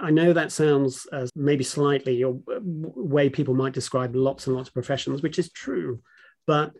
I 0.00 0.10
know 0.10 0.32
that 0.32 0.52
sounds 0.52 1.06
as 1.12 1.30
maybe 1.34 1.64
slightly 1.64 2.22
a 2.22 2.30
way 2.30 3.28
people 3.28 3.54
might 3.54 3.72
describe 3.72 4.14
lots 4.14 4.46
and 4.46 4.56
lots 4.56 4.68
of 4.68 4.74
professions, 4.74 5.22
which 5.22 5.38
is 5.38 5.50
true. 5.50 6.00
But 6.46 6.72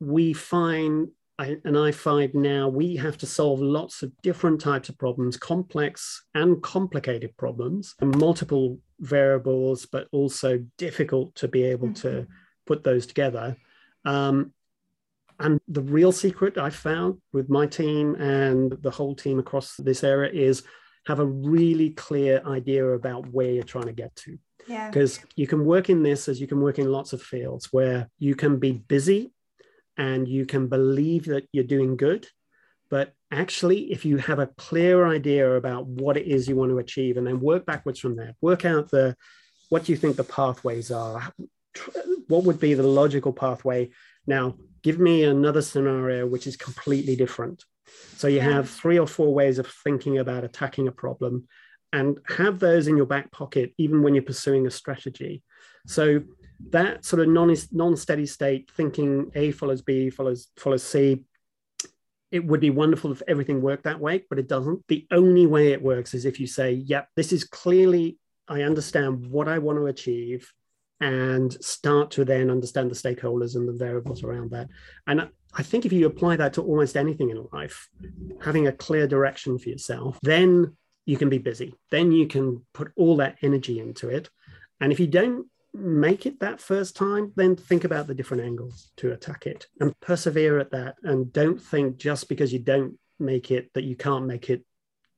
we 0.00 0.32
find 0.32 1.08
I, 1.38 1.56
and 1.64 1.78
I 1.78 1.92
find 1.92 2.34
now 2.34 2.68
we 2.68 2.96
have 2.96 3.16
to 3.18 3.26
solve 3.26 3.60
lots 3.60 4.02
of 4.02 4.12
different 4.22 4.60
types 4.60 4.88
of 4.88 4.98
problems, 4.98 5.36
complex 5.36 6.24
and 6.34 6.62
complicated 6.62 7.36
problems, 7.36 7.94
and 8.00 8.16
multiple 8.18 8.78
variables, 9.00 9.86
but 9.86 10.08
also 10.12 10.64
difficult 10.76 11.34
to 11.36 11.48
be 11.48 11.64
able 11.64 11.88
mm-hmm. 11.88 12.08
to 12.08 12.26
put 12.66 12.84
those 12.84 13.06
together. 13.06 13.56
Um, 14.04 14.52
and 15.40 15.60
the 15.68 15.82
real 15.82 16.12
secret 16.12 16.58
I 16.58 16.70
found 16.70 17.20
with 17.32 17.48
my 17.48 17.66
team 17.66 18.14
and 18.16 18.72
the 18.80 18.90
whole 18.90 19.14
team 19.14 19.38
across 19.38 19.76
this 19.76 20.04
area 20.04 20.30
is 20.30 20.62
have 21.06 21.18
a 21.18 21.26
really 21.26 21.90
clear 21.90 22.42
idea 22.46 22.86
about 22.86 23.26
where 23.28 23.50
you're 23.50 23.64
trying 23.64 23.86
to 23.86 23.92
get 23.92 24.14
to. 24.16 24.38
Because 24.68 25.18
yeah. 25.18 25.24
you 25.36 25.46
can 25.48 25.64
work 25.64 25.90
in 25.90 26.04
this 26.04 26.28
as 26.28 26.40
you 26.40 26.46
can 26.46 26.60
work 26.60 26.78
in 26.78 26.92
lots 26.92 27.12
of 27.12 27.20
fields 27.20 27.72
where 27.72 28.08
you 28.18 28.36
can 28.36 28.58
be 28.58 28.72
busy 28.72 29.32
and 29.96 30.26
you 30.28 30.46
can 30.46 30.68
believe 30.68 31.26
that 31.26 31.46
you're 31.52 31.64
doing 31.64 31.96
good. 31.96 32.26
But 32.90 33.14
actually, 33.30 33.90
if 33.92 34.04
you 34.04 34.18
have 34.18 34.38
a 34.38 34.48
clear 34.58 35.06
idea 35.06 35.54
about 35.54 35.86
what 35.86 36.16
it 36.16 36.26
is 36.26 36.48
you 36.48 36.56
want 36.56 36.70
to 36.70 36.78
achieve 36.78 37.16
and 37.16 37.26
then 37.26 37.40
work 37.40 37.64
backwards 37.64 37.98
from 37.98 38.16
there, 38.16 38.34
work 38.40 38.64
out 38.64 38.90
the 38.90 39.16
what 39.70 39.84
do 39.84 39.92
you 39.92 39.96
think 39.96 40.16
the 40.16 40.24
pathways 40.24 40.90
are? 40.90 41.32
What 42.28 42.44
would 42.44 42.60
be 42.60 42.74
the 42.74 42.82
logical 42.82 43.32
pathway? 43.32 43.90
Now, 44.26 44.56
give 44.82 44.98
me 44.98 45.24
another 45.24 45.62
scenario 45.62 46.26
which 46.26 46.46
is 46.46 46.56
completely 46.56 47.16
different. 47.16 47.64
So 48.16 48.28
you 48.28 48.40
have 48.40 48.68
three 48.68 48.98
or 48.98 49.06
four 49.06 49.32
ways 49.32 49.58
of 49.58 49.66
thinking 49.66 50.18
about 50.18 50.44
attacking 50.44 50.88
a 50.88 50.92
problem 50.92 51.48
and 51.92 52.18
have 52.28 52.58
those 52.58 52.86
in 52.88 52.96
your 52.96 53.06
back 53.06 53.30
pocket 53.32 53.72
even 53.78 54.02
when 54.02 54.14
you're 54.14 54.22
pursuing 54.22 54.66
a 54.66 54.70
strategy. 54.70 55.42
So 55.86 56.22
that 56.70 57.04
sort 57.04 57.22
of 57.22 57.28
non 57.28 57.54
non-steady 57.70 58.26
state 58.26 58.70
thinking 58.76 59.30
A 59.34 59.50
follows 59.52 59.82
B 59.82 60.10
follows 60.10 60.48
follows 60.56 60.82
C. 60.82 61.24
It 62.30 62.44
would 62.44 62.60
be 62.60 62.70
wonderful 62.70 63.12
if 63.12 63.22
everything 63.28 63.60
worked 63.60 63.84
that 63.84 64.00
way, 64.00 64.24
but 64.30 64.38
it 64.38 64.48
doesn't. 64.48 64.86
The 64.88 65.06
only 65.10 65.46
way 65.46 65.72
it 65.72 65.82
works 65.82 66.14
is 66.14 66.24
if 66.24 66.40
you 66.40 66.46
say, 66.46 66.72
"Yep, 66.72 67.08
this 67.14 67.32
is 67.32 67.44
clearly 67.44 68.18
I 68.48 68.62
understand 68.62 69.26
what 69.26 69.48
I 69.48 69.58
want 69.58 69.78
to 69.78 69.86
achieve 69.86 70.52
and 71.02 71.52
start 71.64 72.12
to 72.12 72.24
then 72.24 72.48
understand 72.48 72.88
the 72.90 72.94
stakeholders 72.94 73.56
and 73.56 73.68
the 73.68 73.72
variables 73.72 74.22
around 74.22 74.52
that. 74.52 74.68
And 75.06 75.28
I 75.52 75.62
think 75.62 75.84
if 75.84 75.92
you 75.92 76.06
apply 76.06 76.36
that 76.36 76.52
to 76.54 76.62
almost 76.62 76.96
anything 76.96 77.30
in 77.30 77.44
life, 77.52 77.88
having 78.40 78.68
a 78.68 78.72
clear 78.72 79.08
direction 79.08 79.58
for 79.58 79.68
yourself, 79.68 80.18
then 80.22 80.76
you 81.04 81.16
can 81.16 81.28
be 81.28 81.38
busy. 81.38 81.74
Then 81.90 82.12
you 82.12 82.28
can 82.28 82.64
put 82.72 82.92
all 82.96 83.16
that 83.16 83.38
energy 83.42 83.80
into 83.80 84.08
it. 84.08 84.30
And 84.80 84.92
if 84.92 85.00
you 85.00 85.08
don't 85.08 85.48
make 85.74 86.26
it 86.26 86.40
that 86.40 86.60
first 86.60 86.96
time, 86.96 87.32
then 87.36 87.56
think 87.56 87.84
about 87.84 88.06
the 88.06 88.14
different 88.14 88.42
angles 88.42 88.90
to 88.96 89.12
attack 89.12 89.46
it 89.46 89.66
and 89.80 89.98
persevere 90.00 90.58
at 90.58 90.70
that. 90.72 90.96
And 91.02 91.32
don't 91.32 91.60
think 91.60 91.96
just 91.96 92.28
because 92.28 92.52
you 92.52 92.58
don't 92.58 92.98
make 93.18 93.50
it 93.50 93.72
that 93.74 93.84
you 93.84 93.96
can't 93.96 94.26
make 94.26 94.50
it 94.50 94.64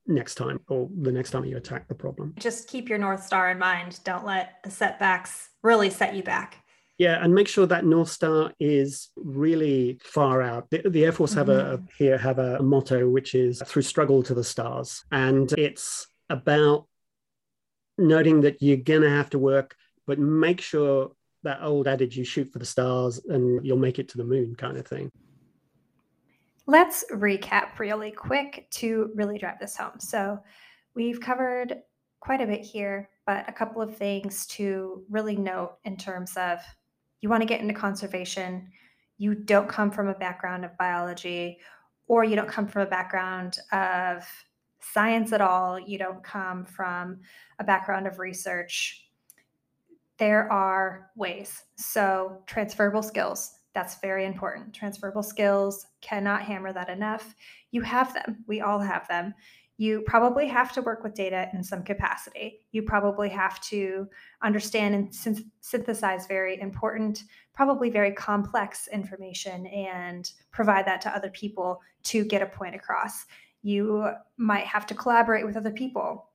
next 0.07 0.35
time 0.35 0.61
or 0.69 0.89
the 1.01 1.13
next 1.13 1.31
time 1.31 1.45
you 1.45 1.57
attack 1.57 1.89
the 1.89 1.95
problem. 1.95 2.35
Just 2.39 2.69
keep 2.69 2.89
your 2.89 2.99
North 2.99 3.25
Star 3.25 3.51
in 3.51 3.59
mind. 3.59 4.01
Don't 4.05 4.25
let 4.25 4.63
the 4.63 4.71
setbacks 4.71 5.49
really 5.63 5.91
set 5.91 6.15
you 6.15 6.23
back. 6.23 6.59
Yeah, 6.97 7.23
and 7.23 7.35
make 7.35 7.49
sure 7.49 7.67
that 7.67 7.85
North 7.85 8.11
Star 8.11 8.53
is 8.61 9.09
really 9.17 9.99
far 10.05 10.43
out. 10.43 10.71
The, 10.71 10.83
the 10.89 11.05
Air 11.05 11.13
Force 11.13 11.35
have 11.35 11.49
mm-hmm. 11.49 11.83
a 11.83 11.89
here 11.99 12.17
have 12.17 12.39
a, 12.39 12.63
motto 12.63 13.09
which 13.09 13.35
is 13.35 13.61
through 13.67 13.83
struggle 13.83 14.23
to 14.23 14.35
the 14.35 14.45
stars, 14.45 15.05
and 15.11 15.53
it's 15.59 16.07
about 16.31 16.87
noting 17.99 18.43
that 18.43 18.63
you're 18.63 18.77
gonna 18.77 19.11
have 19.11 19.31
to 19.31 19.41
work, 19.41 19.75
but 20.07 20.19
make 20.19 20.61
sure 20.61 21.13
that 21.43 21.63
old 21.63 21.87
adage 21.87 22.17
you 22.17 22.25
shoot 22.25 22.51
for 22.53 22.59
the 22.59 22.65
stars 22.65 23.21
and 23.29 23.65
you'll 23.65 23.77
make 23.77 23.99
it 23.99 24.09
to 24.09 24.17
the 24.17 24.25
moon 24.25 24.55
kind 24.57 24.77
of 24.77 24.87
thing. 24.87 25.11
Let's 26.67 27.05
recap 27.13 27.79
really 27.79 28.11
quick 28.11 28.67
to 28.73 29.11
really 29.15 29.39
drive 29.39 29.59
this 29.61 29.77
home. 29.77 30.01
So, 30.01 30.39
we've 30.95 31.21
covered 31.21 31.83
quite 32.21 32.41
a 32.41 32.47
bit 32.47 32.63
here, 32.63 33.11
but 33.27 33.49
a 33.49 33.53
couple 33.53 33.83
of 33.83 33.97
things 33.97 34.47
to 34.47 35.03
really 35.11 35.37
note 35.37 35.77
in 35.85 35.97
terms 35.97 36.37
of 36.37 36.59
you 37.21 37.29
want 37.29 37.43
to 37.43 37.47
get 37.47 37.61
into 37.61 37.75
conservation, 37.75 38.71
you 39.19 39.35
don't 39.35 39.69
come 39.69 39.91
from 39.91 40.09
a 40.09 40.15
background 40.15 40.65
of 40.65 40.77
biology, 40.79 41.59
or 42.07 42.25
you 42.25 42.37
don't 42.37 42.49
come 42.49 42.67
from 42.67 42.83
a 42.83 42.91
background 42.91 43.59
of 43.73 44.27
science 44.81 45.33
at 45.33 45.41
all, 45.41 45.79
you 45.79 45.99
don't 45.99 46.23
come 46.23 46.65
from 46.65 47.21
a 47.59 47.65
background 47.65 48.07
of 48.07 48.19
research. 48.19 49.04
There 50.19 50.51
are 50.53 51.11
ways. 51.17 51.63
So, 51.77 52.43
transferable 52.47 53.03
skills, 53.03 53.59
that's 53.75 54.01
very 54.01 54.25
important. 54.25 54.73
Transferable 54.73 55.25
skills, 55.25 55.87
cannot 56.01 56.43
hammer 56.43 56.73
that 56.73 56.89
enough. 56.89 57.35
You 57.73 57.83
have 57.83 58.15
them. 58.15 58.45
We 58.47 58.61
all 58.61 58.79
have 58.79 59.09
them. 59.09 59.35
You 59.77 60.03
probably 60.07 60.47
have 60.47 60.73
to 60.75 60.83
work 60.83 61.03
with 61.03 61.15
data 61.15 61.49
in 61.53 61.65
some 61.65 61.83
capacity. 61.83 62.61
You 62.71 62.83
probably 62.83 63.29
have 63.31 63.61
to 63.63 64.09
understand 64.41 64.95
and 64.95 65.11
synth- 65.11 65.51
synthesize 65.61 66.29
very 66.29 66.61
important, 66.61 67.25
probably 67.53 67.91
very 67.91 68.13
complex 68.13 68.87
information 68.93 69.67
and 69.67 70.31
provide 70.53 70.87
that 70.87 71.01
to 71.03 71.17
other 71.17 71.31
people 71.31 71.81
to 72.05 72.25
get 72.25 72.41
a 72.41 72.47
point 72.47 72.77
across. 72.77 73.27
You 73.63 74.11
might 74.37 74.67
have 74.67 74.87
to 74.87 74.95
collaborate 74.95 75.45
with 75.45 75.57
other 75.57 75.73
people 75.73 76.29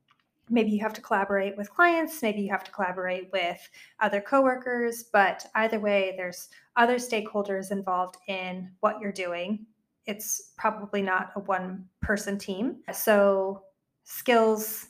maybe 0.49 0.71
you 0.71 0.81
have 0.81 0.93
to 0.93 1.01
collaborate 1.01 1.55
with 1.57 1.69
clients 1.69 2.21
maybe 2.21 2.41
you 2.41 2.49
have 2.49 2.63
to 2.63 2.71
collaborate 2.71 3.29
with 3.31 3.69
other 3.99 4.21
coworkers 4.21 5.05
but 5.11 5.45
either 5.55 5.79
way 5.79 6.13
there's 6.17 6.49
other 6.79 6.95
stakeholders 6.95 7.71
involved 7.71 8.15
in 8.27 8.71
what 8.79 9.01
you're 9.01 9.11
doing. 9.11 9.65
It's 10.05 10.53
probably 10.57 11.01
not 11.01 11.31
a 11.35 11.41
one 11.41 11.85
person 12.01 12.37
team. 12.37 12.77
So 12.93 13.63
skills 14.05 14.87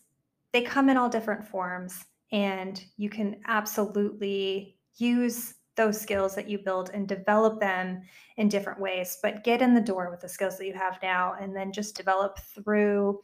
they 0.52 0.62
come 0.62 0.90
in 0.90 0.98
all 0.98 1.10
different 1.10 1.46
forms 1.46 2.06
and 2.32 2.84
you 2.98 3.10
can 3.10 3.42
absolutely 3.48 4.78
use 4.98 5.56
those 5.76 6.00
skills 6.00 6.36
that 6.36 6.50
you 6.50 6.58
build 6.58 6.92
and 6.94 7.08
develop 7.08 7.60
them 7.60 8.02
in 8.38 8.50
different 8.50 8.80
ways 8.80 9.18
but 9.22 9.44
get 9.44 9.62
in 9.62 9.74
the 9.74 9.82
door 9.82 10.10
with 10.10 10.22
the 10.22 10.30
skills 10.30 10.58
that 10.58 10.66
you 10.66 10.74
have 10.74 10.98
now 11.04 11.36
and 11.40 11.56
then 11.56 11.72
just 11.72 11.96
develop 11.96 12.40
through 12.40 13.20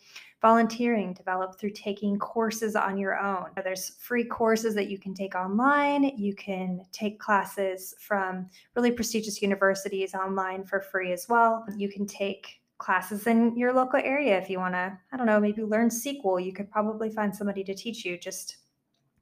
volunteering 0.45 1.11
develop 1.11 1.59
through 1.59 1.71
taking 1.71 2.19
courses 2.19 2.75
on 2.75 2.99
your 2.99 3.19
own. 3.19 3.45
There's 3.63 3.97
free 3.97 4.23
courses 4.23 4.75
that 4.75 4.91
you 4.91 4.99
can 4.99 5.15
take 5.15 5.33
online. 5.33 6.03
You 6.03 6.35
can 6.35 6.85
take 6.91 7.17
classes 7.17 7.95
from 7.99 8.47
really 8.75 8.91
prestigious 8.91 9.41
universities 9.41 10.13
online 10.13 10.63
for 10.63 10.81
free 10.81 11.13
as 11.13 11.25
well. 11.27 11.65
You 11.75 11.89
can 11.89 12.05
take 12.05 12.61
classes 12.77 13.25
in 13.25 13.57
your 13.57 13.73
local 13.73 13.99
area 13.99 14.37
if 14.37 14.47
you 14.47 14.59
want 14.59 14.75
to, 14.75 14.95
I 15.11 15.17
don't 15.17 15.25
know, 15.25 15.39
maybe 15.39 15.63
learn 15.63 15.89
SQL. 15.89 16.45
You 16.45 16.53
could 16.53 16.69
probably 16.69 17.09
find 17.09 17.35
somebody 17.35 17.63
to 17.63 17.73
teach 17.73 18.05
you. 18.05 18.15
Just 18.15 18.57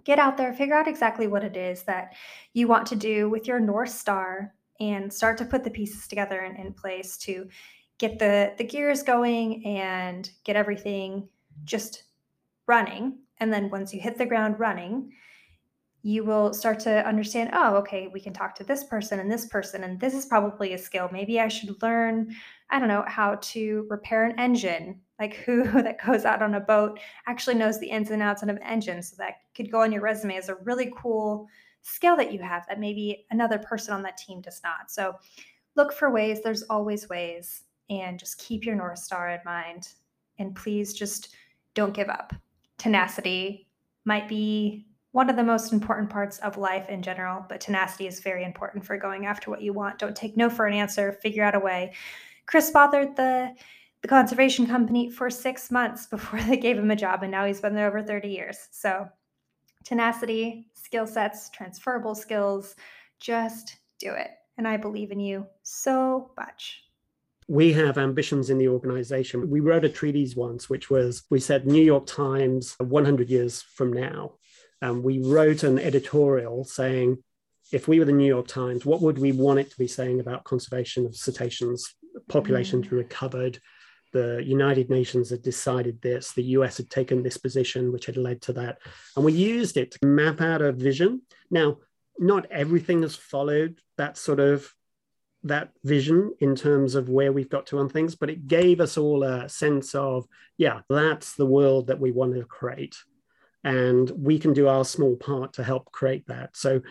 get 0.04 0.20
out 0.20 0.36
there, 0.36 0.52
figure 0.52 0.76
out 0.76 0.90
exactly 0.90 1.28
what 1.28 1.46
it 1.46 1.56
is 1.56 1.84
that 1.84 2.16
you 2.52 2.68
want 2.68 2.86
to 2.88 2.98
do 2.98 3.30
with 3.30 3.48
your 3.48 3.62
North 3.62 3.92
Star 3.92 4.54
and 4.82 5.14
start 5.14 5.38
to 5.38 5.46
put 5.46 5.64
the 5.64 5.72
pieces 5.72 6.06
together 6.06 6.42
in, 6.42 6.58
in 6.58 6.74
place 6.74 7.16
to 7.20 7.48
get 8.00 8.20
the 8.20 8.54
the 8.58 8.64
gears 8.64 9.04
going 9.04 9.66
and 9.66 10.30
get 10.44 10.56
everything 10.56 11.28
just 11.64 12.04
running. 12.68 13.20
And 13.40 13.52
then 13.52 13.70
once 13.70 13.94
you 13.94 14.00
hit 14.00 14.18
the 14.18 14.26
ground 14.26 14.60
running 14.60 15.12
you 16.06 16.26
will 16.26 16.54
start 16.54 16.82
to 16.82 17.08
understand 17.08 17.50
oh 17.54 17.78
okay 17.78 18.10
we 18.14 18.20
can 18.20 18.34
talk 18.34 18.54
to 18.54 18.64
this 18.66 18.84
person 18.84 19.22
and 19.22 19.32
this 19.32 19.48
person 19.48 19.86
and 19.86 20.00
this 20.00 20.14
is 20.14 20.26
probably 20.26 20.74
a 20.74 20.78
skill. 20.78 21.10
Maybe 21.12 21.40
i 21.40 21.48
should 21.48 21.82
learn 21.82 22.36
i 22.70 22.78
don't 22.78 22.90
know 22.90 23.06
how 23.08 23.36
to 23.36 23.88
repair 23.90 24.26
an 24.26 24.38
engine. 24.38 25.00
Like 25.20 25.36
who 25.46 25.64
that 25.82 26.06
goes 26.06 26.26
out 26.26 26.44
on 26.44 26.56
a 26.56 26.60
boat 26.60 27.00
actually 27.28 27.56
knows 27.56 27.80
the 27.80 27.90
ins 27.90 28.12
and 28.12 28.22
outs 28.22 28.44
of 28.44 28.50
an 28.50 28.62
engine. 28.64 29.02
So 29.02 29.16
that 29.18 29.36
could 29.56 29.72
go 29.72 29.82
on 29.82 29.92
your 29.92 30.02
resume 30.02 30.36
as 30.36 30.50
a 30.50 30.56
really 30.56 30.92
cool 30.98 31.48
skill 31.82 32.18
that 32.18 32.34
you 32.34 32.40
have 32.42 32.66
that 32.68 32.80
maybe 32.80 33.26
another 33.32 33.60
person 33.60 33.94
on 33.94 34.04
that 34.04 34.18
team 34.18 34.42
does 34.42 34.62
not. 34.64 34.92
So 34.92 35.16
look 35.76 35.94
for 35.94 36.12
ways. 36.12 36.42
There's 36.42 36.64
always 36.64 37.08
ways 37.08 37.64
and 37.90 38.20
just 38.20 38.40
keep 38.40 38.66
your 38.66 38.76
North 38.76 39.00
Star 39.00 39.30
in 39.30 39.40
mind. 39.46 39.90
And 40.40 40.56
please 40.56 40.94
just 40.94 41.36
don't 41.74 41.94
give 41.94 42.10
up. 42.10 42.34
Tenacity 42.78 43.68
might 44.06 44.28
be 44.28 44.86
one 45.12 45.30
of 45.30 45.36
the 45.36 45.44
most 45.44 45.72
important 45.72 46.10
parts 46.10 46.40
of 46.40 46.58
life 46.58 46.90
in 46.90 47.02
general, 47.02 47.46
but 47.48 47.62
tenacity 47.62 48.08
is 48.08 48.20
very 48.20 48.44
important 48.44 48.84
for 48.84 48.98
going 48.98 49.26
after 49.26 49.52
what 49.52 49.62
you 49.62 49.72
want. 49.72 50.00
Don't 50.00 50.16
take 50.16 50.36
no 50.36 50.50
for 50.50 50.66
an 50.66 50.74
answer, 50.74 51.12
figure 51.12 51.44
out 51.44 51.56
a 51.56 51.60
way. 51.60 51.94
Chris 52.46 52.72
bothered 52.72 53.16
the 53.16 53.54
the 54.02 54.08
conservation 54.10 54.68
company 54.68 55.10
for 55.10 55.30
six 55.30 55.72
months 55.72 56.08
before 56.12 56.42
they 56.42 56.58
gave 56.58 56.78
him 56.78 56.92
a 56.92 56.96
job, 56.96 57.24
and 57.24 57.32
now 57.32 57.46
he's 57.46 57.62
been 57.62 57.74
there 57.74 57.88
over 57.88 58.02
30 58.02 58.28
years. 58.28 58.68
So, 58.72 59.08
tenacity, 59.86 60.68
skill 60.74 61.08
sets, 61.08 61.50
transferable 61.50 62.16
skills, 62.16 62.76
just 63.20 63.78
do 64.00 64.12
it. 64.12 64.32
And 64.58 64.68
I 64.68 64.78
believe 64.78 65.12
in 65.12 65.20
you 65.20 65.48
so 65.64 66.32
much 66.38 66.84
we 67.48 67.74
have 67.74 67.98
ambitions 67.98 68.50
in 68.50 68.58
the 68.58 68.68
organization. 68.68 69.50
We 69.50 69.60
wrote 69.60 69.86
a 69.86 69.90
treatise 69.90 70.36
once, 70.36 70.70
which 70.70 70.90
was 70.90 71.24
we 71.30 71.40
said 71.40 71.66
New 71.66 71.84
York 71.84 72.06
Times 72.06 72.76
100 72.80 73.30
years 73.30 73.62
from 73.62 73.94
now. 73.94 74.34
And 74.82 75.04
we 75.04 75.24
wrote 75.24 75.64
an 75.64 75.80
editorial 75.80 76.66
saying, 76.66 77.24
if 77.72 77.88
we 77.88 78.00
were 78.00 78.06
the 78.06 78.12
New 78.12 78.28
York 78.28 78.48
Times, 78.48 78.86
what 78.86 79.02
would 79.02 79.18
we 79.18 79.32
want 79.32 79.60
it 79.60 79.72
to 79.72 79.78
be 79.78 79.88
saying 79.88 80.20
about 80.20 80.44
conservation 80.44 81.06
of 81.06 81.16
cetaceans? 81.16 81.96
Populations 82.28 82.88
mm. 82.88 82.92
recovered. 82.92 83.60
The 84.12 84.44
United 84.46 84.90
Nations 84.90 85.32
had 85.32 85.42
decided 85.42 86.02
this. 86.02 86.34
The 86.34 86.44
US 86.58 86.78
had 86.78 86.90
taken 86.90 87.24
this 87.24 87.38
position, 87.38 87.92
which 87.92 88.06
had 88.06 88.18
led 88.18 88.42
to 88.44 88.54
that. 88.54 88.78
And 89.16 89.26
we 89.26 89.34
used 89.34 89.78
it 89.78 89.92
to 89.92 90.06
map 90.06 90.40
out 90.40 90.62
a 90.62 90.72
vision. 90.72 91.24
Now, 91.50 91.78
not 92.20 92.46
everything 92.52 93.02
has 93.02 93.16
followed 93.16 93.80
that 93.98 94.18
sort 94.18 94.40
of 94.40 94.72
that 95.44 95.72
vision 95.84 96.34
in 96.40 96.56
terms 96.56 96.96
of 96.96 97.10
where 97.10 97.34
we've 97.34 97.50
got 97.50 97.68
to 97.68 97.80
on 97.80 97.90
things, 97.90 98.16
but 98.16 98.30
it 98.30 98.48
gave 98.48 98.80
us 98.80 98.98
all 98.98 99.24
a 99.24 99.50
sense 99.50 99.94
of, 99.94 100.26
yeah, 100.58 100.82
that's 100.90 101.36
the 101.36 101.46
world 101.46 101.88
that 101.88 102.00
we 102.00 102.12
want 102.12 102.34
to 102.36 102.46
create. 102.46 102.96
And 103.64 104.10
we 104.12 104.40
can 104.40 104.54
do 104.54 104.68
our 104.68 104.86
small 104.86 105.16
part 105.16 105.54
to 105.54 105.64
help 105.64 105.92
create 105.92 106.28
that. 106.28 106.56
So 106.56 106.82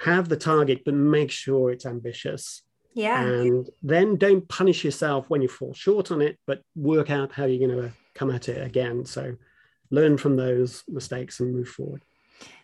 have 0.00 0.28
the 0.28 0.36
target, 0.36 0.82
but 0.84 0.94
make 0.94 1.30
sure 1.30 1.70
it's 1.70 1.86
ambitious. 1.86 2.62
Yeah. 2.94 3.20
And 3.20 3.68
then 3.82 4.16
don't 4.16 4.48
punish 4.48 4.84
yourself 4.84 5.28
when 5.28 5.42
you 5.42 5.48
fall 5.48 5.74
short 5.74 6.10
on 6.10 6.22
it, 6.22 6.38
but 6.46 6.62
work 6.76 7.10
out 7.10 7.32
how 7.32 7.44
you're 7.44 7.68
going 7.68 7.80
to 7.80 7.92
come 8.14 8.30
at 8.30 8.48
it 8.48 8.64
again. 8.64 9.04
So 9.04 9.36
learn 9.90 10.18
from 10.18 10.36
those 10.36 10.84
mistakes 10.88 11.40
and 11.40 11.54
move 11.54 11.68
forward. 11.68 12.02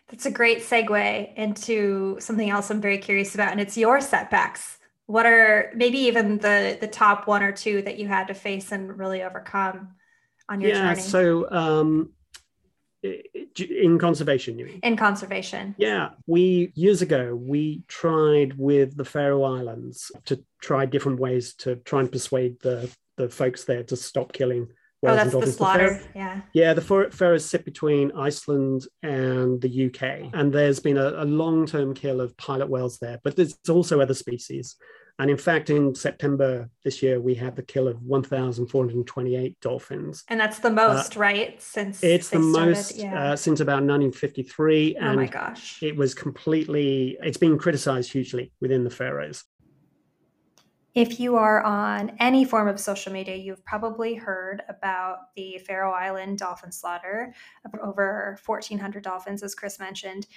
That's 0.09 0.27
a 0.27 0.31
great 0.31 0.59
segue 0.59 1.35
into 1.35 2.19
something 2.21 2.51
else 2.51 2.71
I'm 2.71 2.81
very 2.81 2.99
curious 2.99 3.35
about, 3.35 3.53
and 3.53 3.61
it's 3.61 3.77
your 3.77 4.01
setbacks 4.01 4.79
what 5.07 5.27
are 5.27 5.71
maybe 5.75 5.99
even 5.99 6.39
the 6.39 6.79
the 6.81 6.87
top 6.87 7.27
one 7.27 7.43
or 7.43 7.53
two 7.53 7.83
that 7.83 7.99
you 7.99 8.09
had 8.09 8.29
to 8.29 8.35
face 8.35 8.73
and 8.73 8.99
really 8.99 9.23
overcome 9.23 9.95
on 10.49 10.61
your 10.61 10.71
yeah, 10.71 10.95
journey? 10.95 11.01
So 11.03 11.51
um, 11.51 12.11
in 13.03 13.99
conservation, 13.99 14.59
you 14.59 14.67
mean? 14.67 14.81
In 14.83 14.97
conservation. 14.97 15.75
Yeah, 15.79 16.11
we 16.27 16.73
years 16.75 17.03
ago 17.03 17.35
we 17.35 17.83
tried 17.89 18.57
with 18.59 18.97
the 18.97 19.05
Faroe 19.05 19.45
Islands 19.45 20.11
to 20.27 20.43
try 20.61 20.87
different 20.87 21.21
ways 21.21 21.55
to 21.57 21.77
try 21.77 22.01
and 22.01 22.11
persuade 22.11 22.61
the 22.61 22.91
the 23.17 23.29
folks 23.29 23.65
there 23.65 23.85
to 23.85 23.97
stop 23.97 24.33
killing 24.33 24.69
oh, 25.13 25.17
that's 25.17 25.33
the 25.33 25.47
slaughter. 25.47 26.01
The 26.13 26.19
yeah. 26.19 26.41
Yeah, 26.53 26.75
the 26.75 27.11
Faroes 27.13 27.45
sit 27.45 27.65
between 27.65 28.13
Iceland 28.13 28.87
and 29.03 29.61
the 29.61 29.87
UK, 29.87 30.31
and 30.33 30.53
there's 30.53 30.81
been 30.81 30.99
a, 30.99 31.23
a 31.23 31.25
long-term 31.25 31.95
kill 31.95 32.21
of 32.21 32.37
pilot 32.37 32.69
whales 32.69 32.99
there, 32.99 33.21
but 33.23 33.37
there's 33.37 33.57
also 33.69 34.01
other 34.01 34.15
species. 34.15 34.77
And 35.19 35.31
in 35.31 35.37
fact, 35.37 35.71
in 35.71 35.95
September 35.95 36.69
this 36.83 37.01
year, 37.01 37.21
we 37.21 37.37
had 37.37 37.55
the 37.55 37.63
kill 37.63 37.87
of 37.87 38.03
1,428 38.03 39.61
dolphins. 39.61 40.25
And 40.29 40.41
that's 40.41 40.59
the 40.59 40.71
most, 40.71 41.17
uh, 41.17 41.21
right? 41.21 41.63
Since 41.63 42.03
it's 42.03 42.31
the 42.31 42.43
started, 42.43 42.51
most 42.51 42.97
yeah. 42.97 43.33
uh, 43.33 43.37
since 43.37 43.61
about 43.61 43.85
1953. 43.85 44.97
And 44.97 45.07
oh 45.07 45.15
my 45.15 45.27
gosh! 45.27 45.81
It 45.83 45.97
was 45.97 46.15
completely. 46.15 47.17
It's 47.23 47.39
been 47.39 47.59
criticised 47.59 48.11
hugely 48.11 48.53
within 48.61 48.83
the 48.83 48.91
Faroes. 48.91 49.45
If 50.95 51.19
you 51.19 51.35
are 51.37 51.61
on 51.61 52.13
any 52.21 52.45
form 52.45 52.69
of 52.69 52.79
social 52.79 53.13
media, 53.13 53.35
you've 53.35 53.65
probably 53.65 54.15
heard 54.15 54.63
about 54.69 55.35
the 55.35 55.59
Faroe 55.59 55.91
Island 55.91 56.39
dolphin 56.39 56.71
slaughter 56.71 57.35
of 57.65 57.75
over 57.81 58.39
1,400 58.47 59.03
dolphins, 59.03 59.43
as 59.43 59.57
Chris 59.57 59.81
mentioned. 59.81 60.29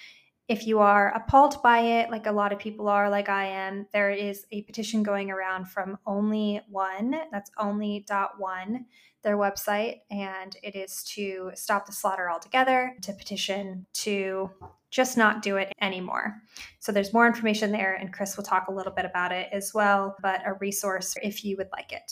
If 0.48 0.66
you 0.66 0.80
are 0.80 1.12
appalled 1.14 1.62
by 1.62 1.80
it, 1.80 2.10
like 2.10 2.26
a 2.26 2.32
lot 2.32 2.54
of 2.54 2.60
people 2.60 2.88
are, 2.88 3.10
like 3.10 3.28
I 3.28 3.48
am, 3.48 3.86
there 3.92 4.12
is 4.12 4.46
a 4.52 4.62
petition 4.62 5.04
going 5.04 5.30
around 5.30 5.66
from 5.66 5.98
Only 6.06 6.62
One, 6.70 7.14
that's 7.34 7.52
only 7.58 8.06
dot 8.08 8.40
one, 8.40 8.86
their 9.24 9.36
website, 9.36 9.98
and 10.10 10.56
it 10.64 10.74
is 10.74 11.04
to 11.16 11.52
stop 11.54 11.86
the 11.86 11.92
slaughter 11.92 12.32
altogether, 12.32 12.94
to 13.02 13.12
petition 13.12 13.86
to 13.96 14.50
just 14.90 15.18
not 15.18 15.42
do 15.42 15.58
it 15.58 15.74
anymore. 15.82 16.36
So 16.80 16.94
there's 16.94 17.12
more 17.12 17.28
information 17.28 17.74
there, 17.74 17.96
and 17.96 18.14
Chris 18.14 18.38
will 18.38 18.46
talk 18.46 18.70
a 18.70 18.74
little 18.74 18.94
bit 18.94 19.04
about 19.04 19.34
it 19.34 19.50
as 19.52 19.74
well, 19.74 20.16
but 20.22 20.40
a 20.46 20.54
resource 20.54 21.14
if 21.22 21.44
you 21.44 21.58
would 21.58 21.70
like 21.74 21.92
it. 21.92 22.10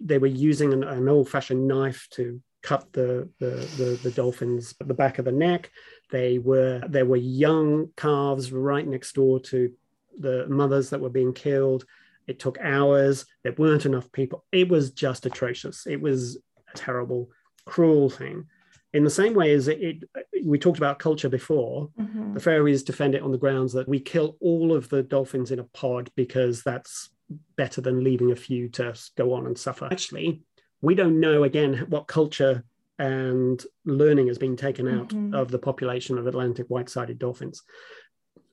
They 0.00 0.18
were 0.18 0.26
using 0.26 0.72
an, 0.72 0.82
an 0.82 1.08
old 1.08 1.28
fashioned 1.28 1.68
knife 1.68 2.08
to 2.14 2.40
cut 2.64 2.92
the, 2.92 3.28
the, 3.38 3.50
the, 3.76 4.00
the 4.02 4.10
dolphins 4.10 4.74
the 4.80 4.92
back 4.92 5.20
of 5.20 5.24
the 5.24 5.32
neck. 5.32 5.70
They 6.10 6.38
were 6.38 6.82
there 6.88 7.06
were 7.06 7.16
young 7.16 7.90
calves 7.96 8.52
right 8.52 8.86
next 8.86 9.14
door 9.14 9.40
to 9.40 9.72
the 10.18 10.46
mothers 10.48 10.90
that 10.90 11.00
were 11.00 11.10
being 11.10 11.32
killed. 11.32 11.84
It 12.26 12.38
took 12.38 12.58
hours. 12.60 13.26
There 13.42 13.54
weren't 13.56 13.86
enough 13.86 14.10
people. 14.12 14.44
It 14.52 14.68
was 14.68 14.90
just 14.90 15.26
atrocious. 15.26 15.86
It 15.86 16.00
was 16.00 16.38
a 16.74 16.76
terrible, 16.76 17.30
cruel 17.64 18.10
thing 18.10 18.46
in 18.92 19.04
the 19.04 19.10
same 19.10 19.34
way 19.34 19.52
as 19.52 19.68
it, 19.68 19.80
it 19.80 20.04
we 20.44 20.58
talked 20.58 20.78
about 20.78 20.98
culture 20.98 21.28
before, 21.28 21.90
mm-hmm. 22.00 22.32
the 22.32 22.40
Faroese 22.40 22.82
defend 22.82 23.14
it 23.14 23.22
on 23.22 23.32
the 23.32 23.38
grounds 23.38 23.72
that 23.74 23.88
we 23.88 24.00
kill 24.00 24.36
all 24.40 24.74
of 24.74 24.88
the 24.88 25.02
dolphins 25.02 25.50
in 25.50 25.58
a 25.58 25.64
pod 25.64 26.10
because 26.16 26.62
that's 26.62 27.10
better 27.56 27.80
than 27.80 28.02
leaving 28.02 28.32
a 28.32 28.36
few 28.36 28.68
to 28.70 28.94
go 29.16 29.34
on 29.34 29.46
and 29.46 29.58
suffer. 29.58 29.88
Actually, 29.90 30.42
we 30.80 30.94
don't 30.94 31.20
know 31.20 31.42
again 31.42 31.86
what 31.88 32.06
culture 32.06 32.64
and 32.98 33.62
learning 33.84 34.26
has 34.26 34.38
been 34.38 34.56
taken 34.56 34.88
out 34.88 35.08
mm-hmm. 35.08 35.34
of 35.34 35.50
the 35.50 35.58
population 35.58 36.18
of 36.18 36.26
Atlantic 36.26 36.66
white-sided 36.68 37.18
dolphins. 37.18 37.62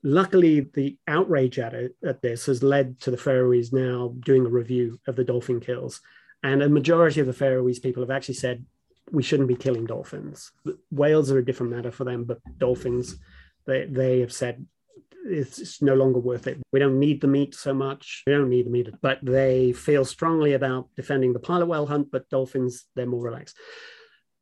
Luckily, 0.02 0.60
the 0.60 0.98
outrage 1.08 1.58
at 1.58 1.74
it 1.74 1.96
at 2.04 2.22
this 2.22 2.46
has 2.46 2.62
led 2.62 3.00
to 3.00 3.10
the 3.10 3.16
Faroese 3.16 3.72
now 3.72 4.14
doing 4.20 4.46
a 4.46 4.50
review 4.50 5.00
of 5.06 5.16
the 5.16 5.24
dolphin 5.24 5.58
kills. 5.58 6.00
And 6.42 6.62
a 6.62 6.68
majority 6.68 7.20
of 7.20 7.26
the 7.26 7.32
Faroese 7.32 7.80
people 7.80 8.02
have 8.02 8.10
actually 8.10 8.34
said 8.34 8.64
we 9.10 9.22
shouldn't 9.22 9.48
be 9.48 9.56
killing 9.56 9.84
dolphins. 9.84 10.52
Whales 10.90 11.30
are 11.30 11.38
a 11.38 11.44
different 11.44 11.72
matter 11.72 11.90
for 11.90 12.04
them, 12.04 12.24
but 12.24 12.38
dolphins, 12.58 13.16
they, 13.66 13.86
they 13.86 14.20
have 14.20 14.32
said 14.32 14.64
it's, 15.24 15.58
it's 15.58 15.82
no 15.82 15.94
longer 15.94 16.20
worth 16.20 16.46
it. 16.46 16.58
We 16.72 16.78
don't 16.78 17.00
need 17.00 17.20
the 17.20 17.26
meat 17.26 17.54
so 17.54 17.74
much. 17.74 18.22
We 18.26 18.32
don't 18.32 18.48
need 18.48 18.66
the 18.66 18.70
meat, 18.70 18.88
but 19.02 19.18
they 19.22 19.72
feel 19.72 20.04
strongly 20.04 20.52
about 20.52 20.88
defending 20.94 21.32
the 21.32 21.40
pilot 21.40 21.66
whale 21.66 21.86
hunt, 21.86 22.10
but 22.12 22.28
dolphins, 22.30 22.84
they're 22.94 23.06
more 23.06 23.24
relaxed. 23.24 23.56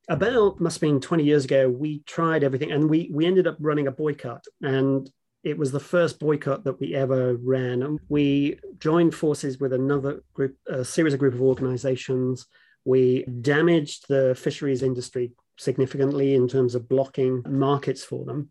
About 0.08 0.60
must 0.60 0.76
have 0.76 0.82
been 0.82 1.00
20 1.00 1.24
years 1.24 1.44
ago, 1.44 1.68
we 1.68 2.00
tried 2.00 2.44
everything 2.44 2.72
and 2.72 2.90
we 2.90 3.10
we 3.12 3.26
ended 3.26 3.46
up 3.46 3.56
running 3.58 3.86
a 3.86 3.92
boycott. 3.92 4.44
And 4.62 5.10
it 5.42 5.56
was 5.56 5.72
the 5.72 5.80
first 5.80 6.20
boycott 6.20 6.64
that 6.64 6.80
we 6.80 6.94
ever 6.94 7.36
ran. 7.36 7.82
And 7.82 8.00
we 8.08 8.58
joined 8.78 9.14
forces 9.14 9.58
with 9.58 9.72
another 9.72 10.22
group, 10.32 10.56
a 10.66 10.84
series 10.84 11.12
of 11.12 11.20
group 11.20 11.34
of 11.34 11.42
organizations 11.42 12.46
we 12.84 13.24
damaged 13.24 14.06
the 14.08 14.34
fisheries 14.34 14.82
industry 14.82 15.32
significantly 15.56 16.34
in 16.34 16.48
terms 16.48 16.74
of 16.74 16.88
blocking 16.88 17.42
markets 17.48 18.04
for 18.04 18.24
them. 18.24 18.50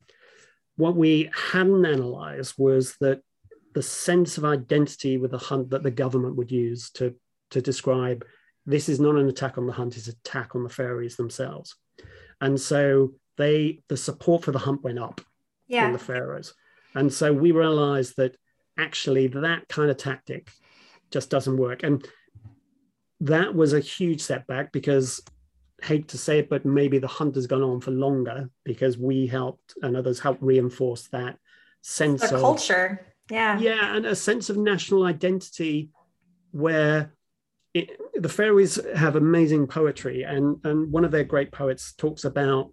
What 0.75 0.95
we 0.95 1.29
hadn't 1.51 1.85
analyzed 1.85 2.55
was 2.57 2.95
that 2.99 3.21
the 3.73 3.83
sense 3.83 4.37
of 4.37 4.45
identity 4.45 5.17
with 5.17 5.31
the 5.31 5.37
hunt 5.37 5.69
that 5.69 5.83
the 5.83 5.91
government 5.91 6.35
would 6.35 6.51
use 6.51 6.89
to, 6.91 7.15
to 7.51 7.61
describe 7.61 8.25
this 8.65 8.89
is 8.89 8.99
not 8.99 9.15
an 9.15 9.27
attack 9.27 9.57
on 9.57 9.67
the 9.67 9.73
hunt, 9.73 9.97
it's 9.97 10.07
an 10.07 10.15
attack 10.25 10.55
on 10.55 10.63
the 10.63 10.69
Faroes 10.69 11.15
themselves. 11.15 11.75
And 12.41 12.59
so 12.59 13.13
they 13.37 13.79
the 13.89 13.97
support 13.97 14.43
for 14.43 14.51
the 14.51 14.59
hunt 14.59 14.83
went 14.83 14.99
up 14.99 15.21
yeah. 15.67 15.85
in 15.85 15.93
the 15.93 15.99
Faroes. 15.99 16.53
And 16.95 17.11
so 17.11 17.33
we 17.33 17.51
realized 17.51 18.15
that 18.17 18.37
actually 18.77 19.27
that 19.27 19.67
kind 19.67 19.89
of 19.89 19.97
tactic 19.97 20.51
just 21.11 21.29
doesn't 21.29 21.57
work. 21.57 21.83
And 21.83 22.05
that 23.21 23.55
was 23.55 23.73
a 23.73 23.79
huge 23.79 24.21
setback 24.21 24.71
because 24.71 25.21
hate 25.81 26.07
to 26.09 26.17
say 26.17 26.39
it, 26.39 26.49
but 26.49 26.65
maybe 26.65 26.97
the 26.99 27.07
hunt 27.07 27.35
has 27.35 27.47
gone 27.47 27.63
on 27.63 27.81
for 27.81 27.91
longer 27.91 28.49
because 28.63 28.97
we 28.97 29.27
helped 29.27 29.75
and 29.81 29.97
others 29.97 30.19
helped 30.19 30.41
reinforce 30.41 31.07
that 31.09 31.37
sense 31.81 32.21
the 32.21 32.35
of 32.35 32.41
culture. 32.41 33.05
Yeah. 33.29 33.59
Yeah. 33.59 33.95
And 33.95 34.05
a 34.05 34.15
sense 34.15 34.49
of 34.49 34.57
national 34.57 35.05
identity 35.05 35.89
where 36.51 37.13
it, 37.73 37.89
the 38.15 38.29
Faroes 38.29 38.79
have 38.95 39.15
amazing 39.15 39.67
poetry. 39.67 40.23
And, 40.23 40.57
and 40.63 40.91
one 40.91 41.05
of 41.05 41.11
their 41.11 41.23
great 41.23 41.51
poets 41.51 41.93
talks 41.93 42.25
about 42.25 42.71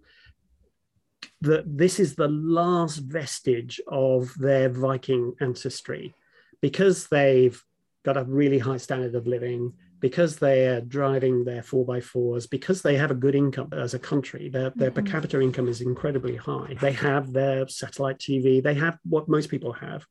that 1.41 1.77
this 1.77 1.99
is 1.99 2.15
the 2.15 2.27
last 2.27 2.97
vestige 2.97 3.81
of 3.87 4.33
their 4.37 4.69
Viking 4.69 5.33
ancestry 5.39 6.13
because 6.61 7.07
they've 7.07 7.63
got 8.03 8.17
a 8.17 8.23
really 8.23 8.59
high 8.59 8.77
standard 8.77 9.15
of 9.15 9.27
living 9.27 9.73
because 9.99 10.37
they 10.37 10.67
are 10.67 10.81
driving 10.81 11.43
their 11.43 11.61
four 11.61 11.85
by 11.85 12.01
fours, 12.01 12.47
because 12.47 12.81
they 12.81 12.97
have 12.97 13.11
a 13.11 13.15
good 13.15 13.35
income 13.35 13.69
as 13.71 13.93
a 13.93 13.99
country, 13.99 14.49
their, 14.49 14.71
their 14.71 14.89
mm-hmm. 14.89 15.05
per 15.05 15.11
capita 15.11 15.39
income 15.39 15.67
is 15.67 15.79
incredibly 15.79 16.35
high. 16.35 16.75
They 16.81 16.91
have 16.93 17.31
their 17.31 17.67
satellite 17.67 18.17
TV, 18.17 18.61
they 18.61 18.73
have 18.73 18.97
what 19.03 19.29
most 19.29 19.49
people 19.49 19.73
have. 19.73 20.05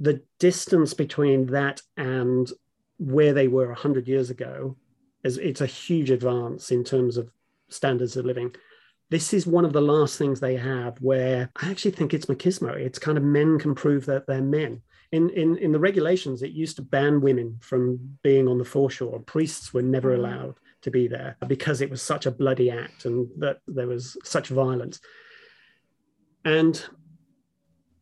The 0.00 0.22
distance 0.40 0.94
between 0.94 1.46
that 1.48 1.82
and 1.98 2.50
where 3.02 3.32
they 3.32 3.48
were 3.48 3.68
100 3.68 4.08
years 4.08 4.30
ago 4.30 4.76
is 5.24 5.38
it's 5.38 5.60
a 5.60 5.66
huge 5.66 6.10
advance 6.10 6.70
in 6.70 6.84
terms 6.84 7.16
of 7.16 7.30
standards 7.68 8.16
of 8.16 8.24
living. 8.24 8.54
This 9.10 9.32
is 9.34 9.46
one 9.46 9.64
of 9.64 9.72
the 9.72 9.80
last 9.80 10.18
things 10.18 10.40
they 10.40 10.56
have 10.56 10.98
where 10.98 11.50
I 11.56 11.70
actually 11.70 11.90
think 11.92 12.14
it's 12.14 12.26
machismo. 12.26 12.74
It's 12.74 12.98
kind 12.98 13.18
of 13.18 13.24
men 13.24 13.58
can 13.58 13.74
prove 13.74 14.06
that 14.06 14.26
they're 14.26 14.42
men 14.42 14.82
in, 15.12 15.28
in, 15.30 15.58
in 15.58 15.72
the 15.72 15.78
regulations, 15.78 16.42
it 16.42 16.52
used 16.52 16.76
to 16.76 16.82
ban 16.82 17.20
women 17.20 17.58
from 17.60 18.16
being 18.22 18.48
on 18.48 18.56
the 18.56 18.64
foreshore. 18.64 19.20
Priests 19.20 19.72
were 19.72 19.82
never 19.82 20.12
mm-hmm. 20.12 20.24
allowed 20.24 20.54
to 20.80 20.90
be 20.90 21.06
there 21.06 21.36
because 21.46 21.80
it 21.80 21.90
was 21.90 22.02
such 22.02 22.26
a 22.26 22.30
bloody 22.30 22.70
act 22.70 23.04
and 23.04 23.28
that 23.38 23.58
there 23.68 23.86
was 23.86 24.16
such 24.24 24.48
violence. 24.48 25.00
And 26.44 26.82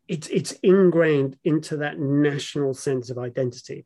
it's, 0.08 0.28
it's 0.28 0.52
ingrained 0.62 1.36
into 1.44 1.78
that 1.78 1.98
national 1.98 2.74
sense 2.74 3.10
of 3.10 3.18
identity. 3.18 3.84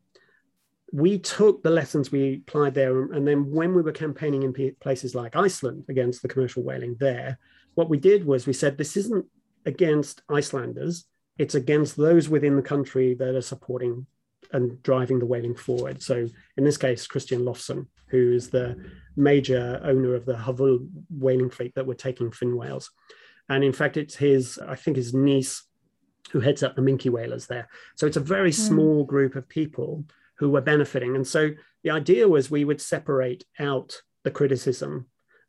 We 0.95 1.18
took 1.18 1.62
the 1.62 1.70
lessons 1.70 2.12
we 2.12 2.42
applied 2.47 2.74
there, 2.74 3.12
and 3.12 3.26
then 3.26 3.51
when 3.51 3.74
we 3.74 3.82
were 3.82 3.92
campaigning 3.92 4.45
in 4.45 4.76
places 4.80 5.14
like 5.14 5.34
Iceland 5.34 5.84
against 5.88 6.22
the 6.22 6.28
commercial 6.28 6.62
whaling 6.62 6.97
there, 7.01 7.38
what 7.74 7.90
we 7.90 7.99
did 7.99 8.24
was 8.24 8.47
we 8.47 8.53
said, 8.53 8.78
this 8.78 8.97
isn't 8.97 9.26
against 9.66 10.22
Icelanders 10.28 11.07
it's 11.38 11.55
against 11.55 11.97
those 11.97 12.28
within 12.28 12.57
the 12.57 12.62
country 12.62 13.14
that 13.14 13.34
are 13.34 13.40
supporting 13.40 14.07
and 14.53 14.80
driving 14.82 15.18
the 15.18 15.26
whaling 15.26 15.55
forward. 15.55 16.03
So 16.03 16.28
in 16.57 16.64
this 16.64 16.76
case, 16.76 17.07
Christian 17.07 17.40
Loftsson, 17.40 17.86
who 18.09 18.32
is 18.32 18.51
the 18.51 18.76
major 19.16 19.80
owner 19.82 20.14
of 20.14 20.26
the 20.26 20.34
Hvalur 20.34 20.86
whaling 21.11 21.51
fleet 21.51 21.74
that 21.74 21.86
were 21.86 21.95
taking 21.95 22.30
fin 22.30 22.57
whales. 22.57 22.90
And 23.49 23.64
in 23.64 23.72
fact, 23.72 23.97
it's 23.97 24.14
his, 24.14 24.59
I 24.59 24.76
think 24.76 24.97
his 24.97 25.12
niece 25.12 25.64
who 26.30 26.40
heads 26.40 26.62
up 26.62 26.76
the 26.76 26.82
minke 26.82 27.11
whalers 27.11 27.47
there. 27.47 27.68
So 27.97 28.07
it's 28.07 28.16
a 28.16 28.20
very 28.20 28.51
mm. 28.51 28.55
small 28.55 29.05
group 29.05 29.34
of 29.34 29.49
people 29.49 30.05
who 30.37 30.51
were 30.51 30.61
benefiting. 30.61 31.16
And 31.16 31.26
so 31.26 31.51
the 31.82 31.91
idea 31.91 32.28
was 32.28 32.51
we 32.51 32.64
would 32.64 32.80
separate 32.80 33.45
out 33.59 34.03
the 34.22 34.30
criticism 34.30 35.07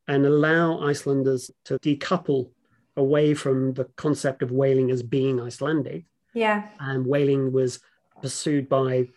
and 0.07 0.25
allow 0.25 0.79
Icelanders 0.79 1.49
to 1.65 1.79
decouple 1.79 2.51
away 2.97 3.33
from 3.33 3.73
the 3.73 3.85
concept 3.95 4.41
of 4.41 4.51
whaling 4.51 4.91
as 4.91 5.03
being 5.03 5.41
Icelandic. 5.41 6.05
Yeah. 6.33 6.67
And 6.79 7.05
whaling 7.05 7.51
was 7.51 7.79
pursued 8.21 8.69
by 8.69 9.09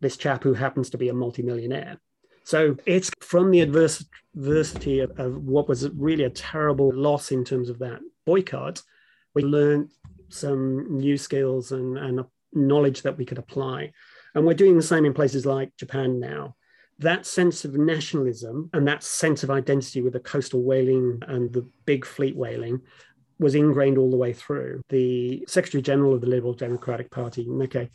this 0.00 0.16
chap 0.16 0.42
who 0.42 0.54
happens 0.54 0.90
to 0.90 0.98
be 0.98 1.08
a 1.08 1.14
multimillionaire. 1.14 1.98
So 2.44 2.76
it's 2.86 3.10
from 3.20 3.50
the 3.50 3.60
adversity 3.60 5.00
of, 5.00 5.18
of, 5.18 5.36
what 5.42 5.68
was 5.68 5.88
really 5.90 6.24
a 6.24 6.30
terrible 6.30 6.92
loss 6.94 7.32
in 7.32 7.44
terms 7.44 7.68
of 7.68 7.80
that 7.80 8.00
boycott, 8.24 8.82
we 9.34 9.42
learned 9.42 9.90
some 10.28 10.96
new 10.96 11.16
skills 11.16 11.72
and, 11.72 11.98
and 11.98 12.24
knowledge 12.52 13.02
that 13.02 13.18
we 13.18 13.24
could 13.24 13.38
apply. 13.38 13.92
And 14.36 14.46
we're 14.46 14.54
doing 14.54 14.76
the 14.76 14.82
same 14.82 15.04
in 15.04 15.14
places 15.14 15.46
like 15.46 15.74
Japan 15.76 16.20
now. 16.20 16.54
that 16.98 17.26
sense 17.26 17.64
of 17.64 17.74
nationalism 17.74 18.70
and 18.72 18.88
that 18.88 19.02
sense 19.02 19.42
of 19.42 19.50
identity 19.50 20.00
with 20.00 20.14
the 20.14 20.20
coastal 20.20 20.62
whaling 20.62 21.22
and 21.28 21.52
the 21.52 21.68
big 21.84 22.04
fleet 22.04 22.34
whaling 22.36 22.80
was 23.38 23.54
ingrained 23.54 23.98
all 23.98 24.10
the 24.10 24.16
way 24.16 24.32
through. 24.32 24.80
The 24.88 25.44
Secretary 25.46 25.82
General 25.82 26.14
of 26.14 26.22
the 26.22 26.26
Liberal 26.26 26.54
Democratic 26.54 27.10
Party, 27.10 27.46
okay, 27.62 27.90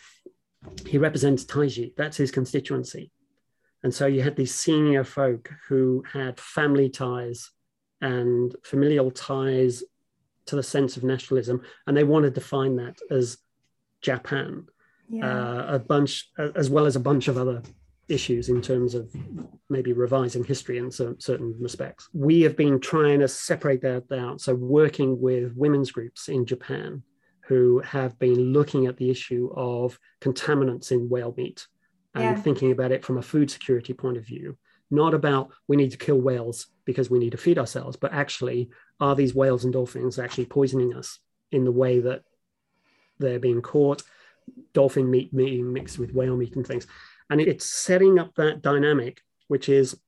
he 0.85 0.99
represents 0.99 1.43
Taiji, 1.43 1.95
that's 1.95 2.17
his 2.17 2.29
constituency. 2.29 3.11
And 3.83 3.91
so 3.91 4.05
you 4.05 4.21
had 4.21 4.35
these 4.35 4.53
senior 4.53 5.03
folk 5.03 5.51
who 5.67 6.03
had 6.11 6.39
family 6.39 6.89
ties 6.89 7.49
and 8.01 8.55
familial 8.63 9.09
ties 9.09 9.83
to 10.45 10.55
the 10.55 10.61
sense 10.61 10.97
of 10.97 11.03
nationalism, 11.03 11.63
and 11.87 11.97
they 11.97 12.03
wanted 12.03 12.35
to 12.35 12.41
find 12.41 12.77
that 12.77 12.99
as 13.09 13.37
Japan. 14.01 14.67
Yeah. 15.11 15.25
Uh, 15.25 15.75
a 15.75 15.79
bunch, 15.79 16.29
as 16.55 16.69
well 16.69 16.85
as 16.85 16.95
a 16.95 16.99
bunch 16.99 17.27
of 17.27 17.37
other 17.37 17.61
issues 18.07 18.49
in 18.49 18.61
terms 18.61 18.93
of 18.95 19.13
maybe 19.69 19.93
revising 19.93 20.43
history 20.43 20.77
in 20.77 20.91
certain 20.91 21.55
respects. 21.59 22.09
We 22.13 22.41
have 22.41 22.55
been 22.55 22.79
trying 22.79 23.19
to 23.19 23.27
separate 23.27 23.81
that 23.81 24.11
out. 24.11 24.41
So, 24.41 24.53
working 24.55 25.19
with 25.19 25.53
women's 25.55 25.91
groups 25.91 26.27
in 26.27 26.45
Japan 26.45 27.03
who 27.47 27.79
have 27.79 28.17
been 28.19 28.53
looking 28.53 28.85
at 28.85 28.97
the 28.97 29.09
issue 29.09 29.51
of 29.55 29.99
contaminants 30.21 30.91
in 30.91 31.09
whale 31.09 31.33
meat 31.35 31.67
and 32.13 32.23
yeah. 32.23 32.41
thinking 32.41 32.71
about 32.71 32.91
it 32.91 33.03
from 33.03 33.17
a 33.17 33.21
food 33.21 33.49
security 33.49 33.93
point 33.93 34.17
of 34.17 34.25
view, 34.25 34.57
not 34.89 35.13
about 35.13 35.51
we 35.67 35.77
need 35.77 35.91
to 35.91 35.97
kill 35.97 36.19
whales 36.19 36.67
because 36.85 37.09
we 37.09 37.19
need 37.19 37.31
to 37.31 37.37
feed 37.37 37.57
ourselves, 37.57 37.95
but 37.95 38.13
actually, 38.13 38.69
are 38.99 39.15
these 39.15 39.33
whales 39.33 39.63
and 39.63 39.73
dolphins 39.73 40.19
actually 40.19 40.45
poisoning 40.45 40.93
us 40.93 41.19
in 41.51 41.63
the 41.63 41.71
way 41.71 41.99
that 41.99 42.23
they're 43.19 43.39
being 43.39 43.61
caught? 43.61 44.03
Dolphin 44.73 45.09
meat 45.09 45.35
being 45.35 45.71
mixed 45.71 45.99
with 45.99 46.13
whale 46.13 46.37
meat 46.37 46.55
and 46.55 46.65
things. 46.65 46.87
And 47.29 47.39
it's 47.41 47.65
setting 47.65 48.19
up 48.19 48.35
that 48.35 48.61
dynamic, 48.61 49.21
which 49.47 49.69
is 49.69 49.99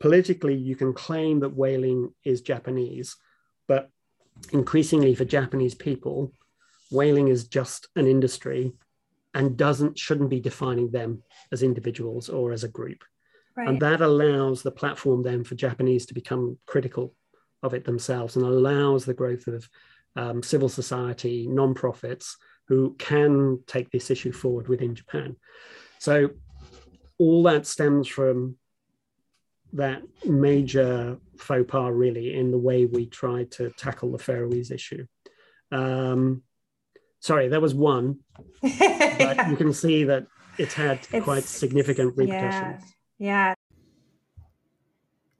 politically, 0.00 0.54
you 0.54 0.76
can 0.76 0.92
claim 0.92 1.40
that 1.40 1.54
whaling 1.54 2.12
is 2.24 2.40
Japanese, 2.40 3.16
but 3.68 3.90
increasingly 4.52 5.14
for 5.14 5.24
Japanese 5.24 5.74
people, 5.74 6.32
whaling 6.90 7.28
is 7.28 7.46
just 7.46 7.88
an 7.96 8.06
industry 8.06 8.72
and 9.34 9.56
doesn't 9.56 9.98
shouldn't 9.98 10.30
be 10.30 10.40
defining 10.40 10.90
them 10.90 11.22
as 11.52 11.62
individuals 11.62 12.28
or 12.28 12.52
as 12.52 12.64
a 12.64 12.68
group. 12.68 13.04
Right. 13.56 13.68
And 13.68 13.80
that 13.80 14.00
allows 14.00 14.62
the 14.62 14.70
platform 14.70 15.22
then 15.22 15.44
for 15.44 15.54
Japanese 15.54 16.06
to 16.06 16.14
become 16.14 16.58
critical 16.66 17.14
of 17.62 17.74
it 17.74 17.84
themselves 17.84 18.36
and 18.36 18.44
allows 18.44 19.04
the 19.04 19.14
growth 19.14 19.46
of 19.46 19.68
um, 20.16 20.42
civil 20.42 20.68
society, 20.68 21.46
non-profits 21.46 22.36
who 22.70 22.94
can 22.98 23.58
take 23.66 23.90
this 23.90 24.12
issue 24.12 24.30
forward 24.30 24.68
within 24.68 24.94
Japan. 24.94 25.34
So 25.98 26.30
all 27.18 27.42
that 27.42 27.66
stems 27.66 28.06
from 28.06 28.58
that 29.72 30.02
major 30.24 31.18
faux 31.36 31.68
pas, 31.68 31.90
really, 31.92 32.36
in 32.36 32.52
the 32.52 32.58
way 32.58 32.86
we 32.86 33.06
tried 33.06 33.50
to 33.52 33.70
tackle 33.70 34.12
the 34.12 34.20
Faroese 34.20 34.70
issue. 34.70 35.04
Um, 35.72 36.42
sorry, 37.18 37.48
there 37.48 37.60
was 37.60 37.74
one, 37.74 38.20
but 38.62 39.48
you 39.50 39.56
can 39.56 39.72
see 39.72 40.04
that 40.04 40.28
it's 40.56 40.74
had 40.74 41.00
it's, 41.10 41.24
quite 41.24 41.42
significant 41.42 42.16
repercussions. 42.16 42.84
Yeah. 43.18 43.48
yeah. 43.48 43.54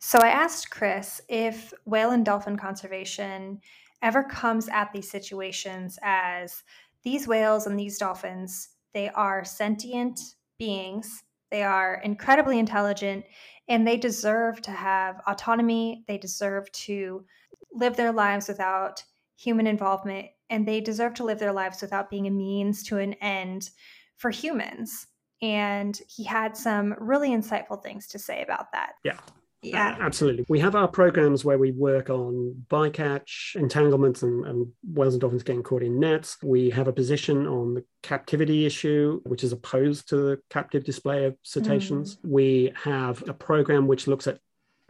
So 0.00 0.18
I 0.18 0.30
asked 0.30 0.70
Chris 0.70 1.20
if 1.28 1.72
whale 1.84 2.10
and 2.10 2.24
dolphin 2.24 2.56
conservation 2.56 3.60
ever 4.02 4.24
comes 4.24 4.68
at 4.68 4.92
these 4.92 5.08
situations 5.08 5.96
as 6.02 6.64
these 7.04 7.26
whales 7.26 7.66
and 7.66 7.78
these 7.78 7.98
dolphins, 7.98 8.68
they 8.94 9.08
are 9.10 9.44
sentient 9.44 10.20
beings. 10.58 11.22
They 11.50 11.62
are 11.62 12.00
incredibly 12.04 12.58
intelligent 12.58 13.24
and 13.68 13.86
they 13.86 13.96
deserve 13.96 14.60
to 14.62 14.70
have 14.70 15.20
autonomy. 15.26 16.04
They 16.06 16.18
deserve 16.18 16.70
to 16.72 17.24
live 17.72 17.96
their 17.96 18.12
lives 18.12 18.48
without 18.48 19.02
human 19.36 19.66
involvement 19.66 20.26
and 20.50 20.66
they 20.66 20.80
deserve 20.80 21.14
to 21.14 21.24
live 21.24 21.38
their 21.38 21.52
lives 21.52 21.80
without 21.80 22.10
being 22.10 22.26
a 22.26 22.30
means 22.30 22.82
to 22.84 22.98
an 22.98 23.14
end 23.14 23.70
for 24.16 24.30
humans. 24.30 25.06
And 25.40 25.98
he 26.08 26.24
had 26.24 26.56
some 26.56 26.94
really 26.98 27.30
insightful 27.30 27.82
things 27.82 28.06
to 28.08 28.18
say 28.18 28.42
about 28.42 28.72
that. 28.72 28.92
Yeah. 29.04 29.18
Yeah, 29.62 29.90
uh, 29.90 30.02
absolutely. 30.02 30.46
We 30.48 30.60
have 30.60 30.74
our 30.74 30.88
programs 30.88 31.44
where 31.44 31.58
we 31.58 31.72
work 31.72 32.08
on 32.08 32.64
bycatch, 32.68 33.56
entanglements, 33.56 34.22
and, 34.22 34.46
and, 34.46 34.68
whales 34.82 35.14
and 35.14 35.20
dolphins 35.20 35.42
getting 35.42 35.62
caught 35.62 35.82
in 35.82 36.00
nets. 36.00 36.38
We 36.42 36.70
have 36.70 36.88
a 36.88 36.92
position 36.92 37.46
on 37.46 37.74
the 37.74 37.84
captivity 38.02 38.64
issue, 38.64 39.20
which 39.24 39.44
is 39.44 39.52
opposed 39.52 40.08
to 40.08 40.16
the 40.16 40.40
captive 40.48 40.84
display 40.84 41.26
of 41.26 41.36
cetaceans. 41.42 42.16
Mm. 42.16 42.30
We 42.30 42.72
have 42.82 43.22
a 43.28 43.34
program 43.34 43.86
which 43.86 44.06
looks 44.06 44.26
at 44.26 44.38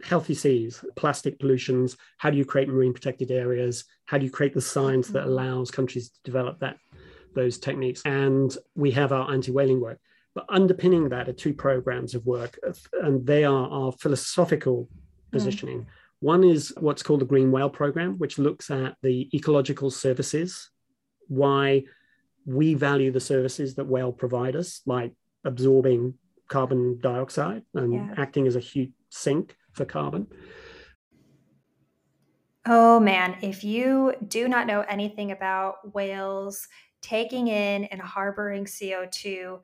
healthy 0.03 0.33
seas, 0.33 0.83
plastic 0.95 1.39
pollutions. 1.39 1.97
How 2.17 2.29
do 2.29 2.37
you 2.37 2.45
create 2.45 2.69
marine 2.69 2.93
protected 2.93 3.31
areas? 3.31 3.85
How 4.05 4.17
do 4.17 4.25
you 4.25 4.31
create 4.31 4.53
the 4.53 4.61
science 4.61 5.09
that 5.09 5.19
mm-hmm. 5.19 5.29
allows 5.29 5.71
countries 5.71 6.09
to 6.09 6.19
develop 6.23 6.59
that 6.59 6.77
those 7.35 7.57
techniques? 7.57 8.01
And 8.05 8.55
we 8.75 8.91
have 8.91 9.11
our 9.11 9.31
anti-whaling 9.31 9.81
work. 9.81 9.99
But 10.33 10.45
underpinning 10.49 11.09
that 11.09 11.27
are 11.27 11.33
two 11.33 11.53
programs 11.53 12.15
of 12.15 12.25
work, 12.25 12.57
and 13.01 13.25
they 13.25 13.43
are 13.43 13.67
our 13.69 13.91
philosophical 13.91 14.87
hmm. 14.91 15.37
positioning. 15.37 15.81
Mm. 15.81 15.85
One 16.21 16.43
is 16.43 16.71
what's 16.79 17.03
called 17.03 17.21
the 17.21 17.25
Green 17.25 17.51
Whale 17.51 17.69
Program, 17.69 18.17
which 18.19 18.37
looks 18.37 18.69
at 18.69 18.95
the 19.01 19.29
ecological 19.33 19.89
services, 19.89 20.69
why 21.27 21.83
we 22.45 22.75
value 22.75 23.11
the 23.11 23.19
services 23.19 23.75
that 23.75 23.87
whale 23.87 24.11
provide 24.11 24.55
us, 24.55 24.81
like 24.85 25.13
absorbing 25.43 26.13
carbon 26.47 26.99
dioxide 27.01 27.63
and 27.73 27.93
yeah. 27.93 28.13
acting 28.17 28.45
as 28.45 28.55
a 28.55 28.59
huge 28.59 28.91
sink 29.09 29.55
for 29.73 29.85
carbon. 29.85 30.27
Oh 32.67 32.99
man, 32.99 33.37
if 33.41 33.63
you 33.63 34.13
do 34.27 34.47
not 34.47 34.67
know 34.67 34.81
anything 34.81 35.31
about 35.31 35.93
whales 35.95 36.67
taking 37.01 37.47
in 37.47 37.85
and 37.85 37.99
harboring 37.99 38.65
CO2, 38.65 39.59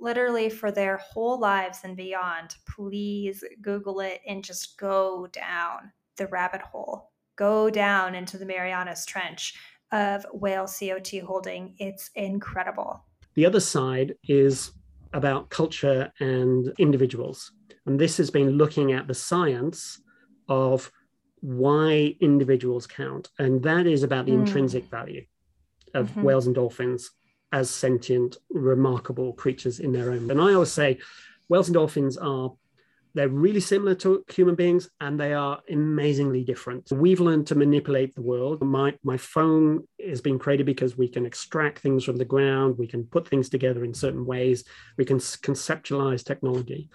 literally 0.00 0.48
for 0.50 0.70
their 0.70 0.98
whole 0.98 1.38
lives 1.38 1.80
and 1.84 1.96
beyond, 1.96 2.56
please 2.68 3.44
Google 3.60 4.00
it 4.00 4.20
and 4.26 4.44
just 4.44 4.78
go 4.78 5.26
down 5.28 5.92
the 6.16 6.26
rabbit 6.28 6.60
hole. 6.60 7.10
Go 7.36 7.70
down 7.70 8.14
into 8.14 8.38
the 8.38 8.46
Marianas 8.46 9.06
Trench 9.06 9.54
of 9.90 10.26
whale 10.32 10.64
CO2 10.64 11.22
holding. 11.22 11.74
It's 11.78 12.10
incredible. 12.14 13.04
The 13.34 13.46
other 13.46 13.60
side 13.60 14.14
is 14.24 14.72
about 15.12 15.50
culture 15.50 16.12
and 16.20 16.72
individuals. 16.78 17.52
And 17.86 17.98
this 17.98 18.16
has 18.16 18.30
been 18.30 18.50
looking 18.50 18.92
at 18.92 19.08
the 19.08 19.14
science 19.14 20.00
of 20.48 20.90
why 21.40 22.16
individuals 22.20 22.86
count. 22.86 23.30
And 23.38 23.62
that 23.62 23.86
is 23.86 24.02
about 24.02 24.26
the 24.26 24.32
mm. 24.32 24.40
intrinsic 24.40 24.84
value 24.84 25.24
of 25.94 26.10
mm-hmm. 26.10 26.22
whales 26.22 26.46
and 26.46 26.54
dolphins 26.54 27.10
as 27.52 27.70
sentient, 27.70 28.38
remarkable 28.50 29.32
creatures 29.34 29.80
in 29.80 29.92
their 29.92 30.10
own. 30.10 30.30
And 30.30 30.40
I 30.40 30.54
always 30.54 30.72
say, 30.72 30.98
whales 31.48 31.68
and 31.68 31.74
dolphins 31.74 32.16
are 32.16 32.52
they're 33.14 33.28
really 33.28 33.60
similar 33.60 33.94
to 33.96 34.24
human 34.32 34.54
beings 34.54 34.88
and 35.00 35.20
they 35.20 35.34
are 35.34 35.60
amazingly 35.70 36.44
different. 36.44 36.90
We've 36.90 37.20
learned 37.20 37.46
to 37.48 37.54
manipulate 37.54 38.14
the 38.14 38.22
world. 38.22 38.62
My, 38.62 38.94
my 39.02 39.18
phone 39.18 39.86
has 40.04 40.20
been 40.20 40.38
created 40.38 40.66
because 40.66 40.96
we 40.96 41.08
can 41.08 41.26
extract 41.26 41.80
things 41.80 42.04
from 42.04 42.16
the 42.16 42.24
ground, 42.24 42.78
we 42.78 42.86
can 42.86 43.04
put 43.04 43.28
things 43.28 43.48
together 43.48 43.84
in 43.84 43.92
certain 43.92 44.24
ways, 44.24 44.64
we 44.96 45.04
can 45.04 45.18
conceptualize 45.18 46.24
technology. 46.24 46.88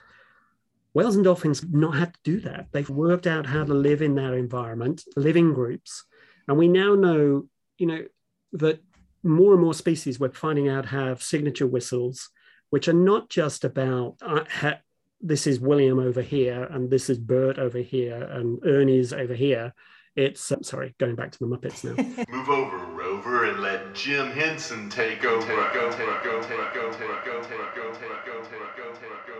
Whales 0.93 1.15
and 1.15 1.23
dolphins 1.23 1.63
not 1.63 1.95
had 1.95 2.13
to 2.15 2.19
do 2.23 2.39
that. 2.41 2.67
They've 2.71 2.89
worked 2.89 3.27
out 3.27 3.45
how 3.45 3.63
to 3.63 3.73
live 3.73 4.01
in 4.01 4.15
their 4.15 4.35
environment, 4.35 5.03
live 5.15 5.37
in 5.37 5.53
groups. 5.53 6.03
And 6.47 6.57
we 6.57 6.67
now 6.67 6.95
know, 6.95 7.45
you 7.77 7.85
know, 7.85 8.05
that 8.53 8.81
more 9.27 9.53
and 9.53 9.61
more 9.61 9.73
species 9.73 10.19
we're 10.19 10.31
finding 10.31 10.69
out 10.69 10.85
have 10.87 11.21
signature 11.21 11.67
whistles, 11.67 12.29
which 12.69 12.87
are 12.87 12.93
not 12.93 13.29
just 13.29 13.63
about 13.63 14.15
uh, 14.21 14.43
ha- 14.49 14.79
this 15.21 15.47
is 15.47 15.59
William 15.59 15.99
over 15.99 16.21
here 16.21 16.63
and 16.65 16.89
this 16.89 17.09
is 17.09 17.17
Bert 17.17 17.57
over 17.57 17.79
here 17.79 18.21
and 18.23 18.59
Ernie's 18.65 19.13
over 19.13 19.33
here. 19.33 19.73
It's 20.15 20.51
uh, 20.51 20.61
sorry, 20.63 20.95
going 20.99 21.15
back 21.15 21.31
to 21.31 21.39
the 21.39 21.45
Muppets 21.45 21.83
now. 21.83 22.25
Move 22.29 22.49
over, 22.49 22.77
Rover, 22.77 23.45
and 23.45 23.59
let 23.59 23.93
Jim 23.93 24.31
Henson 24.31 24.89
take 24.89 25.23
over. 25.23 25.45
Take 25.45 25.75
over. 25.75 25.95
Take 25.95 26.25
over. 26.25 26.47
Take 26.47 26.77
over. 26.77 26.97
Take 26.97 27.27
over. 27.27 27.43
Take 27.43 27.77
over. 27.77 28.57
But 28.57 29.36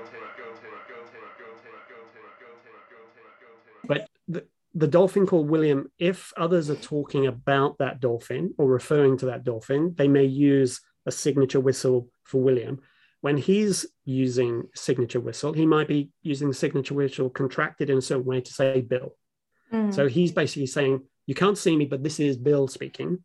the, 4.77 4.87
dolphin 4.87 5.25
called 5.25 5.49
William, 5.49 5.91
if 5.99 6.31
others 6.37 6.69
are 6.69 6.75
talking 6.75 7.27
about 7.27 7.77
that 7.79 7.99
dolphin 7.99 8.53
or 8.57 8.67
referring 8.67 9.17
to 9.17 9.27
that 9.27 9.43
dolphin, 9.43 9.93
they 9.97 10.07
may 10.07 10.25
use 10.25 10.81
a 11.05 11.11
signature 11.11 11.59
whistle 11.59 12.09
for 12.23 12.41
William. 12.41 12.79
When 13.21 13.37
he's 13.37 13.85
using 14.05 14.63
signature 14.75 15.19
whistle, 15.19 15.53
he 15.53 15.65
might 15.65 15.87
be 15.87 16.11
using 16.21 16.47
the 16.47 16.53
signature 16.53 16.93
whistle 16.93 17.29
contracted 17.29 17.89
in 17.89 17.97
a 17.97 18.01
certain 18.01 18.25
way 18.25 18.41
to 18.41 18.53
say 18.53 18.81
Bill. 18.81 19.15
Mm. 19.73 19.93
So 19.93 20.07
he's 20.07 20.31
basically 20.31 20.67
saying, 20.67 21.01
You 21.25 21.35
can't 21.35 21.57
see 21.57 21.75
me, 21.75 21.85
but 21.85 22.03
this 22.03 22.19
is 22.19 22.37
Bill 22.37 22.67
speaking. 22.67 23.23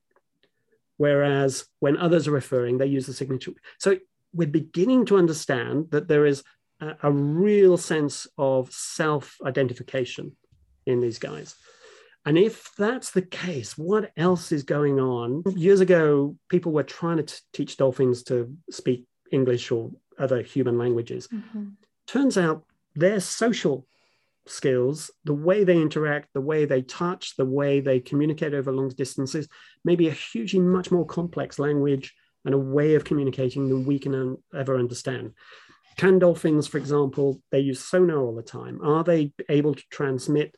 Whereas 0.96 1.66
when 1.80 1.96
others 1.96 2.28
are 2.28 2.32
referring, 2.32 2.78
they 2.78 2.86
use 2.86 3.06
the 3.06 3.12
signature. 3.12 3.52
So 3.78 3.98
we're 4.32 4.48
beginning 4.48 5.06
to 5.06 5.18
understand 5.18 5.90
that 5.90 6.08
there 6.08 6.26
is 6.26 6.42
a, 6.80 6.94
a 7.02 7.12
real 7.12 7.76
sense 7.76 8.26
of 8.38 8.72
self 8.72 9.36
identification 9.44 10.36
in 10.86 11.00
these 11.00 11.18
guys. 11.18 11.54
And 12.24 12.38
if 12.38 12.70
that's 12.78 13.10
the 13.10 13.22
case, 13.22 13.76
what 13.76 14.12
else 14.16 14.52
is 14.52 14.62
going 14.62 15.00
on? 15.00 15.42
Years 15.56 15.80
ago, 15.80 16.36
people 16.48 16.72
were 16.72 16.84
trying 16.84 17.16
to 17.16 17.24
t- 17.24 17.34
teach 17.52 17.76
dolphins 17.76 18.22
to 18.24 18.56
speak 18.70 19.06
English 19.32 19.72
or 19.72 19.90
other 20.18 20.40
human 20.42 20.78
languages. 20.78 21.26
Mm-hmm. 21.28 21.70
Turns 22.06 22.38
out 22.38 22.64
their 22.94 23.18
social 23.18 23.86
skills, 24.46 25.10
the 25.24 25.34
way 25.34 25.64
they 25.64 25.80
interact, 25.80 26.28
the 26.32 26.40
way 26.40 26.64
they 26.64 26.82
touch, 26.82 27.36
the 27.36 27.44
way 27.44 27.80
they 27.80 27.98
communicate 27.98 28.54
over 28.54 28.72
long 28.72 28.88
distances, 28.90 29.48
may 29.84 29.96
be 29.96 30.08
a 30.08 30.12
hugely 30.12 30.60
much 30.60 30.90
more 30.90 31.06
complex 31.06 31.58
language 31.58 32.14
and 32.44 32.54
a 32.54 32.58
way 32.58 32.94
of 32.94 33.04
communicating 33.04 33.68
than 33.68 33.84
we 33.84 33.98
can 33.98 34.36
ever 34.54 34.76
understand. 34.76 35.32
Can 35.96 36.18
dolphins, 36.18 36.66
for 36.66 36.78
example, 36.78 37.40
they 37.50 37.60
use 37.60 37.84
sonar 37.84 38.18
all 38.18 38.34
the 38.34 38.42
time? 38.42 38.80
Are 38.82 39.04
they 39.04 39.32
able 39.48 39.74
to 39.74 39.82
transmit 39.90 40.56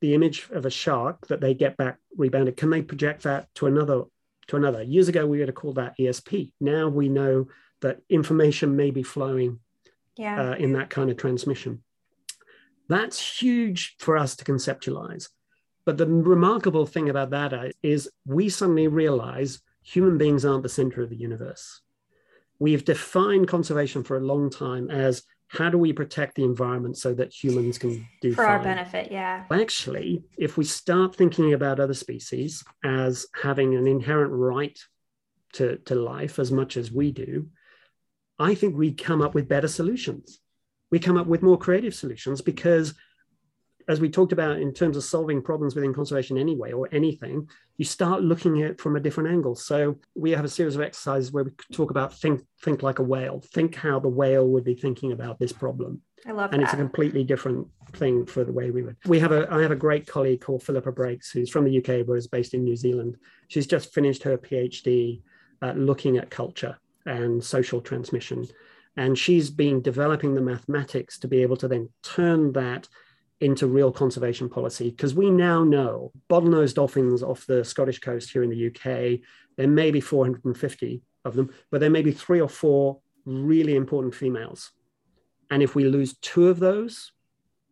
the 0.00 0.14
image 0.14 0.48
of 0.52 0.66
a 0.66 0.70
shark 0.70 1.26
that 1.28 1.40
they 1.40 1.54
get 1.54 1.76
back 1.76 1.98
rebounded? 2.16 2.56
Can 2.56 2.70
they 2.70 2.82
project 2.82 3.22
that 3.24 3.48
to 3.56 3.66
another? 3.66 4.04
To 4.48 4.56
another. 4.56 4.82
Years 4.82 5.08
ago, 5.08 5.26
we 5.26 5.38
would 5.38 5.48
have 5.48 5.54
called 5.54 5.76
that 5.76 5.96
ESP. 5.96 6.52
Now 6.60 6.88
we 6.88 7.08
know 7.08 7.46
that 7.82 8.00
information 8.08 8.74
may 8.74 8.90
be 8.90 9.04
flowing 9.04 9.60
yeah. 10.16 10.50
uh, 10.50 10.54
in 10.54 10.72
that 10.72 10.90
kind 10.90 11.10
of 11.10 11.16
transmission. 11.16 11.82
That's 12.88 13.40
huge 13.40 13.96
for 14.00 14.16
us 14.16 14.34
to 14.36 14.44
conceptualize. 14.44 15.28
But 15.84 15.96
the 15.96 16.06
remarkable 16.06 16.86
thing 16.86 17.08
about 17.08 17.30
that 17.30 17.72
is 17.82 18.10
we 18.26 18.48
suddenly 18.48 18.88
realize 18.88 19.60
human 19.82 20.18
beings 20.18 20.44
aren't 20.44 20.62
the 20.62 20.68
center 20.68 21.02
of 21.02 21.10
the 21.10 21.16
universe. 21.16 21.80
We've 22.58 22.84
defined 22.84 23.48
conservation 23.48 24.04
for 24.04 24.16
a 24.16 24.24
long 24.24 24.50
time 24.50 24.90
as 24.90 25.22
how 25.50 25.68
do 25.68 25.76
we 25.76 25.92
protect 25.92 26.36
the 26.36 26.44
environment 26.44 26.96
so 26.96 27.12
that 27.12 27.32
humans 27.32 27.76
can 27.76 28.06
do 28.20 28.32
for 28.32 28.44
fine? 28.44 28.52
our 28.52 28.62
benefit 28.62 29.10
yeah 29.10 29.44
actually 29.50 30.22
if 30.38 30.56
we 30.56 30.64
start 30.64 31.14
thinking 31.14 31.52
about 31.52 31.80
other 31.80 31.94
species 31.94 32.64
as 32.84 33.26
having 33.40 33.74
an 33.74 33.86
inherent 33.86 34.32
right 34.32 34.78
to, 35.52 35.78
to 35.78 35.96
life 35.96 36.38
as 36.38 36.52
much 36.52 36.76
as 36.76 36.92
we 36.92 37.10
do 37.10 37.48
i 38.38 38.54
think 38.54 38.76
we 38.76 38.92
come 38.92 39.20
up 39.20 39.34
with 39.34 39.48
better 39.48 39.68
solutions 39.68 40.40
we 40.90 40.98
come 40.98 41.16
up 41.16 41.26
with 41.26 41.42
more 41.42 41.58
creative 41.58 41.94
solutions 41.94 42.40
because 42.40 42.94
as 43.88 44.00
we 44.00 44.08
talked 44.08 44.32
about 44.32 44.58
in 44.58 44.72
terms 44.72 44.96
of 44.96 45.04
solving 45.04 45.42
problems 45.42 45.74
within 45.74 45.94
conservation 45.94 46.38
anyway 46.38 46.72
or 46.72 46.88
anything 46.92 47.48
you 47.76 47.84
start 47.84 48.22
looking 48.22 48.62
at 48.62 48.72
it 48.72 48.80
from 48.80 48.96
a 48.96 49.00
different 49.00 49.30
angle 49.30 49.54
so 49.54 49.96
we 50.14 50.30
have 50.30 50.44
a 50.44 50.48
series 50.48 50.74
of 50.76 50.82
exercises 50.82 51.32
where 51.32 51.44
we 51.44 51.50
talk 51.72 51.90
about 51.90 52.12
think 52.14 52.42
think 52.62 52.82
like 52.82 52.98
a 52.98 53.02
whale 53.02 53.42
think 53.52 53.74
how 53.74 53.98
the 53.98 54.08
whale 54.08 54.46
would 54.46 54.64
be 54.64 54.74
thinking 54.74 55.12
about 55.12 55.38
this 55.38 55.52
problem 55.52 56.00
I 56.26 56.32
love 56.32 56.52
and 56.52 56.60
that. 56.60 56.66
it's 56.66 56.74
a 56.74 56.76
completely 56.76 57.24
different 57.24 57.66
thing 57.92 58.26
for 58.26 58.44
the 58.44 58.52
way 58.52 58.70
we 58.70 58.82
would. 58.82 58.94
We 59.06 59.18
have 59.20 59.32
a 59.32 59.48
I 59.50 59.62
have 59.62 59.70
a 59.70 59.76
great 59.76 60.06
colleague 60.06 60.42
called 60.42 60.62
Philippa 60.62 60.92
Brakes, 60.92 61.30
who's 61.30 61.48
from 61.48 61.64
the 61.64 61.78
UK 61.78 62.06
but 62.06 62.12
is 62.12 62.26
based 62.26 62.52
in 62.52 62.62
New 62.62 62.76
Zealand. 62.76 63.16
She's 63.48 63.66
just 63.66 63.94
finished 63.94 64.22
her 64.24 64.36
PhD 64.36 65.22
uh, 65.62 65.72
looking 65.72 66.18
at 66.18 66.28
culture 66.28 66.78
and 67.06 67.42
social 67.42 67.80
transmission 67.80 68.46
and 68.96 69.16
she's 69.16 69.50
been 69.50 69.80
developing 69.80 70.34
the 70.34 70.40
mathematics 70.40 71.18
to 71.18 71.28
be 71.28 71.42
able 71.42 71.56
to 71.56 71.68
then 71.68 71.88
turn 72.02 72.52
that 72.52 72.88
into 73.40 73.66
real 73.66 73.90
conservation 73.90 74.48
policy 74.48 74.90
because 74.90 75.14
we 75.14 75.30
now 75.30 75.64
know 75.64 76.12
bottlenose 76.28 76.74
dolphins 76.74 77.22
off 77.22 77.46
the 77.46 77.64
Scottish 77.64 77.98
coast 77.98 78.30
here 78.30 78.42
in 78.42 78.50
the 78.50 78.66
UK, 78.66 79.20
there 79.56 79.68
may 79.68 79.90
be 79.90 80.00
450 80.00 81.02
of 81.24 81.34
them, 81.34 81.50
but 81.70 81.80
there 81.80 81.90
may 81.90 82.02
be 82.02 82.12
three 82.12 82.40
or 82.40 82.48
four 82.48 83.00
really 83.24 83.76
important 83.76 84.14
females. 84.14 84.70
And 85.50 85.62
if 85.62 85.74
we 85.74 85.84
lose 85.84 86.16
two 86.18 86.48
of 86.48 86.60
those, 86.60 87.12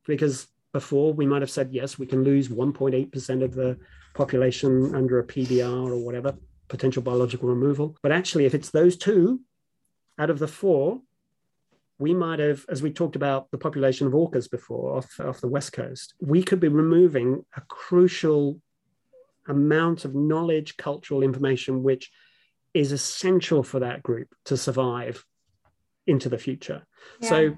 because 0.07 0.49
before 0.73 1.13
we 1.13 1.27
might 1.27 1.43
have 1.43 1.51
said, 1.51 1.71
yes, 1.73 1.99
we 1.99 2.07
can 2.07 2.25
lose 2.25 2.49
1.8% 2.49 3.43
of 3.43 3.55
the 3.55 3.79
population 4.15 4.95
under 4.95 5.19
a 5.19 5.25
PBR 5.25 5.91
or 5.91 5.97
whatever, 5.97 6.37
potential 6.69 7.03
biological 7.03 7.49
removal. 7.49 7.97
But 8.03 8.13
actually, 8.13 8.47
if 8.47 8.55
it's 8.55 8.71
those 8.71 8.97
two 8.97 9.41
out 10.19 10.31
of 10.31 10.39
the 10.39 10.49
four, 10.49 11.01
we 11.99 12.15
might 12.15 12.39
have, 12.39 12.65
as 12.69 12.83
we 12.83 12.93
talked 12.93 13.17
about 13.17 13.51
the 13.51 13.59
population 13.59 14.07
of 14.07 14.13
orcas 14.13 14.51
before 14.51 14.97
off, 14.97 15.19
off 15.21 15.41
the 15.41 15.49
west 15.49 15.73
coast, 15.73 16.15
we 16.21 16.43
could 16.43 16.61
be 16.61 16.69
removing 16.69 17.45
a 17.57 17.61
crucial 17.63 18.61
amount 19.49 20.05
of 20.05 20.15
knowledge, 20.15 20.77
cultural 20.77 21.23
information, 21.23 21.83
which 21.83 22.11
is 22.75 22.93
essential 22.93 23.63
for 23.63 23.81
that 23.81 24.03
group 24.03 24.29
to 24.45 24.57
survive 24.57 25.25
into 26.07 26.29
the 26.29 26.39
future. 26.39 26.87
Yeah. 27.21 27.29
So, 27.29 27.57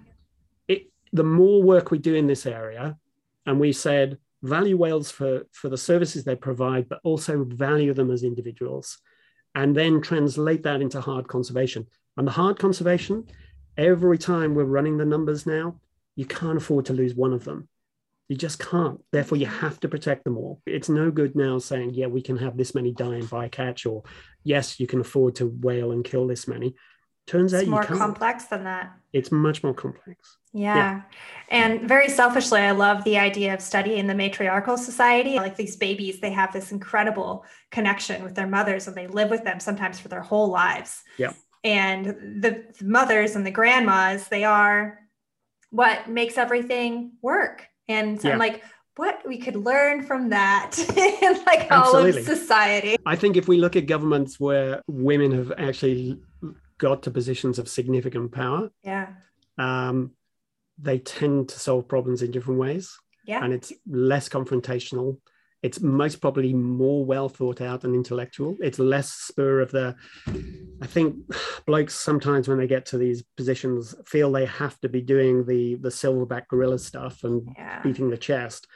it, 0.69 0.91
the 1.13 1.25
more 1.25 1.63
work 1.63 1.91
we 1.91 1.99
do 1.99 2.15
in 2.15 2.27
this 2.27 2.47
area, 2.47 2.97
and 3.45 3.61
we 3.61 3.73
said 3.73 4.19
value 4.43 4.77
whales 4.77 5.11
for, 5.11 5.47
for 5.53 5.69
the 5.69 5.77
services 5.77 6.25
they 6.25 6.37
provide, 6.37 6.89
but 6.89 7.01
also 7.05 7.45
value 7.45 7.93
them 7.93 8.11
as 8.11 8.23
individuals, 8.23 8.99
and 9.55 9.77
then 9.77 10.01
translate 10.01 10.63
that 10.63 10.81
into 10.81 11.01
hard 11.01 11.29
conservation. 11.29 11.87
And 12.17 12.27
the 12.27 12.33
hard 12.33 12.59
conservation 12.59 13.27
every 13.81 14.19
time 14.19 14.55
we're 14.55 14.65
running 14.65 14.99
the 14.99 15.07
numbers 15.07 15.47
now, 15.47 15.81
you 16.15 16.27
can't 16.27 16.59
afford 16.59 16.85
to 16.87 16.93
lose 16.93 17.15
one 17.15 17.33
of 17.33 17.45
them. 17.45 17.67
You 18.29 18.37
just 18.37 18.59
can't. 18.59 19.01
Therefore, 19.11 19.39
you 19.39 19.47
have 19.47 19.81
to 19.81 19.89
protect 19.89 20.23
them 20.23 20.37
all. 20.37 20.61
It's 20.67 20.89
no 20.89 21.11
good 21.11 21.35
now 21.35 21.59
saying, 21.59 21.95
yeah, 21.95 22.07
we 22.07 22.23
can 22.23 22.37
have 22.37 22.57
this 22.57 22.75
many 22.75 22.93
die 22.93 23.17
in 23.17 23.27
bycatch, 23.27 23.91
or 23.91 24.05
yes, 24.45 24.79
you 24.79 24.87
can 24.87 25.01
afford 25.01 25.37
to 25.37 25.47
whale 25.47 25.91
and 25.91 26.05
kill 26.05 26.27
this 26.27 26.47
many. 26.47 26.75
Turns 27.27 27.53
it's 27.53 27.65
out 27.65 27.69
more 27.69 27.85
complex 27.85 28.45
than 28.45 28.65
that. 28.65 28.93
It's 29.13 29.33
much 29.33 29.63
more 29.63 29.75
complex. 29.75 30.37
Yeah. 30.53 30.77
yeah. 30.77 31.03
And 31.49 31.89
very 31.89 32.09
selfishly, 32.09 32.61
I 32.61 32.73
love 32.73 33.03
the 33.05 33.19
idea 33.19 33.55
of 33.55 33.61
studying 33.61 34.07
the 34.07 34.15
matriarchal 34.15 34.77
society. 34.77 35.37
Like 35.37 35.57
these 35.57 35.77
babies, 35.77 36.21
they 36.21 36.33
have 36.33 36.53
this 36.53 36.71
incredible 36.71 37.45
connection 37.71 38.23
with 38.23 38.35
their 38.35 38.49
mothers 38.49 38.89
and 38.89 38.97
they 38.97 39.07
live 39.07 39.31
with 39.31 39.45
them 39.45 39.59
sometimes 39.59 39.99
for 39.99 40.09
their 40.09 40.23
whole 40.23 40.49
lives. 40.49 41.03
Yeah 41.19 41.33
and 41.65 42.07
the 42.43 42.65
mothers 42.83 43.37
and 43.37 43.45
the 43.45 43.51
grandmas 43.51 44.29
they 44.29 44.45
are 44.45 44.99
what 45.71 46.09
makes 46.09 46.37
everything 46.37 47.13
work. 47.23 47.69
And 47.89 48.21
so 48.21 48.29
yeah. 48.29 48.35
i'm 48.35 48.41
like 48.41 48.63
what 48.97 49.23
we 49.27 49.39
could 49.39 49.57
learn 49.57 50.03
from 50.03 50.29
that 50.31 50.77
in 51.23 51.45
like 51.47 51.71
all 51.71 51.97
of 51.97 52.15
society. 52.15 52.97
I 53.07 53.17
think 53.17 53.37
if 53.37 53.49
we 53.49 53.57
look 53.57 53.77
at 53.77 53.87
governments 53.87 54.39
where 54.39 54.83
women 54.87 55.33
have 55.33 55.53
actually 55.57 56.21
got 56.77 57.03
to 57.05 57.11
positions 57.11 57.59
of 57.59 57.69
significant 57.69 58.33
power 58.33 58.71
yeah. 58.83 59.09
um, 59.59 60.13
they 60.83 60.99
tend 60.99 61.49
to 61.51 61.59
solve 61.59 61.89
problems 61.89 62.23
in 62.23 62.31
different 62.31 62.59
ways. 62.59 62.99
Yeah. 63.27 63.45
And 63.45 63.53
it's 63.53 63.73
less 63.87 64.29
confrontational 64.29 65.19
it's 65.63 65.81
most 65.81 66.21
probably 66.21 66.55
more 66.55 67.05
well 67.05 67.29
thought 67.29 67.61
out 67.61 67.85
and 67.85 67.95
intellectual. 67.95 68.57
It's 68.61 68.79
less 68.79 69.11
spur 69.13 69.61
of 69.61 69.71
the. 69.71 69.95
I 70.81 70.87
think 70.87 71.17
blokes 71.67 71.95
sometimes 71.95 72.49
when 72.49 72.59
they 72.59 72.67
get 72.67 72.87
to 72.87 72.99
these 72.99 73.23
positions 73.37 73.95
feel 74.07 74.33
they 74.33 74.47
have 74.47 74.81
to 74.81 74.89
be 74.89 75.03
doing 75.03 75.45
the 75.45 75.75
the 75.77 75.91
silverback 75.91 76.49
gorilla 76.49 76.79
stuff 76.79 77.25
and 77.25 77.47
yeah. 77.57 77.83
beating 77.83 78.09
the 78.09 78.17
chest. 78.17 78.67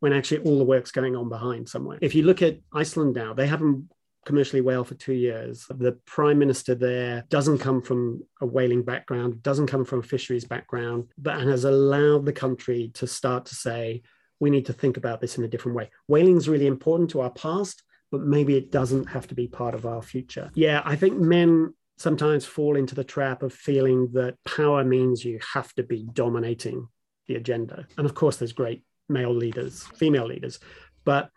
When 0.00 0.12
actually 0.12 0.38
all 0.38 0.58
the 0.58 0.64
work's 0.64 0.92
going 0.92 1.16
on 1.16 1.28
behind 1.28 1.68
somewhere. 1.68 1.98
If 2.00 2.14
you 2.14 2.22
look 2.22 2.40
at 2.40 2.58
Iceland 2.72 3.14
now, 3.14 3.34
they 3.34 3.48
haven't 3.48 3.88
commercially 4.28 4.60
whale 4.60 4.84
for 4.84 4.94
two 4.94 5.14
years. 5.14 5.66
The 5.70 5.92
prime 6.04 6.38
minister 6.38 6.74
there 6.74 7.24
doesn't 7.30 7.60
come 7.60 7.80
from 7.80 8.22
a 8.42 8.46
whaling 8.46 8.82
background, 8.82 9.42
doesn't 9.42 9.68
come 9.68 9.86
from 9.86 10.00
a 10.00 10.02
fisheries 10.02 10.44
background, 10.44 11.08
but 11.16 11.40
has 11.40 11.64
allowed 11.64 12.26
the 12.26 12.32
country 12.34 12.90
to 12.94 13.06
start 13.06 13.46
to 13.46 13.54
say, 13.54 14.02
we 14.38 14.50
need 14.50 14.66
to 14.66 14.74
think 14.74 14.98
about 14.98 15.22
this 15.22 15.38
in 15.38 15.44
a 15.44 15.48
different 15.48 15.76
way. 15.76 15.90
Whaling 16.08 16.36
is 16.36 16.46
really 16.46 16.66
important 16.66 17.08
to 17.10 17.22
our 17.22 17.30
past, 17.30 17.82
but 18.12 18.20
maybe 18.20 18.54
it 18.54 18.70
doesn't 18.70 19.06
have 19.06 19.26
to 19.28 19.34
be 19.34 19.48
part 19.48 19.74
of 19.74 19.86
our 19.86 20.02
future. 20.02 20.50
Yeah, 20.54 20.82
I 20.84 20.94
think 20.94 21.18
men 21.18 21.72
sometimes 21.96 22.44
fall 22.44 22.76
into 22.76 22.94
the 22.94 23.04
trap 23.04 23.42
of 23.42 23.54
feeling 23.54 24.10
that 24.12 24.36
power 24.44 24.84
means 24.84 25.24
you 25.24 25.40
have 25.54 25.72
to 25.76 25.82
be 25.82 26.06
dominating 26.12 26.86
the 27.28 27.36
agenda. 27.36 27.86
And 27.96 28.04
of 28.04 28.14
course, 28.14 28.36
there's 28.36 28.52
great 28.52 28.84
male 29.08 29.34
leaders, 29.34 29.84
female 29.96 30.26
leaders, 30.26 30.60
but 31.06 31.30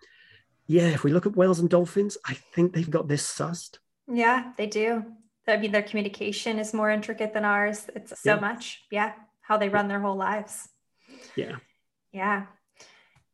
yeah, 0.72 0.88
if 0.88 1.04
we 1.04 1.12
look 1.12 1.26
at 1.26 1.36
whales 1.36 1.60
and 1.60 1.70
dolphins, 1.70 2.18
I 2.26 2.34
think 2.34 2.72
they've 2.72 2.90
got 2.90 3.10
this 3.10 3.28
sussed. 3.28 3.80
Yeah, 4.08 4.54
they 4.58 4.68
do. 4.68 5.04
I 5.46 5.58
mean, 5.58 5.74
their 5.74 5.82
communication 5.82 6.60
is 6.60 6.74
more 6.74 6.90
intricate 6.90 7.34
than 7.34 7.44
ours. 7.44 7.90
It's 7.94 8.22
so 8.22 8.36
yeah. 8.36 8.40
much. 8.40 8.84
Yeah. 8.90 9.12
How 9.42 9.58
they 9.58 9.68
run 9.68 9.90
their 9.90 10.00
whole 10.00 10.16
lives. 10.16 10.70
Yeah. 11.36 11.58
Yeah. 12.14 12.46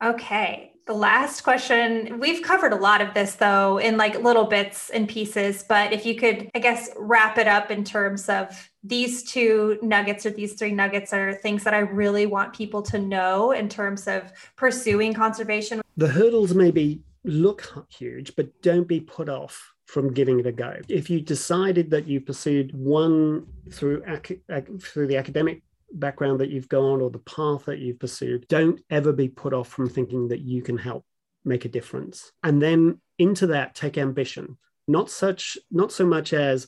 Okay. 0.04 0.72
The 0.88 0.94
last 0.94 1.42
question, 1.42 2.20
we've 2.20 2.42
covered 2.42 2.72
a 2.72 2.78
lot 2.78 3.02
of 3.02 3.14
this 3.14 3.36
though 3.36 3.78
in 3.78 3.98
like 3.98 4.24
little 4.24 4.46
bits 4.46 4.90
and 4.90 5.08
pieces, 5.08 5.64
but 5.68 5.94
if 5.94 6.06
you 6.06 6.16
could, 6.16 6.50
I 6.56 6.60
guess, 6.60 6.90
wrap 6.98 7.38
it 7.38 7.48
up 7.48 7.70
in 7.70 7.84
terms 7.84 8.30
of 8.30 8.70
these 8.84 9.30
two 9.30 9.78
nuggets 9.84 10.26
or 10.26 10.32
these 10.32 10.54
three 10.54 10.72
nuggets 10.72 11.14
are 11.14 11.34
things 11.34 11.66
that 11.66 11.74
I 11.74 11.80
really 11.80 12.26
want 12.26 12.54
people 12.54 12.82
to 12.84 13.00
know 13.00 13.52
in 13.52 13.70
terms 13.70 14.08
of 14.08 14.32
pursuing 14.56 15.14
conservation. 15.14 15.82
The 15.98 16.08
hurdles 16.08 16.56
may 16.56 16.72
be 16.72 17.02
look 17.24 17.88
huge, 17.90 18.36
but 18.36 18.62
don't 18.62 18.88
be 18.88 19.00
put 19.00 19.30
off 19.30 19.74
from 19.86 20.14
giving 20.14 20.40
it 20.40 20.46
a 20.46 20.52
go. 20.52 20.80
If 20.90 21.10
you 21.10 21.22
decided 21.22 21.90
that 21.92 22.08
you 22.08 22.20
pursued 22.20 22.76
one 22.76 23.48
through 23.72 24.04
ac- 24.06 24.42
ac- 24.52 24.78
through 24.82 25.08
the 25.08 25.18
academic 25.18 25.64
background 25.94 26.40
that 26.42 26.50
you've 26.50 26.68
gone 26.68 27.02
or 27.02 27.10
the 27.10 27.20
path 27.20 27.66
that 27.66 27.80
you've 27.80 28.00
pursued, 28.00 28.48
don't 28.50 28.82
ever 28.90 29.14
be 29.14 29.30
put 29.30 29.54
off 29.54 29.70
from 29.70 29.90
thinking 29.90 30.28
that 30.28 30.42
you 30.42 30.62
can 30.62 30.78
help 30.78 31.06
make 31.46 31.64
a 31.64 31.70
difference. 31.70 32.32
And 32.44 32.62
then 32.62 33.00
into 33.18 33.48
that 33.48 33.76
take 33.76 33.98
ambition, 33.98 34.58
not 34.88 35.10
such 35.10 35.58
not 35.72 35.92
so 35.92 36.06
much 36.06 36.34
as 36.34 36.68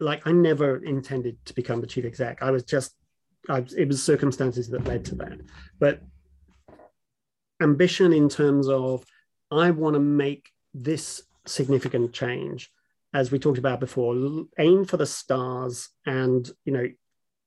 like 0.00 0.26
I 0.26 0.32
never 0.32 0.82
intended 0.84 1.44
to 1.46 1.54
become 1.54 1.80
the 1.80 1.86
chief 1.86 2.04
exec. 2.04 2.40
I 2.40 2.52
was 2.52 2.62
just 2.62 2.94
I, 3.48 3.64
it 3.76 3.88
was 3.88 4.02
circumstances 4.02 4.68
that 4.68 4.84
led 4.84 5.04
to 5.06 5.16
that. 5.16 5.38
But 5.78 6.02
ambition 7.60 8.12
in 8.12 8.28
terms 8.28 8.68
of 8.68 9.04
I 9.50 9.70
want 9.70 9.94
to 9.94 10.00
make 10.00 10.50
this 10.74 11.22
significant 11.46 12.12
change 12.12 12.70
as 13.14 13.30
we 13.30 13.38
talked 13.38 13.58
about 13.58 13.80
before. 13.80 14.14
Aim 14.58 14.84
for 14.84 14.96
the 14.96 15.06
stars 15.06 15.88
and 16.06 16.50
you 16.64 16.72
know 16.72 16.86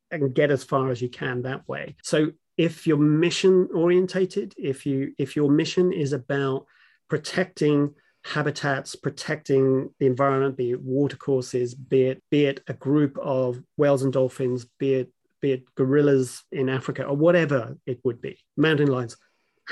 and 0.09 0.35
get 0.35 0.51
as 0.51 0.63
far 0.63 0.89
as 0.89 1.01
you 1.01 1.09
can 1.09 1.43
that 1.43 1.67
way. 1.67 1.95
So 2.03 2.31
if 2.57 2.85
you're 2.85 2.97
mission 2.97 3.67
orientated 3.73 4.53
if 4.57 4.85
you 4.85 5.13
if 5.17 5.35
your 5.35 5.49
mission 5.49 5.91
is 5.91 6.13
about 6.13 6.65
protecting 7.07 7.93
habitats 8.23 8.95
protecting 8.95 9.89
the 9.99 10.05
environment 10.05 10.55
be 10.55 10.71
it 10.71 10.81
watercourses 10.81 11.73
be 11.73 12.03
it 12.03 12.23
be 12.29 12.45
it 12.45 12.61
a 12.67 12.73
group 12.73 13.17
of 13.17 13.59
whales 13.77 14.03
and 14.03 14.13
dolphins 14.13 14.67
be 14.77 14.93
it 14.93 15.11
be 15.41 15.53
it 15.53 15.63
gorillas 15.75 16.43
in 16.51 16.69
africa 16.69 17.03
or 17.03 17.15
whatever 17.15 17.75
it 17.87 17.99
would 18.03 18.21
be 18.21 18.37
mountain 18.55 18.87
lions 18.87 19.17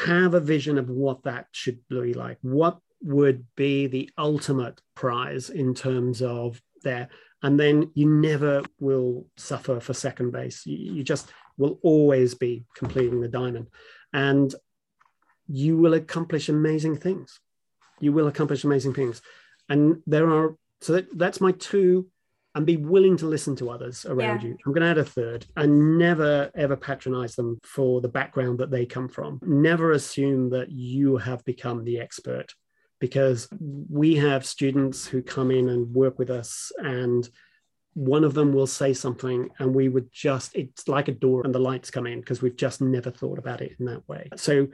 have 0.06 0.34
a 0.34 0.40
vision 0.40 0.78
of 0.78 0.90
what 0.90 1.24
that 1.24 1.48
should 1.52 1.80
be 1.90 2.14
like. 2.14 2.38
What 2.42 2.80
would 3.02 3.46
be 3.56 3.88
the 3.88 4.10
ultimate 4.18 4.82
prize 4.96 5.50
in 5.50 5.74
terms 5.74 6.22
of 6.22 6.62
there? 6.84 7.10
And 7.42 7.60
then 7.60 7.92
you 7.94 8.10
never 8.10 8.64
will 8.80 9.26
suffer 9.38 9.80
for 9.80 9.94
second 9.94 10.32
base. 10.32 10.66
You, 10.66 11.04
just 11.04 11.32
will 11.58 11.80
always 11.82 12.36
be 12.36 12.66
completing 12.76 13.22
the 13.22 13.28
diamond. 13.28 13.68
And 14.12 14.54
you 15.48 15.78
will 15.78 15.94
accomplish 15.94 16.50
amazing 16.50 16.98
things. 16.98 17.40
You 18.00 18.12
will 18.12 18.28
accomplish 18.28 18.64
amazing 18.64 18.94
things. 18.94 19.22
And 19.70 20.02
there 20.06 20.30
are 20.30 20.56
so 20.82 20.94
that, 20.94 21.18
that's 21.18 21.42
my 21.42 21.52
two 21.52 22.08
and 22.56 22.66
be 22.66 22.78
willing 22.78 23.16
to 23.18 23.28
listen 23.28 23.56
to 23.58 23.70
others 23.70 24.06
around 24.06 24.42
yeah. 24.42 24.50
you. 24.50 24.58
I'm 24.66 24.74
going 24.74 24.82
to 24.82 24.90
add 24.90 24.98
a 24.98 25.06
third 25.06 25.46
and 25.56 25.98
never 25.98 26.52
ever 26.56 26.76
patronize 26.76 27.36
them 27.36 27.60
for 27.64 28.02
the 28.02 28.10
background 28.10 28.60
that 28.60 28.72
they 28.72 28.86
come 28.86 29.08
from. 29.08 29.40
Never 29.44 29.92
assume 29.92 30.50
that 30.50 30.72
you 30.72 31.18
have 31.18 31.46
become 31.46 31.84
the 31.84 32.00
expert 32.00 32.54
because 33.00 33.48
we 33.90 34.16
have 34.16 34.46
students 34.46 35.06
who 35.06 35.22
come 35.22 35.52
in 35.52 35.70
and 35.70 35.94
work 35.94 36.20
with 36.20 36.30
us 36.30 36.72
and 36.80 37.30
one 37.94 38.24
of 38.24 38.34
them 38.34 38.54
will 38.54 38.68
say 38.68 38.94
something 38.94 39.50
and 39.60 39.74
we 39.74 39.90
would 39.90 40.12
just 40.12 40.56
it's 40.56 40.88
like 40.88 41.08
a 41.08 41.14
door 41.14 41.44
and 41.44 41.54
the 41.54 41.60
lights 41.60 41.90
come 41.90 42.06
in 42.06 42.20
because 42.20 42.42
we've 42.42 42.56
just 42.56 42.82
never 42.82 43.10
thought 43.10 43.40
about 43.40 43.62
it 43.62 43.76
in 43.80 43.86
that 43.86 44.08
way 44.08 44.30
so 44.36 44.68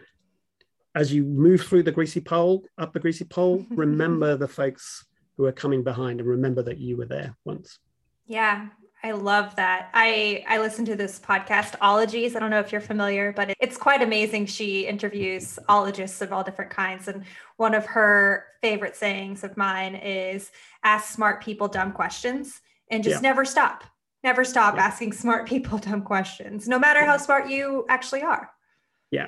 as 0.95 1.13
you 1.13 1.23
move 1.23 1.61
through 1.61 1.83
the 1.83 1.91
greasy 1.91 2.19
pole 2.19 2.63
up 2.77 2.93
the 2.93 2.99
greasy 2.99 3.25
pole 3.25 3.65
remember 3.71 4.35
the 4.35 4.47
folks 4.47 5.05
who 5.37 5.45
are 5.45 5.51
coming 5.51 5.83
behind 5.83 6.19
and 6.19 6.29
remember 6.29 6.61
that 6.61 6.77
you 6.77 6.97
were 6.97 7.05
there 7.05 7.35
once 7.45 7.79
yeah 8.25 8.67
I 9.05 9.11
love 9.11 9.55
that. 9.57 9.91
I 9.93 10.43
I 10.47 10.57
listen 10.57 10.83
to 10.85 10.95
this 10.95 11.19
podcast, 11.19 11.75
Ologies. 11.79 12.35
I 12.35 12.39
don't 12.39 12.49
know 12.49 12.59
if 12.59 12.71
you're 12.71 12.81
familiar, 12.81 13.31
but 13.33 13.53
it's 13.59 13.77
quite 13.77 14.01
amazing. 14.01 14.47
She 14.47 14.87
interviews 14.87 15.59
ologists 15.69 16.23
of 16.23 16.33
all 16.33 16.43
different 16.43 16.71
kinds, 16.71 17.07
and 17.07 17.23
one 17.57 17.75
of 17.75 17.85
her 17.85 18.45
favorite 18.63 18.95
sayings 18.95 19.43
of 19.43 19.57
mine 19.57 19.93
is 19.93 20.51
"Ask 20.83 21.13
smart 21.13 21.43
people 21.43 21.67
dumb 21.67 21.91
questions, 21.91 22.61
and 22.89 23.03
just 23.03 23.17
yeah. 23.17 23.29
never 23.29 23.45
stop. 23.45 23.83
Never 24.23 24.43
stop 24.43 24.75
yeah. 24.75 24.85
asking 24.85 25.13
smart 25.13 25.45
people 25.47 25.77
dumb 25.87 26.01
questions, 26.01 26.67
no 26.67 26.79
matter 26.79 27.01
yeah. 27.01 27.05
how 27.05 27.17
smart 27.17 27.47
you 27.47 27.85
actually 27.87 28.23
are." 28.23 28.49
Yeah. 29.11 29.27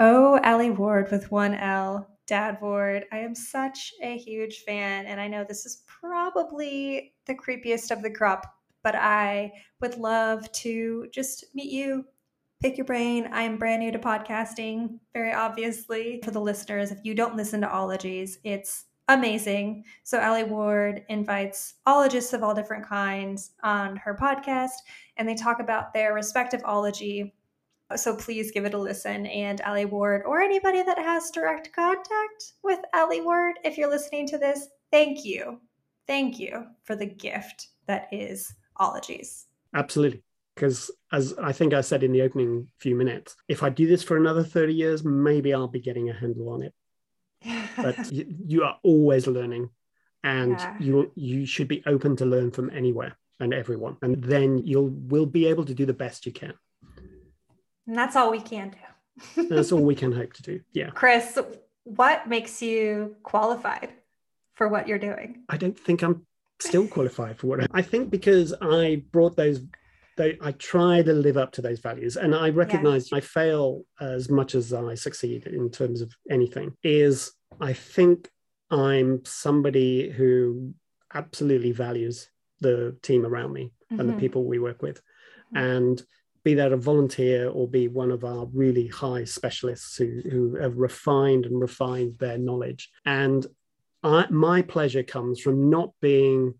Oh, 0.00 0.40
Alie 0.42 0.72
Ward 0.72 1.12
with 1.12 1.30
one 1.30 1.54
L. 1.54 2.08
Dad 2.26 2.58
Ward. 2.60 3.06
I 3.12 3.18
am 3.18 3.34
such 3.34 3.92
a 4.02 4.16
huge 4.16 4.60
fan, 4.60 5.06
and 5.06 5.20
I 5.20 5.28
know 5.28 5.44
this 5.44 5.66
is 5.66 5.82
probably 5.86 7.14
the 7.26 7.34
creepiest 7.34 7.90
of 7.90 8.02
the 8.02 8.10
crop, 8.10 8.46
but 8.82 8.94
I 8.94 9.52
would 9.80 9.96
love 9.96 10.50
to 10.52 11.08
just 11.12 11.44
meet 11.54 11.70
you, 11.70 12.04
pick 12.60 12.76
your 12.78 12.86
brain. 12.86 13.28
I 13.32 13.42
am 13.42 13.58
brand 13.58 13.80
new 13.80 13.92
to 13.92 13.98
podcasting, 13.98 14.98
very 15.12 15.32
obviously. 15.32 16.20
For 16.24 16.30
the 16.30 16.40
listeners, 16.40 16.90
if 16.90 16.98
you 17.04 17.14
don't 17.14 17.36
listen 17.36 17.60
to 17.60 17.72
ologies, 17.72 18.38
it's 18.44 18.86
amazing. 19.08 19.84
So 20.02 20.18
Alie 20.18 20.44
Ward 20.44 21.04
invites 21.10 21.74
ologists 21.86 22.32
of 22.32 22.42
all 22.42 22.54
different 22.54 22.86
kinds 22.86 23.52
on 23.62 23.96
her 23.96 24.16
podcast, 24.18 24.80
and 25.18 25.28
they 25.28 25.34
talk 25.34 25.60
about 25.60 25.92
their 25.92 26.14
respective 26.14 26.62
ology 26.64 27.34
so 27.96 28.16
please 28.16 28.50
give 28.50 28.64
it 28.64 28.74
a 28.74 28.78
listen. 28.78 29.26
And 29.26 29.60
Alie 29.62 29.84
Ward, 29.84 30.22
or 30.24 30.40
anybody 30.40 30.82
that 30.82 30.98
has 30.98 31.30
direct 31.30 31.72
contact 31.72 32.52
with 32.62 32.80
Alie 32.94 33.20
Ward, 33.20 33.56
if 33.64 33.76
you're 33.76 33.90
listening 33.90 34.26
to 34.28 34.38
this, 34.38 34.68
thank 34.90 35.24
you. 35.24 35.60
Thank 36.06 36.38
you 36.38 36.66
for 36.82 36.96
the 36.96 37.06
gift 37.06 37.68
that 37.86 38.08
is 38.12 38.54
ologies. 38.76 39.46
Absolutely. 39.74 40.22
Because 40.54 40.90
as 41.12 41.34
I 41.42 41.52
think 41.52 41.74
I 41.74 41.80
said 41.80 42.02
in 42.02 42.12
the 42.12 42.22
opening 42.22 42.68
few 42.78 42.94
minutes, 42.94 43.36
if 43.48 43.62
I 43.62 43.70
do 43.70 43.86
this 43.86 44.02
for 44.02 44.16
another 44.16 44.44
30 44.44 44.72
years, 44.72 45.04
maybe 45.04 45.52
I'll 45.52 45.68
be 45.68 45.80
getting 45.80 46.10
a 46.10 46.14
handle 46.14 46.50
on 46.50 46.62
it. 46.62 46.74
But 47.76 48.12
you, 48.12 48.26
you, 48.46 48.62
are 48.62 48.78
always 48.82 49.26
learning 49.26 49.70
and 50.22 50.52
yeah. 50.52 50.76
you 50.80 51.12
you 51.14 51.44
should 51.44 51.68
be 51.68 51.82
open 51.86 52.16
to 52.16 52.24
learn 52.24 52.50
from 52.50 52.70
anywhere 52.70 53.16
and 53.40 53.52
everyone. 53.52 53.96
And 54.00 54.22
then 54.22 54.58
you'll 54.58 54.90
will 54.90 55.26
be 55.26 55.46
able 55.46 55.64
to 55.64 55.74
do 55.74 55.86
the 55.86 55.92
best 55.92 56.24
you 56.24 56.32
can. 56.32 56.54
And 57.86 57.96
that's 57.96 58.16
all 58.16 58.30
we 58.30 58.40
can 58.40 58.70
do. 58.70 59.48
that's 59.48 59.72
all 59.72 59.82
we 59.82 59.94
can 59.94 60.12
hope 60.12 60.32
to 60.34 60.42
do. 60.42 60.60
Yeah. 60.72 60.90
Chris, 60.90 61.38
what 61.84 62.28
makes 62.28 62.62
you 62.62 63.16
qualified 63.22 63.90
for 64.54 64.68
what 64.68 64.88
you're 64.88 64.98
doing? 64.98 65.44
I 65.48 65.56
don't 65.56 65.78
think 65.78 66.02
I'm 66.02 66.26
still 66.60 66.86
qualified 66.86 67.38
for 67.38 67.48
what 67.48 67.62
I, 67.62 67.66
I 67.74 67.82
think 67.82 68.10
because 68.10 68.54
I 68.60 69.02
brought 69.12 69.36
those 69.36 69.60
they, 70.16 70.38
I 70.40 70.52
try 70.52 71.02
to 71.02 71.12
live 71.12 71.36
up 71.36 71.50
to 71.52 71.62
those 71.62 71.80
values 71.80 72.16
and 72.16 72.34
I 72.34 72.50
recognize 72.50 73.10
yeah. 73.10 73.18
I 73.18 73.20
fail 73.20 73.82
as 74.00 74.30
much 74.30 74.54
as 74.54 74.72
I 74.72 74.94
succeed 74.94 75.46
in 75.46 75.70
terms 75.70 76.00
of 76.00 76.12
anything 76.30 76.76
is 76.84 77.32
I 77.60 77.72
think 77.72 78.30
I'm 78.70 79.24
somebody 79.24 80.10
who 80.10 80.74
absolutely 81.12 81.72
values 81.72 82.28
the 82.60 82.96
team 83.02 83.26
around 83.26 83.52
me 83.52 83.64
mm-hmm. 83.64 84.00
and 84.00 84.08
the 84.08 84.12
mm-hmm. 84.12 84.20
people 84.20 84.44
we 84.44 84.58
work 84.60 84.82
with 84.82 84.98
mm-hmm. 85.52 85.56
and 85.56 86.02
be 86.44 86.54
that 86.54 86.72
a 86.72 86.76
volunteer 86.76 87.48
or 87.48 87.66
be 87.66 87.88
one 87.88 88.10
of 88.10 88.22
our 88.22 88.46
really 88.52 88.86
high 88.86 89.24
specialists 89.24 89.96
who, 89.96 90.20
who 90.30 90.56
have 90.56 90.76
refined 90.76 91.46
and 91.46 91.58
refined 91.58 92.18
their 92.18 92.38
knowledge. 92.38 92.90
And 93.06 93.46
I, 94.02 94.26
my 94.30 94.60
pleasure 94.60 95.02
comes 95.02 95.40
from 95.40 95.70
not 95.70 95.90
being 96.02 96.54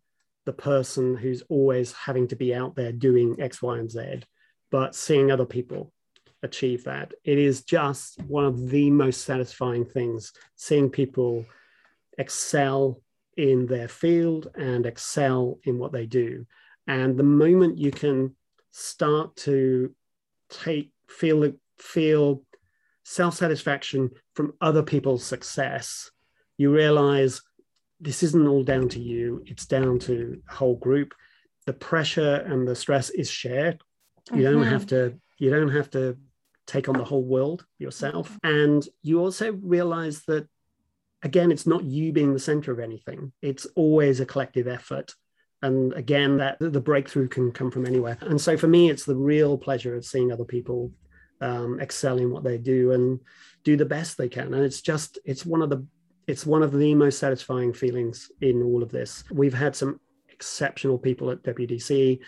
the 0.47 0.55
person 0.55 1.17
who's 1.17 1.43
always 1.49 1.93
having 1.93 2.29
to 2.29 2.37
be 2.37 2.55
out 2.55 2.75
there 2.75 2.93
doing 2.93 3.37
X, 3.41 3.63
Y, 3.63 3.79
and 3.79 3.91
Z, 3.91 4.23
but 4.71 4.95
seeing 4.95 5.31
other 5.31 5.47
people 5.47 5.93
achieve 6.43 6.85
that. 6.85 7.13
It 7.23 7.39
is 7.39 7.65
just 7.65 8.23
one 8.23 8.45
of 8.45 8.71
the 8.71 8.91
most 8.91 9.23
satisfying 9.23 9.85
things 9.85 10.33
seeing 10.57 10.91
people 10.91 11.45
excel 12.17 13.01
in 13.37 13.67
their 13.67 13.89
field 13.89 14.49
and 14.55 14.87
excel 14.87 15.59
in 15.65 15.79
what 15.79 15.93
they 15.93 16.07
do. 16.07 16.47
And 16.87 17.17
the 17.17 17.23
moment 17.23 17.79
you 17.79 17.91
can 17.91 18.37
start 18.77 19.37
to 19.37 19.95
take 20.51 20.91
feel 21.09 21.53
feel 21.79 22.43
self-satisfaction 23.05 24.11
from 24.35 24.53
other 24.61 24.83
people's 24.83 25.25
success 25.25 26.11
you 26.57 26.73
realize 26.73 27.43
this 28.01 28.23
isn't 28.23 28.47
all 28.47 28.63
down 28.63 28.89
to 28.89 29.01
you 29.01 29.43
it's 29.47 29.67
down 29.67 29.99
to 29.99 30.41
a 30.49 30.55
whole 30.55 30.77
group. 30.77 31.15
The 31.67 31.73
pressure 31.73 32.37
and 32.47 32.69
the 32.69 32.75
stress 32.77 33.11
is 33.11 33.31
shared. 33.31 33.81
You 34.31 34.43
mm-hmm. 34.43 34.53
don't 34.53 34.67
have 34.67 34.87
to 34.89 35.19
you 35.39 35.51
don't 35.51 35.71
have 35.71 35.91
to 35.91 36.17
take 36.67 36.89
on 36.89 36.97
the 36.97 37.05
whole 37.05 37.25
world 37.25 37.65
yourself. 37.79 38.39
And 38.43 38.87
you 39.03 39.21
also 39.21 39.53
realize 39.53 40.23
that 40.27 40.47
again 41.23 41.51
it's 41.51 41.67
not 41.67 41.85
you 41.85 42.13
being 42.13 42.33
the 42.33 42.39
center 42.39 42.73
of 42.73 42.79
anything. 42.79 43.33
It's 43.41 43.67
always 43.75 44.21
a 44.21 44.27
collective 44.27 44.69
effort 44.69 45.15
and 45.63 45.93
again 45.95 46.37
that 46.39 46.57
the 46.61 46.81
breakthrough 46.81 47.29
can 47.29 47.53
come 47.53 47.71
from 47.71 47.87
anywhere. 47.87 48.19
And 48.21 48.41
so 48.41 48.57
for 48.57 48.67
me 48.67 48.91
it's 48.91 49.05
the 49.05 49.17
real 49.17 49.57
pleasure 49.57 49.97
of 49.97 50.05
seeing 50.05 50.33
other 50.33 50.45
people 50.45 50.93
um, 51.41 51.81
excel 51.81 52.19
in 52.19 52.31
what 52.31 52.45
they 52.45 52.59
do 52.59 52.93
and 52.93 53.21
do 53.65 53.77
the 53.77 53.85
best 53.85 54.17
they 54.17 54.29
can. 54.29 54.55
And 54.55 54.65
it's 54.65 54.81
just 54.81 55.19
it's 55.25 55.47
one 55.47 55.63
of 55.63 55.71
the 55.71 55.87
it's 56.27 56.47
one 56.47 56.63
of 56.63 56.73
the 56.73 56.95
most 56.95 57.19
satisfying 57.19 57.73
feelings 57.73 58.31
in 58.41 58.63
all 58.63 58.83
of 58.83 58.91
this. 58.91 59.25
We've 59.31 59.55
had 59.55 59.77
some 59.77 60.01
exceptional 60.31 60.99
people 60.99 61.31
at 61.31 61.45
wdc 61.45 62.19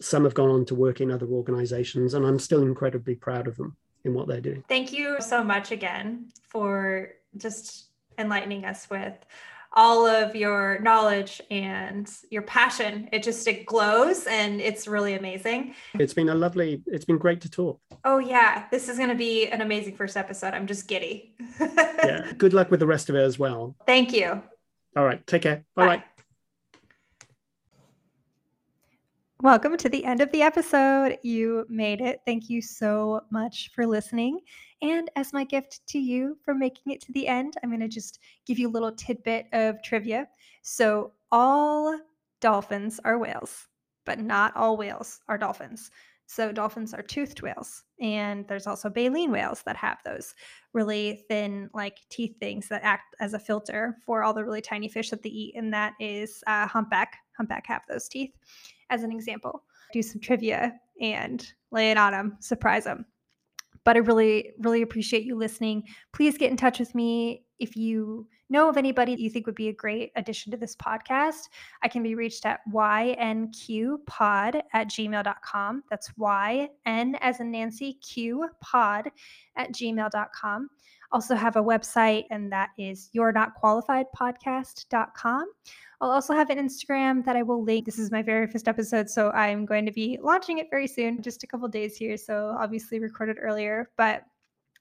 some 0.00 0.24
have 0.24 0.32
gone 0.32 0.48
on 0.48 0.64
to 0.64 0.74
work 0.74 1.02
in 1.02 1.10
other 1.10 1.26
organizations 1.26 2.14
and 2.14 2.24
i'm 2.24 2.38
still 2.38 2.62
incredibly 2.62 3.14
proud 3.14 3.46
of 3.46 3.54
them 3.58 3.76
in 4.04 4.14
what 4.14 4.28
they're 4.28 4.40
doing. 4.40 4.64
Thank 4.68 4.92
you 4.92 5.16
so 5.20 5.42
much 5.42 5.72
again 5.72 6.28
for 6.48 7.10
just 7.36 7.88
enlightening 8.18 8.64
us 8.64 8.88
with 8.90 9.14
all 9.72 10.06
of 10.06 10.34
your 10.34 10.80
knowledge 10.80 11.40
and 11.50 12.10
your 12.30 12.42
passion. 12.42 13.08
It 13.12 13.22
just 13.22 13.46
it 13.46 13.66
glows 13.66 14.26
and 14.26 14.60
it's 14.60 14.88
really 14.88 15.14
amazing. 15.14 15.74
It's 15.94 16.14
been 16.14 16.28
a 16.28 16.34
lovely, 16.34 16.82
it's 16.86 17.04
been 17.04 17.18
great 17.18 17.40
to 17.42 17.50
talk. 17.50 17.80
Oh 18.04 18.18
yeah, 18.18 18.66
this 18.70 18.88
is 18.88 18.96
going 18.96 19.10
to 19.10 19.14
be 19.14 19.48
an 19.48 19.60
amazing 19.60 19.96
first 19.96 20.16
episode. 20.16 20.54
I'm 20.54 20.66
just 20.66 20.88
giddy. 20.88 21.34
yeah. 21.60 22.32
Good 22.36 22.52
luck 22.52 22.70
with 22.70 22.80
the 22.80 22.86
rest 22.86 23.08
of 23.08 23.14
it 23.14 23.22
as 23.22 23.38
well. 23.38 23.76
Thank 23.86 24.12
you. 24.12 24.42
All 24.96 25.04
right. 25.04 25.24
Take 25.26 25.42
care. 25.42 25.64
Bye 25.76 25.86
bye. 25.86 26.04
Welcome 29.42 29.78
to 29.78 29.88
the 29.88 30.04
end 30.04 30.20
of 30.20 30.30
the 30.32 30.42
episode. 30.42 31.16
You 31.22 31.64
made 31.70 32.02
it. 32.02 32.20
Thank 32.26 32.50
you 32.50 32.60
so 32.60 33.22
much 33.30 33.70
for 33.74 33.86
listening. 33.86 34.40
And 34.82 35.10
as 35.16 35.32
my 35.32 35.44
gift 35.44 35.80
to 35.88 35.98
you 35.98 36.36
for 36.44 36.52
making 36.52 36.92
it 36.92 37.00
to 37.00 37.12
the 37.12 37.26
end, 37.26 37.54
I'm 37.62 37.70
going 37.70 37.80
to 37.80 37.88
just 37.88 38.18
give 38.46 38.58
you 38.58 38.68
a 38.68 38.70
little 38.70 38.92
tidbit 38.92 39.46
of 39.54 39.82
trivia. 39.82 40.28
So, 40.60 41.12
all 41.32 41.98
dolphins 42.42 43.00
are 43.06 43.16
whales, 43.16 43.66
but 44.04 44.18
not 44.18 44.54
all 44.56 44.76
whales 44.76 45.20
are 45.26 45.38
dolphins. 45.38 45.90
So, 46.26 46.52
dolphins 46.52 46.92
are 46.92 47.00
toothed 47.00 47.40
whales. 47.40 47.84
And 47.98 48.46
there's 48.46 48.66
also 48.66 48.90
baleen 48.90 49.32
whales 49.32 49.62
that 49.62 49.76
have 49.76 50.00
those 50.04 50.34
really 50.74 51.24
thin, 51.28 51.70
like 51.72 51.96
teeth 52.10 52.36
things 52.40 52.68
that 52.68 52.84
act 52.84 53.16
as 53.20 53.32
a 53.32 53.38
filter 53.38 53.96
for 54.04 54.22
all 54.22 54.34
the 54.34 54.44
really 54.44 54.60
tiny 54.60 54.88
fish 54.90 55.08
that 55.08 55.22
they 55.22 55.30
eat. 55.30 55.54
And 55.56 55.72
that 55.72 55.94
is 55.98 56.44
uh, 56.46 56.66
humpback. 56.66 57.16
Humpback 57.38 57.66
have 57.68 57.84
those 57.88 58.06
teeth 58.06 58.32
as 58.90 59.02
an 59.02 59.12
example. 59.12 59.64
Do 59.92 60.02
some 60.02 60.20
trivia 60.20 60.74
and 61.00 61.46
lay 61.70 61.90
it 61.90 61.96
on 61.96 62.12
them, 62.12 62.36
surprise 62.40 62.84
them. 62.84 63.06
But 63.84 63.96
I 63.96 64.00
really, 64.00 64.50
really 64.58 64.82
appreciate 64.82 65.24
you 65.24 65.36
listening. 65.36 65.84
Please 66.12 66.36
get 66.36 66.50
in 66.50 66.56
touch 66.56 66.78
with 66.78 66.94
me 66.94 67.44
if 67.58 67.76
you 67.76 68.26
know 68.50 68.68
of 68.68 68.76
anybody 68.76 69.14
you 69.18 69.30
think 69.30 69.46
would 69.46 69.54
be 69.54 69.68
a 69.68 69.72
great 69.72 70.10
addition 70.16 70.50
to 70.50 70.58
this 70.58 70.76
podcast. 70.76 71.48
I 71.82 71.88
can 71.88 72.02
be 72.02 72.14
reached 72.14 72.44
at 72.44 72.60
ynqpod 72.72 74.62
at 74.72 74.88
gmail.com. 74.88 75.82
That's 75.88 76.10
yn 76.86 77.14
as 77.20 77.40
in 77.40 77.50
Nancy, 77.50 77.94
q 77.94 78.48
pod 78.60 79.10
at 79.56 79.72
gmail.com. 79.72 80.68
Also 81.12 81.34
have 81.34 81.56
a 81.56 81.62
website, 81.62 82.24
and 82.30 82.52
that 82.52 82.70
is 82.78 83.08
you're 83.12 83.32
not 83.32 83.54
qualified 83.54 84.06
podcast.com. 84.16 85.46
I'll 86.00 86.10
also 86.10 86.32
have 86.34 86.50
an 86.50 86.58
Instagram 86.58 87.24
that 87.24 87.36
I 87.36 87.42
will 87.42 87.62
link. 87.62 87.84
This 87.84 87.98
is 87.98 88.10
my 88.10 88.22
very 88.22 88.46
first 88.46 88.68
episode, 88.68 89.10
so 89.10 89.30
I'm 89.32 89.66
going 89.66 89.84
to 89.86 89.92
be 89.92 90.18
launching 90.22 90.58
it 90.58 90.68
very 90.70 90.86
soon, 90.86 91.20
just 91.20 91.42
a 91.42 91.46
couple 91.46 91.68
days 91.68 91.96
here. 91.96 92.16
So 92.16 92.56
obviously 92.58 93.00
recorded 93.00 93.36
earlier, 93.40 93.90
but 93.96 94.22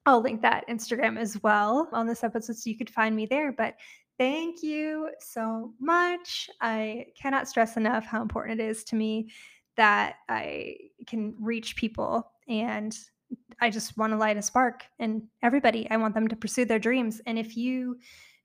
I'll 0.05 0.21
link 0.21 0.41
that 0.43 0.67
Instagram 0.69 1.17
as 1.19 1.41
well 1.43 1.89
on 1.91 2.07
this 2.07 2.23
episode 2.23 2.55
so 2.55 2.69
you 2.69 2.77
could 2.77 2.89
find 2.89 3.15
me 3.15 3.25
there. 3.25 3.51
But 3.51 3.75
thank 4.17 4.63
you 4.63 5.09
so 5.19 5.73
much. 5.80 6.49
I 6.61 7.07
cannot 7.19 7.47
stress 7.47 7.75
enough 7.75 8.05
how 8.05 8.21
important 8.21 8.59
it 8.59 8.63
is 8.65 8.84
to 8.86 8.95
me 8.95 9.32
that 9.77 10.15
I 10.27 10.75
can 11.07 11.36
reach 11.39 11.75
people 11.75 12.32
and 12.47 12.97
I 13.61 13.69
just 13.69 13.97
want 13.97 14.13
to 14.13 14.17
light 14.17 14.38
a 14.38 14.41
spark 14.41 14.84
in 14.99 15.27
everybody. 15.43 15.88
I 15.89 15.97
want 15.97 16.13
them 16.13 16.27
to 16.27 16.36
pursue 16.36 16.65
their 16.65 16.80
dreams. 16.80 17.21
And 17.25 17.38
if 17.38 17.57
you 17.57 17.97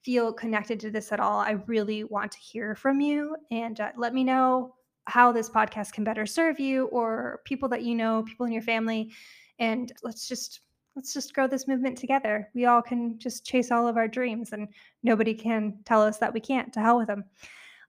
feel 0.04 0.32
connected 0.32 0.80
to 0.80 0.90
this 0.90 1.12
at 1.12 1.20
all, 1.20 1.38
I 1.38 1.52
really 1.66 2.04
want 2.04 2.32
to 2.32 2.38
hear 2.38 2.74
from 2.74 3.00
you 3.00 3.36
and 3.50 3.78
uh, 3.80 3.92
let 3.96 4.12
me 4.12 4.24
know 4.24 4.74
how 5.06 5.32
this 5.32 5.50
podcast 5.50 5.92
can 5.92 6.04
better 6.04 6.26
serve 6.26 6.58
you 6.58 6.86
or 6.86 7.40
people 7.44 7.68
that 7.68 7.82
you 7.82 7.94
know, 7.94 8.22
people 8.22 8.46
in 8.46 8.52
your 8.52 8.62
family 8.62 9.12
and 9.58 9.92
let's 10.02 10.28
just 10.28 10.60
let's 10.96 11.12
just 11.12 11.34
grow 11.34 11.48
this 11.48 11.66
movement 11.66 11.98
together. 11.98 12.48
We 12.54 12.66
all 12.66 12.80
can 12.80 13.18
just 13.18 13.44
chase 13.44 13.70
all 13.72 13.88
of 13.88 13.96
our 13.96 14.06
dreams 14.06 14.52
and 14.52 14.68
nobody 15.02 15.34
can 15.34 15.78
tell 15.84 16.00
us 16.02 16.18
that 16.18 16.32
we 16.32 16.40
can't. 16.40 16.72
To 16.72 16.80
hell 16.80 16.98
with 16.98 17.08
them. 17.08 17.24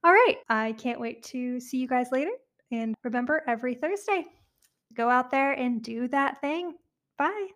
All 0.02 0.12
right, 0.12 0.36
I 0.48 0.72
can't 0.72 1.00
wait 1.00 1.22
to 1.24 1.60
see 1.60 1.78
you 1.78 1.86
guys 1.86 2.08
later 2.12 2.32
and 2.72 2.94
remember 3.04 3.42
every 3.46 3.74
Thursday 3.74 4.26
go 4.94 5.08
out 5.08 5.30
there 5.30 5.52
and 5.52 5.82
do 5.82 6.08
that 6.08 6.40
thing. 6.40 6.74
Bye. 7.18 7.48